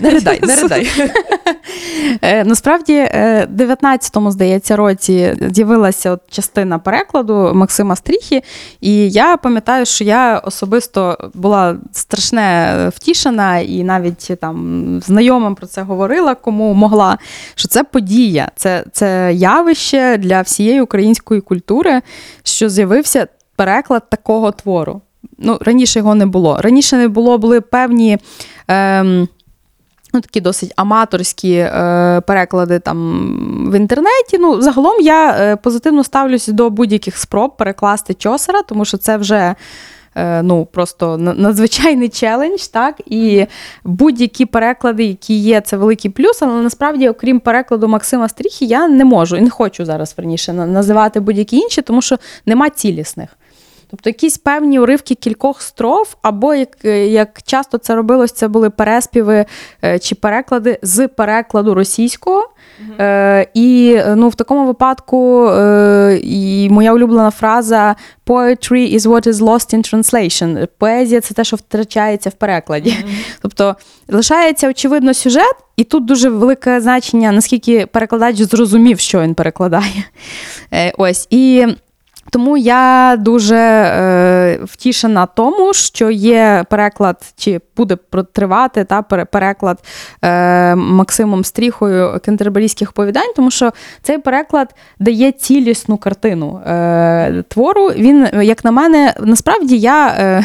Не 0.01 0.09
ридай, 0.09 0.39
не 0.43 0.55
ридай. 0.61 0.87
Е, 2.21 2.43
Насправді, 2.43 2.93
е, 2.93 3.47
19-му, 3.55 4.31
здається, 4.31 4.75
році 4.75 5.35
з'явилася 5.51 6.11
от 6.11 6.21
частина 6.29 6.79
перекладу 6.79 7.51
Максима 7.53 7.95
Стріхі, 7.95 8.41
і 8.81 9.09
я 9.09 9.37
пам'ятаю, 9.37 9.85
що 9.85 10.03
я 10.03 10.37
особисто 10.37 11.17
була 11.33 11.75
страшне 11.91 12.75
втішена 12.95 13.59
і 13.59 13.83
навіть 13.83 14.31
там 14.41 14.99
знайомим 15.05 15.55
про 15.55 15.67
це 15.67 15.81
говорила, 15.81 16.35
кому 16.35 16.73
могла, 16.73 17.17
що 17.55 17.67
це 17.67 17.83
подія, 17.83 18.51
це, 18.55 18.85
це 18.91 19.33
явище 19.33 20.17
для 20.17 20.41
всієї 20.41 20.81
української 20.81 21.41
культури, 21.41 22.01
що 22.43 22.69
з'явився 22.69 23.27
переклад 23.55 24.09
такого 24.09 24.51
твору. 24.51 25.01
Ну, 25.37 25.57
раніше 25.61 25.99
його 25.99 26.15
не 26.15 26.25
було. 26.25 26.57
Раніше 26.61 26.97
не 26.97 27.07
було, 27.07 27.37
були 27.37 27.61
певні. 27.61 28.17
Ем, 28.67 29.27
Ну, 30.15 30.21
такі 30.21 30.41
досить 30.41 30.73
аматорські 30.75 31.53
е, 31.53 32.21
переклади 32.27 32.79
там 32.79 33.69
в 33.71 33.77
інтернеті. 33.77 34.37
Ну, 34.39 34.61
загалом 34.61 35.01
я 35.01 35.31
е, 35.31 35.55
позитивно 35.55 36.03
ставлюся 36.03 36.51
до 36.51 36.69
будь-яких 36.69 37.17
спроб 37.17 37.57
перекласти 37.57 38.13
Чосера, 38.13 38.61
тому 38.61 38.85
що 38.85 38.97
це 38.97 39.17
вже 39.17 39.55
е, 40.15 40.41
ну, 40.43 40.65
просто 40.65 41.17
надзвичайний 41.17 42.09
челендж, 42.09 42.67
так? 42.67 43.01
І 43.05 43.45
будь-які 43.83 44.45
переклади, 44.45 45.03
які 45.03 45.33
є, 45.33 45.61
це 45.61 45.77
великий 45.77 46.11
плюс, 46.11 46.41
але 46.41 46.61
насправді, 46.61 47.09
окрім 47.09 47.39
перекладу 47.39 47.87
Максима 47.87 48.29
Стріхі, 48.29 48.65
я 48.65 48.87
не 48.87 49.05
можу 49.05 49.37
і 49.37 49.41
не 49.41 49.49
хочу 49.49 49.85
зараз 49.85 50.13
верніше 50.17 50.53
називати 50.53 51.19
будь-які 51.19 51.57
інші, 51.57 51.81
тому 51.81 52.01
що 52.01 52.17
нема 52.45 52.69
цілісних. 52.69 53.29
Тобто 53.93 54.09
якісь 54.09 54.37
певні 54.37 54.79
уривки 54.79 55.15
кількох 55.15 55.61
строф, 55.61 56.15
або 56.21 56.53
як, 56.53 56.85
як 56.85 57.41
часто 57.45 57.77
це 57.77 57.95
робилось, 57.95 58.31
це 58.31 58.47
були 58.47 58.69
переспіви 58.69 59.45
е, 59.83 59.99
чи 59.99 60.15
переклади 60.15 60.79
з 60.81 61.07
перекладу 61.07 61.73
російського. 61.73 62.49
Е, 62.99 63.47
і 63.53 63.99
ну, 64.15 64.29
в 64.29 64.35
такому 64.35 64.67
випадку 64.67 65.47
е, 65.47 66.19
і 66.23 66.69
моя 66.69 66.93
улюблена 66.93 67.31
фраза 67.31 67.95
Poetry 68.25 68.95
is 68.95 69.01
what 69.01 69.27
is 69.27 69.33
lost 69.33 69.75
in 69.75 69.93
translation. 69.93 70.67
Поезія 70.77 71.21
це 71.21 71.33
те, 71.33 71.43
що 71.43 71.55
втрачається 71.55 72.29
в 72.29 72.33
перекладі. 72.33 72.95
Тобто 73.41 73.75
лишається 74.07 74.69
очевидно 74.69 75.13
сюжет, 75.13 75.55
і 75.77 75.83
тут 75.83 76.05
дуже 76.05 76.29
велике 76.29 76.81
значення, 76.81 77.31
наскільки 77.31 77.85
перекладач 77.85 78.41
зрозумів, 78.41 78.99
що 78.99 79.21
він 79.21 79.33
перекладає. 79.33 80.03
Е, 80.73 80.93
ось. 80.97 81.27
І 81.29 81.67
тому 82.31 82.57
я 82.57 83.15
дуже 83.19 83.55
е, 83.55 84.59
втішена 84.63 85.25
тому, 85.25 85.73
що 85.73 86.09
є 86.09 86.65
переклад, 86.69 87.33
чи 87.37 87.61
буде 87.77 87.97
тривати 88.33 88.83
та, 88.83 89.01
переклад 89.01 89.79
е, 90.21 90.75
Максимом 90.75 91.43
Стріхою 91.43 92.19
кентерберійських 92.25 92.89
оповідань, 92.89 93.33
тому 93.35 93.51
що 93.51 93.71
цей 94.01 94.17
переклад 94.17 94.75
дає 94.99 95.31
цілісну 95.31 95.97
картину 95.97 96.61
е, 96.67 97.43
твору. 97.47 97.87
Він, 97.87 98.27
як 98.41 98.65
на 98.65 98.71
мене, 98.71 99.13
насправді 99.19 99.77
я, 99.77 100.07
е, 100.07 100.43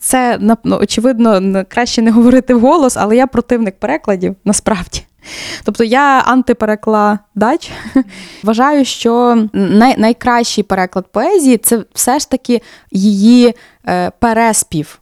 це 0.00 0.38
ну, 0.64 0.76
очевидно 0.80 1.64
краще 1.68 2.02
не 2.02 2.10
говорити 2.10 2.54
вголос, 2.54 2.96
але 2.96 3.16
я 3.16 3.26
противник 3.26 3.78
перекладів 3.78 4.36
насправді. 4.44 5.02
Тобто 5.64 5.84
я 5.84 6.22
антиперекладач. 6.26 7.70
Вважаю, 8.42 8.84
що 8.84 9.44
най- 9.52 9.98
найкращий 9.98 10.64
переклад 10.64 11.12
поезії 11.12 11.58
це 11.58 11.84
все 11.94 12.18
ж 12.18 12.30
таки 12.30 12.62
її 12.92 13.54
е, 13.88 14.10
переспів. 14.18 14.98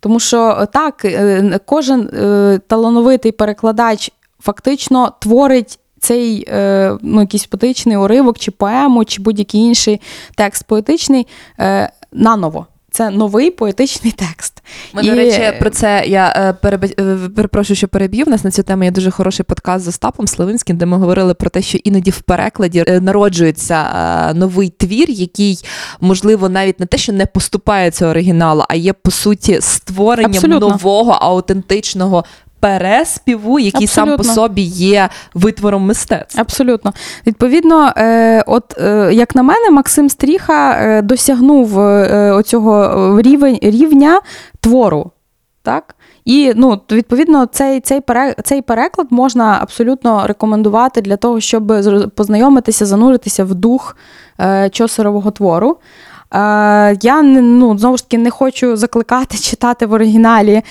Тому 0.00 0.20
що 0.20 0.58
е, 0.60 0.66
так, 0.66 1.04
е, 1.04 1.60
кожен 1.66 2.00
е, 2.14 2.60
талановитий 2.66 3.32
перекладач 3.32 4.10
фактично 4.40 5.12
творить 5.20 5.78
цей 6.00 6.44
е, 6.48 6.96
ну, 7.02 7.20
якийсь 7.20 7.46
поетичний 7.46 7.96
уривок, 7.96 8.38
чи 8.38 8.50
поему, 8.50 9.04
чи 9.04 9.22
будь-який 9.22 9.60
інший 9.60 10.00
текст 10.34 10.64
поетичний 10.66 11.26
е, 11.60 11.92
наново. 12.12 12.66
Це 12.92 13.10
новий 13.10 13.50
поетичний 13.50 14.12
текст. 14.12 14.62
Ми, 14.92 15.02
до 15.02 15.14
речі, 15.14 15.58
про 15.60 15.70
це 15.70 16.04
я 16.06 16.28
е, 16.36 16.66
переб- 16.68 17.24
е, 17.24 17.28
перепрошую, 17.28 17.76
що 17.76 17.88
переб'ю. 17.88 18.24
У 18.26 18.30
нас 18.30 18.44
на 18.44 18.50
цю 18.50 18.62
тему 18.62 18.84
є 18.84 18.90
дуже 18.90 19.10
хороший 19.10 19.44
подкаст 19.44 19.84
з 19.84 19.88
Остапом 19.88 20.26
Славинським, 20.26 20.76
де 20.76 20.86
ми 20.86 20.96
говорили 20.96 21.34
про 21.34 21.50
те, 21.50 21.62
що 21.62 21.78
іноді 21.84 22.10
в 22.10 22.20
перекладі 22.20 22.84
е, 22.88 23.00
народжується 23.00 24.32
новий 24.34 24.68
твір, 24.70 25.10
який, 25.10 25.64
можливо, 26.00 26.48
навіть 26.48 26.80
не 26.80 26.86
те, 26.86 26.98
що 26.98 27.12
не 27.12 27.26
поступається 27.26 28.06
оригіналу, 28.06 28.64
а 28.68 28.74
є 28.74 28.92
по 28.92 29.10
суті 29.10 29.58
створенням 29.60 30.30
Абсолютно. 30.30 30.68
нового 30.68 31.12
аутентичного. 31.12 32.24
Переспіву, 32.62 33.58
який 33.58 33.86
сам 33.86 34.16
по 34.16 34.24
собі 34.24 34.62
є 34.62 35.08
витвором 35.34 35.86
мистецтва. 35.86 36.42
Абсолютно. 36.42 36.92
Відповідно, 37.26 37.92
е, 37.96 38.44
от 38.46 38.78
е, 38.78 39.10
як 39.12 39.34
на 39.34 39.42
мене, 39.42 39.70
Максим 39.70 40.08
Стріха 40.08 40.72
е, 40.72 41.02
досягнув 41.02 41.80
е, 41.80 42.32
оцього 42.32 43.20
рівень, 43.22 43.58
рівня 43.62 44.20
твору. 44.60 45.10
Так? 45.62 45.94
І 46.24 46.52
ну, 46.56 46.80
відповідно, 46.90 47.46
цей, 47.46 47.80
цей, 47.80 48.00
пере, 48.00 48.34
цей 48.44 48.62
переклад 48.62 49.06
можна 49.10 49.58
абсолютно 49.62 50.26
рекомендувати 50.26 51.00
для 51.00 51.16
того, 51.16 51.40
щоб 51.40 51.72
познайомитися, 52.14 52.86
зануритися 52.86 53.44
в 53.44 53.54
дух 53.54 53.96
е, 54.40 54.70
чосерового 54.70 55.30
твору. 55.30 55.76
Я 57.02 57.22
ну, 57.22 57.78
знову 57.78 57.96
ж 57.96 58.04
таки 58.04 58.18
не 58.18 58.30
хочу 58.30 58.76
закликати 58.76 59.38
читати 59.42 59.86
в 59.86 59.92
оригіналі 59.92 60.62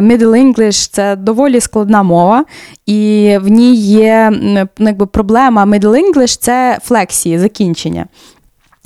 Middle 0.00 0.54
English. 0.54 0.90
Це 0.92 1.16
доволі 1.16 1.60
складна 1.60 2.02
мова, 2.02 2.44
і 2.86 3.38
в 3.42 3.48
ній 3.48 3.74
є 3.74 4.32
якби, 4.78 5.06
проблема 5.06 5.66
Middle 5.66 6.12
English 6.12 6.38
це 6.40 6.78
флексії, 6.82 7.38
закінчення. 7.38 8.06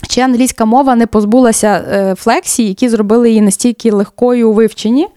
Чи 0.09 0.21
англійська 0.21 0.65
мова 0.65 0.97
не 0.97 1.07
позбулася 1.07 1.85
е, 1.89 2.15
флексій, 2.15 2.69
які 2.69 2.89
зробили 2.89 3.29
її 3.29 3.41
настільки 3.41 3.93
легкою 3.93 4.51
у 4.51 4.53
вивченні, 4.53 5.09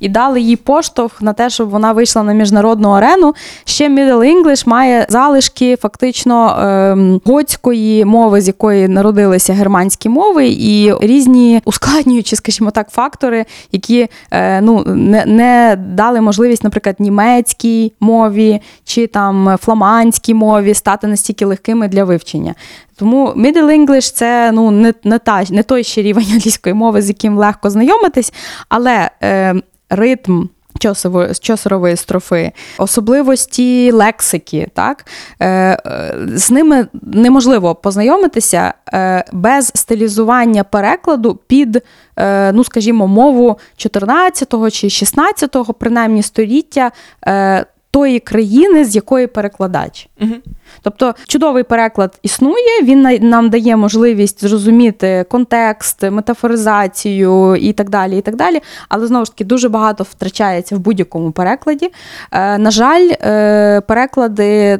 і 0.00 0.08
дали 0.08 0.40
їй 0.40 0.56
поштовх 0.56 1.22
на 1.22 1.32
те, 1.32 1.50
щоб 1.50 1.68
вона 1.68 1.92
вийшла 1.92 2.22
на 2.22 2.32
міжнародну 2.32 2.90
арену. 2.90 3.34
Ще 3.64 3.88
Middle 3.88 4.44
English 4.44 4.68
має 4.68 5.06
залишки 5.08 5.76
фактично 5.76 6.56
ем, 6.60 7.20
готської 7.24 8.04
мови, 8.04 8.40
з 8.40 8.46
якої 8.46 8.88
народилися 8.88 9.52
германські 9.52 10.08
мови, 10.08 10.48
і 10.48 10.92
різні 11.00 11.60
ускладнюючі, 11.64 12.36
скажімо 12.36 12.70
так, 12.70 12.90
фактори, 12.90 13.44
які 13.72 14.08
е, 14.30 14.60
ну, 14.60 14.84
не, 14.86 15.24
не 15.26 15.78
дали 15.94 16.20
можливість, 16.20 16.64
наприклад, 16.64 16.96
німецькій 16.98 17.92
мові 18.00 18.60
чи 18.84 19.06
там 19.06 19.56
фламандській 19.60 20.34
мові 20.34 20.74
стати 20.74 21.06
настільки 21.06 21.44
легкими 21.44 21.88
для 21.88 22.04
вивчення. 22.04 22.54
Тому 22.98 23.32
Middle 23.36 23.86
English 23.86 24.14
це 24.14 24.52
ну, 24.52 24.70
не 24.70 24.94
не, 25.04 25.18
та, 25.18 25.44
не 25.50 25.62
той 25.62 25.84
ще 25.84 26.02
рівень 26.02 26.26
англійської 26.32 26.74
мови, 26.74 27.02
з 27.02 27.08
яким 27.08 27.38
легко 27.38 27.70
знайомитись, 27.70 28.32
але 28.68 29.10
е, 29.22 29.54
ритм 29.90 30.44
чосерової 31.40 31.96
строфи, 31.96 32.52
особливості 32.78 33.90
лексики, 33.90 34.68
так? 34.74 35.06
Е, 35.40 35.48
е, 35.48 36.14
з 36.34 36.50
ними 36.50 36.86
неможливо 37.02 37.74
познайомитися 37.74 38.74
е, 38.94 39.24
без 39.32 39.72
стилізування 39.74 40.64
перекладу 40.64 41.38
під, 41.46 41.82
е, 42.16 42.52
ну, 42.52 42.64
скажімо, 42.64 43.06
мову 43.06 43.58
14-го 43.78 44.70
чи 44.70 44.86
16-го, 44.86 45.74
принаймні 45.74 46.22
століття. 46.22 46.92
Е, 47.26 47.66
тої 47.96 48.20
країни, 48.20 48.84
з 48.84 48.94
якої 48.94 49.26
перекладач. 49.26 50.08
Угу. 50.20 50.34
Тобто 50.82 51.14
чудовий 51.28 51.62
переклад 51.62 52.18
існує, 52.22 52.82
він 52.82 53.00
нам 53.20 53.50
дає 53.50 53.76
можливість 53.76 54.40
зрозуміти 54.40 55.24
контекст, 55.28 56.02
метафоризацію 56.02 57.56
і 57.56 57.72
так 57.72 57.90
далі. 57.90 58.18
і 58.18 58.20
так 58.20 58.36
далі. 58.36 58.60
Але 58.88 59.06
знову 59.06 59.24
ж 59.24 59.30
таки 59.30 59.44
дуже 59.44 59.68
багато 59.68 60.04
втрачається 60.04 60.76
в 60.76 60.78
будь-якому 60.78 61.30
перекладі. 61.30 61.90
Е, 62.32 62.58
на 62.58 62.70
жаль, 62.70 63.10
е, 63.10 63.80
переклади 63.80 64.78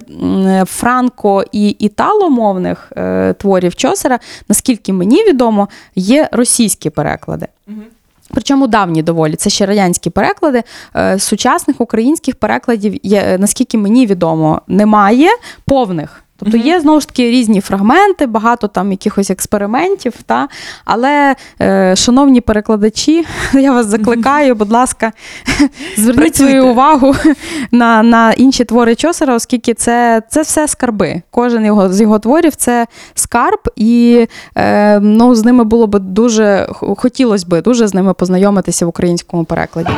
франко 0.67 1.45
і 1.53 1.69
італомовних 1.69 2.93
е, 2.97 3.33
творів 3.33 3.75
Чосера, 3.75 4.19
наскільки 4.49 4.93
мені 4.93 5.25
відомо, 5.25 5.69
є 5.95 6.29
російські 6.33 6.91
переклади. 6.91 7.47
Угу. 7.69 7.83
Причому 8.31 8.67
давні 8.67 9.03
доволі, 9.03 9.37
це 9.37 9.51
ще 9.51 9.67
радянські 9.67 10.11
переклади. 10.11 10.63
Е, 10.97 11.19
сучасних 11.19 11.81
українських 11.81 12.37
перекладів, 12.37 13.01
є, 13.03 13.37
наскільки 13.39 13.79
мені 13.79 14.07
відомо, 14.07 14.63
немає 14.69 15.29
повних. 15.65 16.26
Тобто 16.37 16.57
є 16.57 16.81
знову 16.81 17.01
ж 17.01 17.09
таки 17.09 17.31
різні 17.31 17.61
фрагменти, 17.61 18.27
багато 18.27 18.69
там 18.69 18.91
якихось 18.91 19.31
експериментів. 19.31 20.13
Та? 20.27 20.49
Але, 20.85 21.37
е, 21.61 21.97
шановні 21.97 22.41
перекладачі, 22.41 23.27
я 23.53 23.73
вас 23.73 23.87
закликаю, 23.87 24.55
будь 24.55 24.73
ласка, 24.73 25.13
зверніть 25.97 26.37
свою 26.37 26.67
увагу 26.67 27.15
на 27.71 28.03
на 28.03 28.33
інші 28.33 28.65
твори 28.65 28.95
Чосера, 28.95 29.35
оскільки 29.35 29.75
це 29.75 30.23
це 30.29 30.43
все 30.43 30.69
скарби. 30.69 31.23
Кожен 31.31 31.65
його 31.65 31.93
з 31.93 32.01
його 32.01 32.19
творів 32.19 32.57
це 32.57 32.87
скарб, 33.15 33.61
і 33.77 34.27
е, 34.57 35.01
ну, 35.01 35.35
з 35.35 35.45
ними 35.45 35.65
було 35.65 35.87
б 35.87 35.99
дуже 35.99 36.69
хотілося 36.71 37.47
б 37.49 37.63
дуже 37.63 37.89
з 37.89 37.95
ними 37.95 38.15
познайомитися 38.15 38.87
в 38.87 38.89
українському 38.89 39.45
перекладі. 39.45 39.91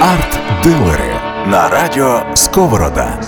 Арт-дилери 0.00 1.12
на 1.46 1.68
радіо 1.68 2.22
Сковорода. 2.34 3.18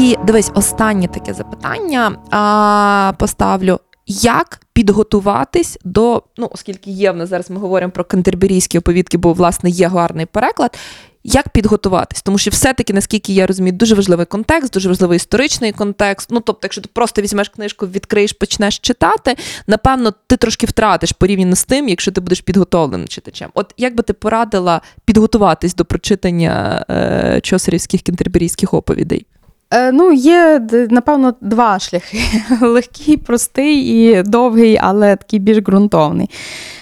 І 0.00 0.16
дивись, 0.26 0.50
останнє 0.54 1.08
таке 1.08 1.34
запитання 1.34 2.16
а, 2.30 3.12
поставлю. 3.18 3.80
Як 4.06 4.60
підготуватись 4.72 5.78
до, 5.84 6.22
ну, 6.36 6.48
оскільки 6.52 6.90
є 6.90 7.10
в 7.10 7.16
нас 7.16 7.28
зараз 7.28 7.50
ми 7.50 7.56
говоримо 7.58 7.92
про 7.92 8.04
кантерберійські 8.04 8.78
оповідки, 8.78 9.18
бо, 9.18 9.32
власне, 9.32 9.70
є 9.70 9.88
гарний 9.88 10.26
переклад. 10.26 10.78
Як 11.24 11.48
підготуватись? 11.48 12.22
Тому 12.22 12.38
що 12.38 12.50
все-таки, 12.50 12.92
наскільки 12.92 13.32
я 13.32 13.46
розумію, 13.46 13.72
дуже 13.72 13.94
важливий 13.94 14.26
контекст, 14.26 14.72
дуже 14.72 14.88
важливий 14.88 15.16
історичний 15.16 15.72
контекст. 15.72 16.28
Ну, 16.30 16.40
тобто, 16.40 16.60
якщо 16.62 16.80
ти 16.80 16.88
просто 16.92 17.22
візьмеш 17.22 17.48
книжку, 17.48 17.86
відкриєш, 17.86 18.32
почнеш 18.32 18.78
читати, 18.78 19.36
напевно, 19.66 20.14
ти 20.26 20.36
трошки 20.36 20.66
втратиш 20.66 21.12
порівняно 21.12 21.56
з 21.56 21.64
тим, 21.64 21.88
якщо 21.88 22.12
ти 22.12 22.20
будеш 22.20 22.40
підготовленим 22.40 23.08
читачем. 23.08 23.50
От 23.54 23.74
як 23.76 23.94
би 23.94 24.02
ти 24.02 24.12
порадила 24.12 24.80
підготуватись 25.04 25.74
до 25.74 25.84
прочитання 25.84 26.84
е, 26.90 27.40
чосерівських 27.42 28.02
кентерберійських 28.02 28.74
оповідей? 28.74 29.26
Е, 29.70 29.92
ну, 29.92 30.12
є, 30.12 30.62
напевно, 30.90 31.34
два 31.40 31.78
шляхи: 31.78 32.18
легкий, 32.60 33.16
простий 33.16 33.76
і 33.78 34.22
довгий, 34.22 34.78
але 34.80 35.16
такий 35.16 35.38
більш 35.38 35.58
ґрунтовний. 35.58 36.30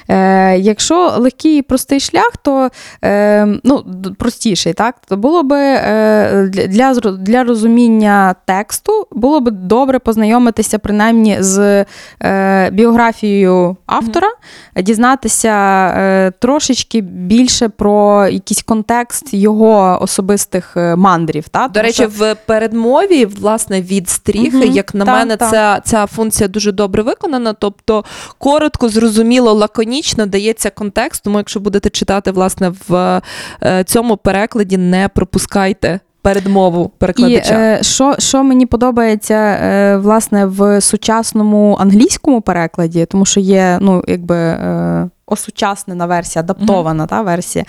Е, 0.08 0.58
Якщо 0.58 1.14
легкий 1.18 1.58
і 1.58 1.62
простий 1.62 2.00
шлях, 2.00 2.30
то 2.42 2.70
е, 3.04 3.46
ну, 3.64 3.84
простіший, 4.18 4.72
так, 4.72 4.94
то 5.08 5.16
було 5.16 5.42
би 5.42 5.58
е, 5.58 6.50
для 6.68 6.94
для 6.94 7.44
розуміння 7.44 8.34
тексту 8.44 9.06
було 9.12 9.40
б 9.40 9.50
добре 9.50 9.98
познайомитися 9.98 10.78
принаймні 10.78 11.36
з 11.40 11.84
е, 12.22 12.70
біографією 12.70 13.76
автора, 13.86 14.28
mm-hmm. 14.28 14.82
дізнатися 14.82 15.86
е, 15.96 16.32
трошечки 16.38 17.00
більше 17.00 17.68
про 17.68 18.26
якийсь 18.26 18.62
контекст 18.62 19.34
його 19.34 19.98
особистих 20.00 20.76
е, 20.76 20.96
мандрів. 20.96 21.48
Так? 21.48 21.72
До 21.72 21.82
речі, 21.82 21.94
що... 21.94 22.08
в 22.08 22.36
передмові, 22.46 23.24
власне, 23.24 23.82
від 23.82 24.08
стріхи, 24.08 24.56
mm-hmm. 24.56 24.72
як 24.72 24.94
на 24.94 25.04
так, 25.04 25.18
мене, 25.18 25.36
так. 25.36 25.50
Ця, 25.50 25.80
ця 25.84 26.06
функція 26.06 26.48
дуже 26.48 26.72
добре 26.72 27.02
виконана. 27.02 27.52
Тобто 27.52 28.04
коротко, 28.38 28.88
зрозуміло, 28.88 29.52
лаконічно 29.52 29.93
органічно 29.94 30.26
дається 30.26 30.70
контекст, 30.70 31.24
тому 31.24 31.38
якщо 31.38 31.60
будете 31.60 31.90
читати 31.90 32.30
власне 32.30 32.72
в 32.88 33.22
е, 33.62 33.84
цьому 33.84 34.16
перекладі, 34.16 34.76
не 34.76 35.08
пропускайте. 35.08 36.00
Передмову 36.22 36.92
перекладача. 36.98 37.54
І 37.54 37.78
е, 37.78 37.82
що 37.82 38.14
що 38.18 38.42
мені 38.44 38.66
подобається 38.66 39.34
е, 39.34 39.96
власне 39.96 40.46
в 40.46 40.80
сучасному 40.80 41.76
англійському 41.80 42.40
перекладі, 42.40 43.06
тому 43.06 43.24
що 43.24 43.40
є 43.40 43.78
ну, 43.80 44.04
якби 44.08 44.36
е, 44.36 45.08
осучаснена 45.26 46.06
версія, 46.06 46.42
адаптована 46.42 47.04
mm-hmm. 47.04 47.08
та 47.08 47.22
версія 47.22 47.64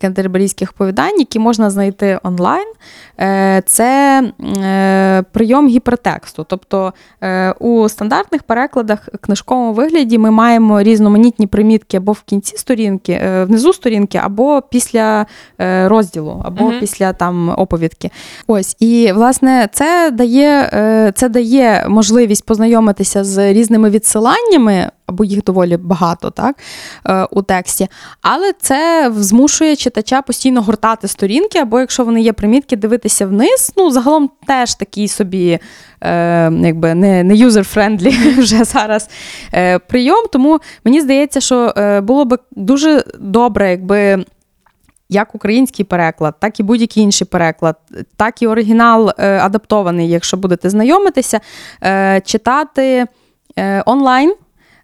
кентерберійських 0.00 0.72
повідань, 0.72 1.18
які 1.18 1.38
можна 1.38 1.70
знайти 1.70 2.18
онлайн. 2.22 2.66
Е, 3.20 3.62
це 3.66 4.22
е, 4.62 5.22
прийом 5.32 5.68
гіпертексту. 5.68 6.46
Тобто 6.48 6.92
е, 7.22 7.52
у 7.52 7.88
стандартних 7.88 8.42
перекладах 8.42 9.08
в 9.14 9.18
книжковому 9.18 9.72
вигляді 9.72 10.18
ми 10.18 10.30
маємо 10.30 10.82
різноманітні 10.82 11.46
примітки 11.46 11.96
або 11.96 12.12
в 12.12 12.22
кінці 12.22 12.56
сторінки, 12.56 13.20
внизу 13.46 13.72
сторінки, 13.72 14.18
або 14.18 14.62
після 14.70 15.26
розділу, 15.84 16.42
або 16.44 16.64
mm-hmm. 16.64 16.80
після 16.80 17.12
там 17.12 17.54
оповідки. 17.56 18.10
Ось 18.46 18.76
і 18.80 19.12
власне 19.12 19.68
це 19.72 20.10
дає, 20.10 20.70
це 21.14 21.28
дає 21.28 21.86
можливість 21.88 22.46
познайомитися 22.46 23.24
з 23.24 23.52
різними 23.52 23.90
відсиланнями 23.90 24.90
або 25.10 25.24
їх 25.24 25.44
доволі 25.44 25.76
багато, 25.76 26.30
так, 26.30 26.56
е, 27.06 27.26
у 27.30 27.42
тексті. 27.42 27.88
Але 28.22 28.52
це 28.60 29.12
змушує 29.16 29.76
читача 29.76 30.22
постійно 30.22 30.62
гортати 30.62 31.08
сторінки, 31.08 31.58
або 31.58 31.80
якщо 31.80 32.04
вони 32.04 32.20
є 32.20 32.32
примітки, 32.32 32.76
дивитися 32.76 33.26
вниз. 33.26 33.72
Ну, 33.76 33.90
загалом 33.90 34.30
теж 34.46 34.74
такий 34.74 35.08
собі 35.08 35.58
е, 36.00 36.52
якби 36.52 36.94
не 36.94 37.24
не 37.24 37.34
user-friendly 37.34 38.38
вже 38.40 38.64
зараз 38.64 39.08
е, 39.54 39.78
прийом. 39.78 40.24
Тому 40.32 40.60
мені 40.84 41.00
здається, 41.00 41.40
що 41.40 41.74
е, 41.76 42.00
було 42.00 42.24
б 42.24 42.38
дуже 42.50 43.04
добре, 43.18 43.70
якби. 43.70 44.24
Як 45.12 45.34
український 45.34 45.84
переклад, 45.84 46.34
так 46.40 46.60
і 46.60 46.62
будь-який 46.62 47.02
інший 47.02 47.26
переклад, 47.26 47.76
так 48.16 48.42
і 48.42 48.46
оригінал 48.46 49.12
е, 49.18 49.38
адаптований, 49.38 50.08
якщо 50.08 50.36
будете 50.36 50.70
знайомитися, 50.70 51.40
читати 52.24 53.06
онлайн 53.86 54.34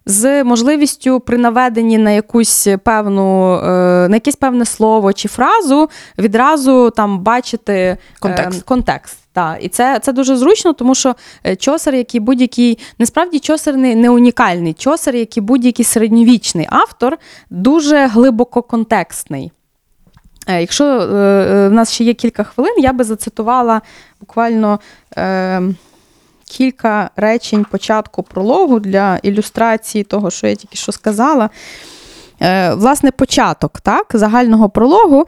з 0.07 0.43
можливістю 0.43 1.19
при 1.19 1.37
наведенні 1.37 1.97
на 1.97 2.11
якусь 2.11 2.67
певну, 2.83 3.53
е, 3.53 4.07
на 4.09 4.15
якесь 4.15 4.35
певне 4.35 4.65
слово 4.65 5.13
чи 5.13 5.27
фразу 5.27 5.89
відразу 6.17 6.89
там 6.89 7.19
бачити 7.19 7.73
е, 7.73 7.97
контекст. 8.19 8.63
контекст. 8.63 9.17
Так, 9.33 9.57
і 9.61 9.69
це 9.69 9.99
це 9.99 10.13
дуже 10.13 10.37
зручно, 10.37 10.73
тому 10.73 10.95
що 10.95 11.15
е, 11.45 11.55
чосер, 11.55 11.95
який 11.95 12.19
будь-який, 12.19 12.79
насправді 12.99 13.39
чосер 13.39 13.77
не, 13.77 13.95
не 13.95 14.09
унікальний. 14.09 14.73
Чосер, 14.73 15.15
як 15.15 15.37
і 15.37 15.41
будь-який 15.41 15.85
середньовічний 15.85 16.67
автор, 16.69 17.17
дуже 17.49 18.07
глибоко 18.07 18.61
контекстний. 18.61 19.51
Якщо 20.47 20.85
е, 20.85 21.67
в 21.67 21.71
нас 21.71 21.93
ще 21.93 22.03
є 22.03 22.13
кілька 22.13 22.43
хвилин, 22.43 22.73
я 22.77 22.93
би 22.93 23.03
зацитувала 23.03 23.81
буквально. 24.19 24.79
Е, 25.17 25.61
кілька 26.47 27.09
речень 27.15 27.65
початку 27.71 28.23
прологу 28.23 28.79
для 28.79 29.17
ілюстрації 29.17 30.03
того, 30.03 30.31
що 30.31 30.47
я 30.47 30.55
тільки 30.55 30.77
що 30.77 30.91
сказала. 30.91 31.49
Е, 32.41 32.73
власне, 32.73 33.11
початок 33.11 33.79
так, 33.81 34.05
загального 34.13 34.69
прологу. 34.69 35.27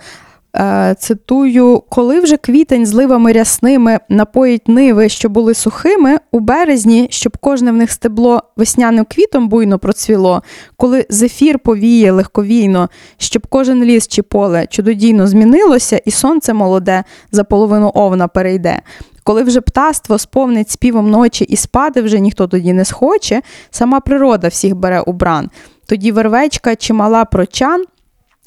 Е, 0.55 0.95
цитую, 0.99 1.83
коли 1.89 2.19
вже 2.19 2.37
квітень 2.37 2.85
зливами 2.85 3.31
рясними 3.31 3.99
напоїть 4.09 4.67
ниви, 4.67 5.09
що 5.09 5.29
були 5.29 5.53
сухими, 5.53 6.19
у 6.31 6.39
березні, 6.39 7.07
щоб 7.11 7.37
кожне 7.37 7.71
в 7.71 7.75
них 7.75 7.91
стебло 7.91 8.43
весняним 8.57 9.05
квітом 9.05 9.49
буйно 9.49 9.79
процвіло, 9.79 10.43
коли 10.77 11.05
зефір 11.09 11.59
повіє 11.59 12.11
легковійно, 12.11 12.89
щоб 13.17 13.47
кожен 13.47 13.83
ліс 13.83 14.07
чи 14.07 14.21
поле 14.21 14.67
чудодійно 14.69 15.27
змінилося, 15.27 16.01
і 16.05 16.11
сонце 16.11 16.53
молоде 16.53 17.03
за 17.31 17.43
половину 17.43 17.91
овна 17.95 18.27
перейде. 18.27 18.81
Коли 19.23 19.43
вже 19.43 19.61
птаство 19.61 20.17
сповнить 20.17 20.69
співом 20.69 21.09
ночі 21.09 21.43
і 21.43 21.55
спати 21.55 22.01
вже 22.01 22.19
ніхто 22.19 22.47
тоді 22.47 22.73
не 22.73 22.85
схоче, 22.85 23.41
сама 23.71 23.99
природа 23.99 24.47
всіх 24.47 24.75
бере 24.75 25.01
у 25.01 25.13
бран. 25.13 25.49
Тоді 25.85 26.11
вервечка 26.11 26.75
чи 26.75 26.93
мала 26.93 27.25
прочан. 27.25 27.85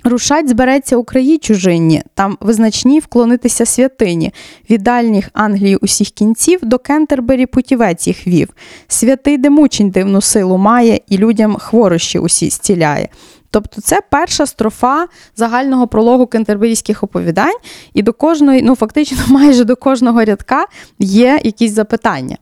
Рушать 0.04 0.48
збереться 0.48 0.96
у 0.96 1.04
краї 1.04 1.38
чужинні, 1.38 2.02
там 2.14 2.38
визначні 2.40 3.00
вклонитися 3.00 3.66
святині, 3.66 4.32
від 4.70 4.82
дальніх 4.82 5.30
Англії 5.32 5.76
усіх 5.76 6.10
кінців 6.10 6.58
до 6.62 6.78
Кентербері 6.78 7.46
путівець 7.46 8.06
їх 8.06 8.26
вів. 8.26 8.48
Святий 8.88 9.38
де 9.38 9.50
мучень 9.50 9.90
дивну 9.90 10.20
силу 10.20 10.56
має 10.56 11.00
і 11.08 11.18
людям 11.18 11.56
хворощі 11.56 12.18
усі 12.18 12.50
зціляє. 12.50 13.08
Тобто 13.52 13.80
це 13.80 14.00
перша 14.10 14.46
строфа 14.46 15.06
загального 15.36 15.86
прологу 15.86 16.26
кентерберійських 16.26 17.02
оповідань, 17.02 17.56
і 17.94 18.02
до 18.02 18.12
кожної, 18.12 18.62
ну 18.62 18.76
фактично, 18.76 19.18
майже 19.28 19.64
до 19.64 19.76
кожного 19.76 20.24
рядка 20.24 20.66
є 20.98 21.40
якісь 21.44 21.72
запитання. 21.72 22.36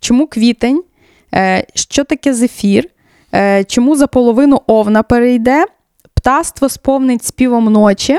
Чому 0.00 0.26
квітень? 0.26 0.82
Е, 1.34 1.66
що 1.74 2.04
таке 2.04 2.34
зефір? 2.34 2.88
Е, 3.34 3.64
чому 3.64 3.96
за 3.96 4.06
половину 4.06 4.62
овна 4.66 5.02
перейде? 5.02 5.64
Птаство 6.14 6.68
сповнить 6.68 7.24
співом 7.24 7.64
ночі. 7.64 8.18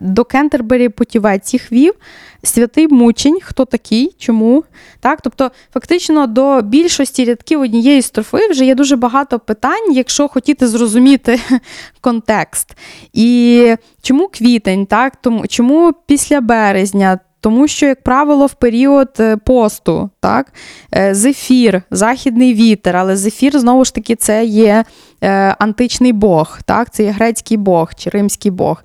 До 0.00 0.24
Кентербері 0.24 0.88
путівець 0.88 1.52
їх 1.52 1.72
вів. 1.72 1.94
Святий 2.42 2.88
мучень, 2.88 3.38
хто 3.42 3.64
такий, 3.64 4.14
чому? 4.18 4.64
Так, 5.00 5.20
Тобто, 5.22 5.50
фактично, 5.74 6.26
до 6.26 6.62
більшості 6.62 7.24
рядків 7.24 7.60
однієї 7.60 8.02
строфи 8.02 8.48
вже 8.50 8.64
є 8.64 8.74
дуже 8.74 8.96
багато 8.96 9.38
питань, 9.38 9.92
якщо 9.92 10.28
хотіти 10.28 10.68
зрозуміти 10.68 11.40
контекст. 12.00 12.76
І 13.12 13.74
чому 14.02 14.28
квітень, 14.28 14.86
так? 14.86 15.16
Тому, 15.16 15.46
чому 15.46 15.94
після 16.06 16.40
березня? 16.40 17.18
Тому 17.40 17.68
що, 17.68 17.86
як 17.86 18.02
правило, 18.02 18.46
в 18.46 18.54
період 18.54 19.08
е, 19.20 19.36
посту, 19.36 20.10
так, 20.20 20.52
е, 20.96 21.14
зефір, 21.14 21.82
західний 21.90 22.54
вітер, 22.54 22.96
але 22.96 23.16
зефір, 23.16 23.58
знову 23.58 23.84
ж 23.84 23.94
таки, 23.94 24.16
це 24.16 24.44
є 24.44 24.84
е, 25.20 25.30
античний 25.58 26.12
Бог, 26.12 26.58
так, 26.64 26.94
це 26.94 27.02
є 27.04 27.10
грецький 27.10 27.56
Бог 27.56 27.94
чи 27.94 28.10
римський 28.10 28.50
Бог. 28.50 28.82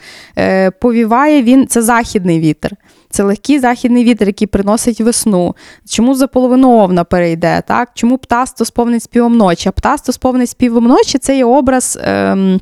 Повіває 0.82 1.44
він, 1.44 1.68
це 1.68 1.82
західний 1.82 2.40
вітер. 2.40 2.72
Це 3.10 3.24
легкий 3.24 3.60
західний 3.60 4.04
вітер, 4.04 4.28
який 4.28 4.48
приносить 4.48 5.02
весну. 5.02 5.56
Чому 5.90 6.16
за 6.16 6.28
половину 6.28 6.72
овна 6.72 7.04
перейде? 7.04 7.64
так? 7.68 7.90
Чому 7.94 8.18
птасто 8.18 8.66
сповнить 8.66 9.04
співом 9.04 9.38
ночі? 9.38 9.70
А 9.70 9.72
птасто 9.72 10.12
сповнить 10.12 10.50
співом 10.50 10.84
ночі 10.84 11.18
це 11.18 11.38
є 11.38 11.46
образ. 11.46 12.00
Ем, 12.02 12.60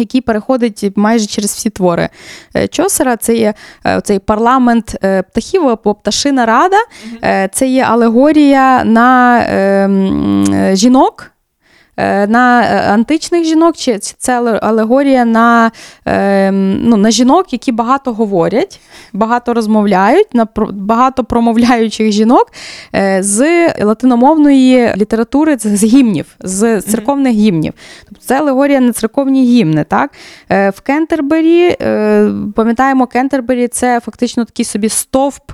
який 0.00 0.20
переходить 0.20 0.92
майже 0.96 1.26
через 1.26 1.50
всі 1.50 1.70
твори 1.70 2.08
е, 2.56 2.68
Чосера. 2.68 3.16
Це 3.16 3.34
є 3.34 3.54
е, 3.86 4.00
цей 4.00 4.18
парламент 4.18 4.96
е, 5.04 5.22
птахів 5.22 5.68
або 5.68 5.94
пташина 5.94 6.46
рада, 6.46 6.76
це 7.52 7.66
є 7.66 7.82
алегорія 7.82 8.84
на 8.84 9.40
ем, 9.48 10.70
жінок. 10.72 11.30
Е, 12.00 12.26
на 12.26 12.62
е, 12.62 12.90
античних 12.92 13.44
жінок, 13.44 13.76
чи 13.76 13.98
це 13.98 14.58
алегорія 14.62 15.24
на 15.24 15.70
ем, 16.04 16.80
ну, 16.82 16.96
на 16.96 17.10
жінок, 17.10 17.52
які 17.52 17.72
багато 17.72 18.12
говорять, 18.12 18.80
багато 19.12 19.54
розмовляють, 19.54 20.34
на 20.34 20.48
багато 20.72 21.24
промовляючих 21.24 22.12
жінок 22.12 22.52
е, 22.94 23.22
з 23.22 23.68
латиномовної 23.84 24.94
літератури, 24.96 25.56
з 25.58 25.84
гімнів, 25.84 26.26
з 26.40 26.80
церковних 26.80 27.32
гімнів. 27.32 27.72
Тобто 28.08 28.24
це 28.26 28.38
алегорія 28.38 28.80
на 28.80 28.92
церковні 28.92 29.44
гімни. 29.44 29.84
Так? 29.84 30.10
В 30.48 30.80
Кентербері, 30.82 31.76
пам'ятаємо, 32.56 33.06
Кентербері 33.06 33.68
це 33.68 34.00
фактично 34.00 34.44
такий 34.44 34.64
собі 34.64 34.88
стовп 34.88 35.52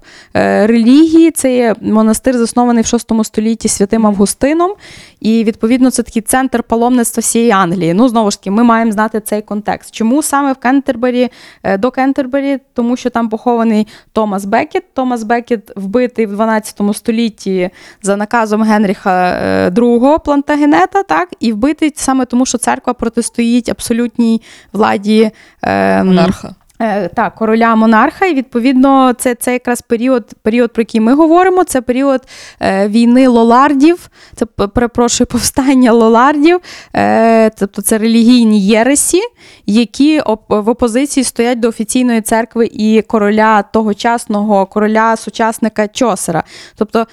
релігії, 0.64 1.30
це 1.30 1.56
є 1.56 1.74
монастир, 1.80 2.38
заснований 2.38 2.82
в 2.82 2.86
VI 2.86 3.24
столітті 3.24 3.68
святим 3.68 4.06
Августином. 4.06 4.74
І 5.20 5.44
відповідно 5.44 5.90
це 5.90 6.02
такий 6.02 6.22
центр 6.36 6.62
паломництва 6.62 7.20
всієї 7.20 7.50
Англії. 7.50 7.94
Ну, 7.94 8.08
знову 8.08 8.30
ж 8.30 8.38
таки, 8.38 8.50
ми 8.50 8.62
маємо 8.62 8.92
знати 8.92 9.20
цей 9.20 9.42
контекст. 9.42 9.94
Чому 9.94 10.22
саме 10.22 10.52
в 10.52 10.56
Кентербері 10.56 11.28
е, 11.62 11.78
до 11.78 11.90
Кентербері? 11.90 12.58
Тому 12.74 12.96
що 12.96 13.10
там 13.10 13.28
похований 13.28 13.86
Томас 14.12 14.44
Бекет. 14.44 14.94
Томас 14.94 15.22
Бекет 15.22 15.72
вбитий 15.76 16.26
в 16.26 16.32
12 16.32 16.80
столітті 16.92 17.70
за 18.02 18.16
наказом 18.16 18.62
Генріха 18.62 19.40
II 19.74 20.14
е, 20.14 20.18
Плантагенета, 20.18 21.02
так, 21.02 21.28
і 21.40 21.52
вбитий 21.52 21.92
саме 21.96 22.24
тому, 22.24 22.46
що 22.46 22.58
церква 22.58 22.94
протистоїть 22.94 23.68
абсолютній 23.68 24.42
владі 24.72 25.30
е, 25.62 26.04
монарха. 26.04 26.54
Е, 26.78 27.08
так, 27.08 27.34
короля 27.34 27.74
монарха, 27.74 28.26
і 28.26 28.34
відповідно, 28.34 29.12
це 29.12 29.34
це 29.34 29.52
якраз 29.52 29.80
період, 29.80 30.34
період, 30.42 30.72
про 30.72 30.80
який 30.80 31.00
ми 31.00 31.14
говоримо. 31.14 31.64
Це 31.64 31.80
період 31.80 32.22
е, 32.60 32.88
війни 32.88 33.28
Лолардів, 33.28 34.10
це 34.34 34.46
перепрошую 34.46 35.26
повстання 35.30 35.92
Лолардів, 35.92 36.60
е, 36.94 37.50
тобто 37.50 37.82
це 37.82 37.98
релігійні 37.98 38.66
єресі, 38.66 39.20
які 39.66 40.20
в 40.48 40.68
опозиції 40.68 41.24
стоять 41.24 41.60
до 41.60 41.68
офіційної 41.68 42.20
церкви 42.20 42.68
і 42.72 43.02
короля 43.02 43.62
тогочасного 43.62 44.66
короля 44.66 45.16
сучасника 45.16 45.88
Чосера. 45.88 46.44
Тобто 46.76 47.06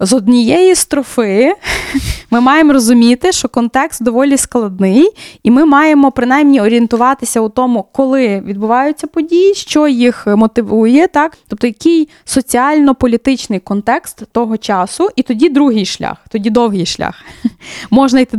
з 0.00 0.12
однієї 0.12 0.74
строфи 0.74 1.54
ми 2.30 2.40
маємо 2.40 2.72
розуміти, 2.72 3.32
що 3.32 3.48
контекст 3.48 4.02
доволі 4.02 4.36
складний, 4.36 5.10
і 5.42 5.50
ми 5.50 5.64
маємо 5.64 6.12
принаймні 6.12 6.60
орієнтуватися 6.60 7.40
у 7.40 7.48
тому, 7.48 7.86
коли 7.92 8.40
відбуваються 8.40 9.06
події, 9.06 9.54
що 9.54 9.88
їх 9.88 10.26
мотивує, 10.26 11.08
так 11.08 11.38
тобто 11.48 11.66
який 11.66 12.08
соціально-політичний 12.24 13.60
контекст 13.60 14.22
того 14.32 14.56
часу, 14.56 15.08
і 15.16 15.22
тоді 15.22 15.48
другий 15.48 15.84
шлях, 15.84 16.16
тоді 16.28 16.50
довгий 16.50 16.86
шлях. 16.86 17.24
Можна 17.90 18.20
йти 18.20 18.36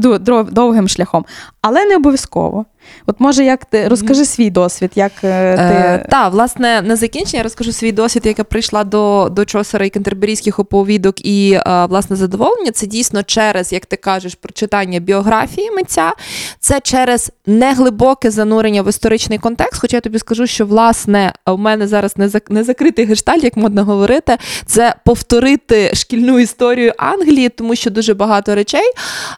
довгим 0.51 0.87
шляхом, 0.87 1.25
але 1.61 1.85
не 1.85 1.95
обов'язково. 1.95 2.65
От 3.05 3.19
може, 3.19 3.43
як 3.45 3.65
ти 3.65 3.87
розкажи 3.87 4.25
свій 4.25 4.49
досвід, 4.49 4.91
як 4.95 5.11
е, 5.23 5.55
ти. 5.55 5.63
Е, 5.63 6.07
Так, 6.09 6.33
власне, 6.33 6.81
на 6.81 6.95
закінчення 6.95 7.37
я 7.37 7.43
розкажу 7.43 7.71
свій 7.71 7.91
досвід, 7.91 8.25
як 8.25 8.37
я 8.37 8.43
прийшла 8.43 8.83
до 8.83 9.29
до 9.31 9.45
Чосера 9.45 9.85
і 9.85 9.89
кентерберійських 9.89 10.59
оповідок 10.59 11.25
і 11.25 11.51
е, 11.53 11.85
власне 11.89 12.15
задоволення. 12.15 12.71
Це 12.71 12.87
дійсно 12.87 13.23
через, 13.23 13.73
як 13.73 13.85
ти 13.85 13.95
кажеш, 13.95 14.35
прочитання 14.35 14.99
біографії 14.99 15.71
митця, 15.71 16.13
це 16.59 16.79
через 16.79 17.31
неглибоке 17.45 18.31
занурення 18.31 18.81
в 18.81 18.89
історичний 18.89 19.39
контекст. 19.39 19.81
Хоча 19.81 19.97
я 19.97 20.01
тобі 20.01 20.19
скажу, 20.19 20.47
що 20.47 20.65
власне 20.65 21.33
у 21.45 21.57
мене 21.57 21.87
зараз 21.87 22.17
не 22.17 22.29
не 22.49 22.63
закритий 22.63 23.05
гешталь, 23.05 23.39
як 23.39 23.57
модно 23.57 23.83
говорити, 23.85 24.37
це 24.65 24.95
повторити 25.05 25.91
шкільну 25.93 26.39
історію 26.39 26.93
Англії, 26.97 27.49
тому 27.49 27.75
що 27.75 27.89
дуже 27.89 28.13
багато 28.13 28.55
речей 28.55 28.91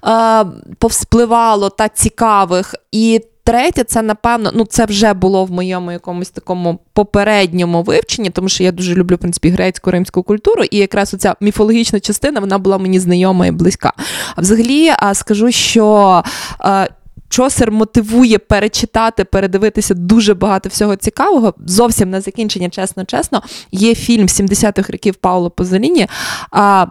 е, 0.08 0.46
повспливало 0.80 1.70
та 1.70 1.90
цікавих 1.90 2.76
і. 2.92 3.22
Третє, 3.50 3.84
це 3.84 4.02
напевно, 4.02 4.52
ну 4.54 4.66
це 4.66 4.86
вже 4.86 5.14
було 5.14 5.46
в 5.46 5.52
моєму 5.52 5.92
якомусь 5.92 6.30
такому 6.30 6.80
попередньому 6.94 7.84
вивченні, 7.84 8.30
тому 8.30 8.50
що 8.50 8.64
я 8.64 8.72
дуже 8.72 8.96
люблю 8.96 9.16
в 9.16 9.20
принципі 9.20 9.50
грецьку 9.50 9.92
римську 9.92 10.24
культуру, 10.24 10.64
і 10.64 10.78
якраз 10.78 11.14
оця 11.14 11.36
міфологічна 11.42 12.00
частина 12.00 12.40
вона 12.40 12.58
була 12.58 12.78
мені 12.78 13.00
знайома 13.00 13.48
і 13.48 13.52
близька. 13.52 13.94
А 14.36 14.42
взагалі 14.42 14.92
скажу, 15.14 15.52
що. 15.52 16.24
Чосер 17.30 17.72
мотивує 17.72 18.38
перечитати, 18.38 19.24
передивитися 19.24 19.94
дуже 19.94 20.34
багато 20.34 20.70
всього 20.70 20.96
цікавого. 20.96 21.54
Зовсім 21.66 22.10
на 22.10 22.22
закінчення, 22.22 22.70
чесно, 22.70 23.06
чесно, 23.06 23.42
є 23.72 23.96
фільм 23.96 24.26
70-х 24.26 24.94
років 24.94 25.16
Пауло 25.16 25.50
Позоліні. 25.50 26.08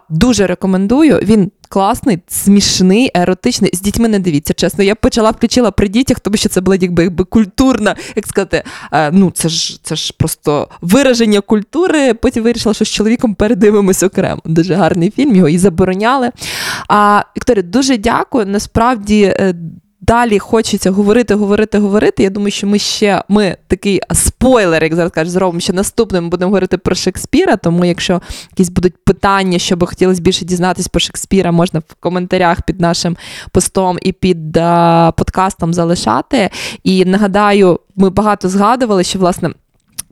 Дуже 0.08 0.46
рекомендую. 0.46 1.20
Він 1.22 1.50
класний, 1.68 2.18
смішний, 2.28 3.10
еротичний. 3.14 3.70
З 3.74 3.80
дітьми 3.80 4.08
не 4.08 4.18
дивіться, 4.18 4.54
чесно. 4.54 4.84
Я 4.84 4.94
почала 4.94 5.30
включила 5.30 5.70
при 5.70 5.88
дітях, 5.88 6.20
тому 6.20 6.36
що 6.36 6.48
це 6.48 6.60
була 6.60 6.76
якби 6.80 7.02
якби 7.02 7.24
культурна, 7.24 7.96
як 8.16 8.26
сказати, 8.26 8.62
е, 8.92 9.10
ну 9.10 9.30
це 9.30 9.48
ж 9.48 9.80
це 9.82 9.96
ж 9.96 10.14
просто 10.18 10.68
вираження 10.80 11.40
культури. 11.40 12.14
Потім 12.14 12.44
вирішила, 12.44 12.74
що 12.74 12.84
з 12.84 12.88
чоловіком 12.88 13.34
передивимось 13.34 14.02
окремо. 14.02 14.42
Дуже 14.44 14.74
гарний 14.74 15.10
фільм, 15.10 15.36
його 15.36 15.48
і 15.48 15.58
забороняли. 15.58 16.30
А 16.88 17.22
Вікторія, 17.36 17.62
дуже 17.62 17.96
дякую. 17.96 18.46
Насправді. 18.46 19.34
Е, 20.08 20.12
далі 20.12 20.38
хочеться 20.38 20.90
говорити, 20.90 21.34
говорити, 21.34 21.78
говорити. 21.78 22.22
Я 22.22 22.30
думаю, 22.30 22.50
що 22.50 22.66
ми 22.66 22.78
ще 22.78 23.22
ми 23.28 23.56
такий 23.66 24.00
спойлер, 24.12 24.84
як 24.84 24.94
зараз 24.94 25.12
кажуть, 25.12 25.32
зробимо, 25.32 25.60
що 25.60 25.72
наступним 25.72 26.30
будемо 26.30 26.48
говорити 26.48 26.78
про 26.78 26.94
Шекспіра. 26.94 27.56
Тому, 27.56 27.84
якщо 27.84 28.22
якісь 28.50 28.68
будуть 28.68 29.04
питання, 29.04 29.58
що 29.58 29.76
би 29.76 29.86
хотілося 29.86 30.22
більше 30.22 30.44
дізнатися 30.44 30.88
про 30.92 31.00
Шекспіра, 31.00 31.52
можна 31.52 31.80
в 31.80 31.94
коментарях 32.00 32.62
під 32.62 32.80
нашим 32.80 33.16
постом 33.52 33.98
і 34.02 34.12
під 34.12 34.56
а, 34.56 35.12
подкастом 35.16 35.74
залишати. 35.74 36.50
І 36.84 37.04
нагадаю, 37.04 37.80
ми 37.96 38.10
багато 38.10 38.48
згадували, 38.48 39.04
що 39.04 39.18
власне. 39.18 39.50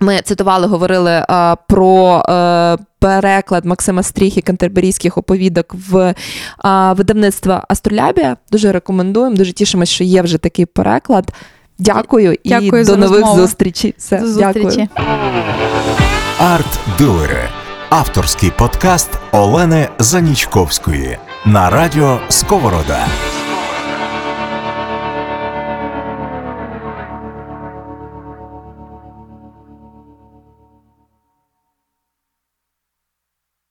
Ми 0.00 0.20
цитували, 0.24 0.66
говорили 0.66 1.24
а, 1.28 1.56
про 1.68 2.22
а, 2.28 2.76
переклад 2.98 3.64
Максима 3.64 4.02
Стріхи 4.02 4.40
кантерберійських 4.40 5.18
оповідок 5.18 5.74
в 5.90 6.14
а, 6.58 6.92
видавництво 6.92 7.60
Астролябія. 7.68 8.36
Дуже 8.52 8.72
рекомендуємо. 8.72 9.36
Дуже 9.36 9.52
тішимося, 9.52 9.92
що 9.92 10.04
є 10.04 10.22
вже 10.22 10.38
такий 10.38 10.66
переклад. 10.66 11.32
Дякую 11.78 12.32
і 12.44 12.48
Дякую 12.48 12.84
до 12.84 12.96
нових 12.96 13.20
розмову. 13.20 13.40
зустрічей. 13.40 13.94
Все, 13.98 14.18
До 14.18 14.26
зустрічі. 14.26 14.88
Арт-дилери. 16.40 17.48
Авторський 17.90 18.50
подкаст 18.58 19.10
Олени 19.32 19.88
Занічковської 19.98 21.18
на 21.44 21.70
радіо 21.70 22.20
Сковорода. 22.28 23.06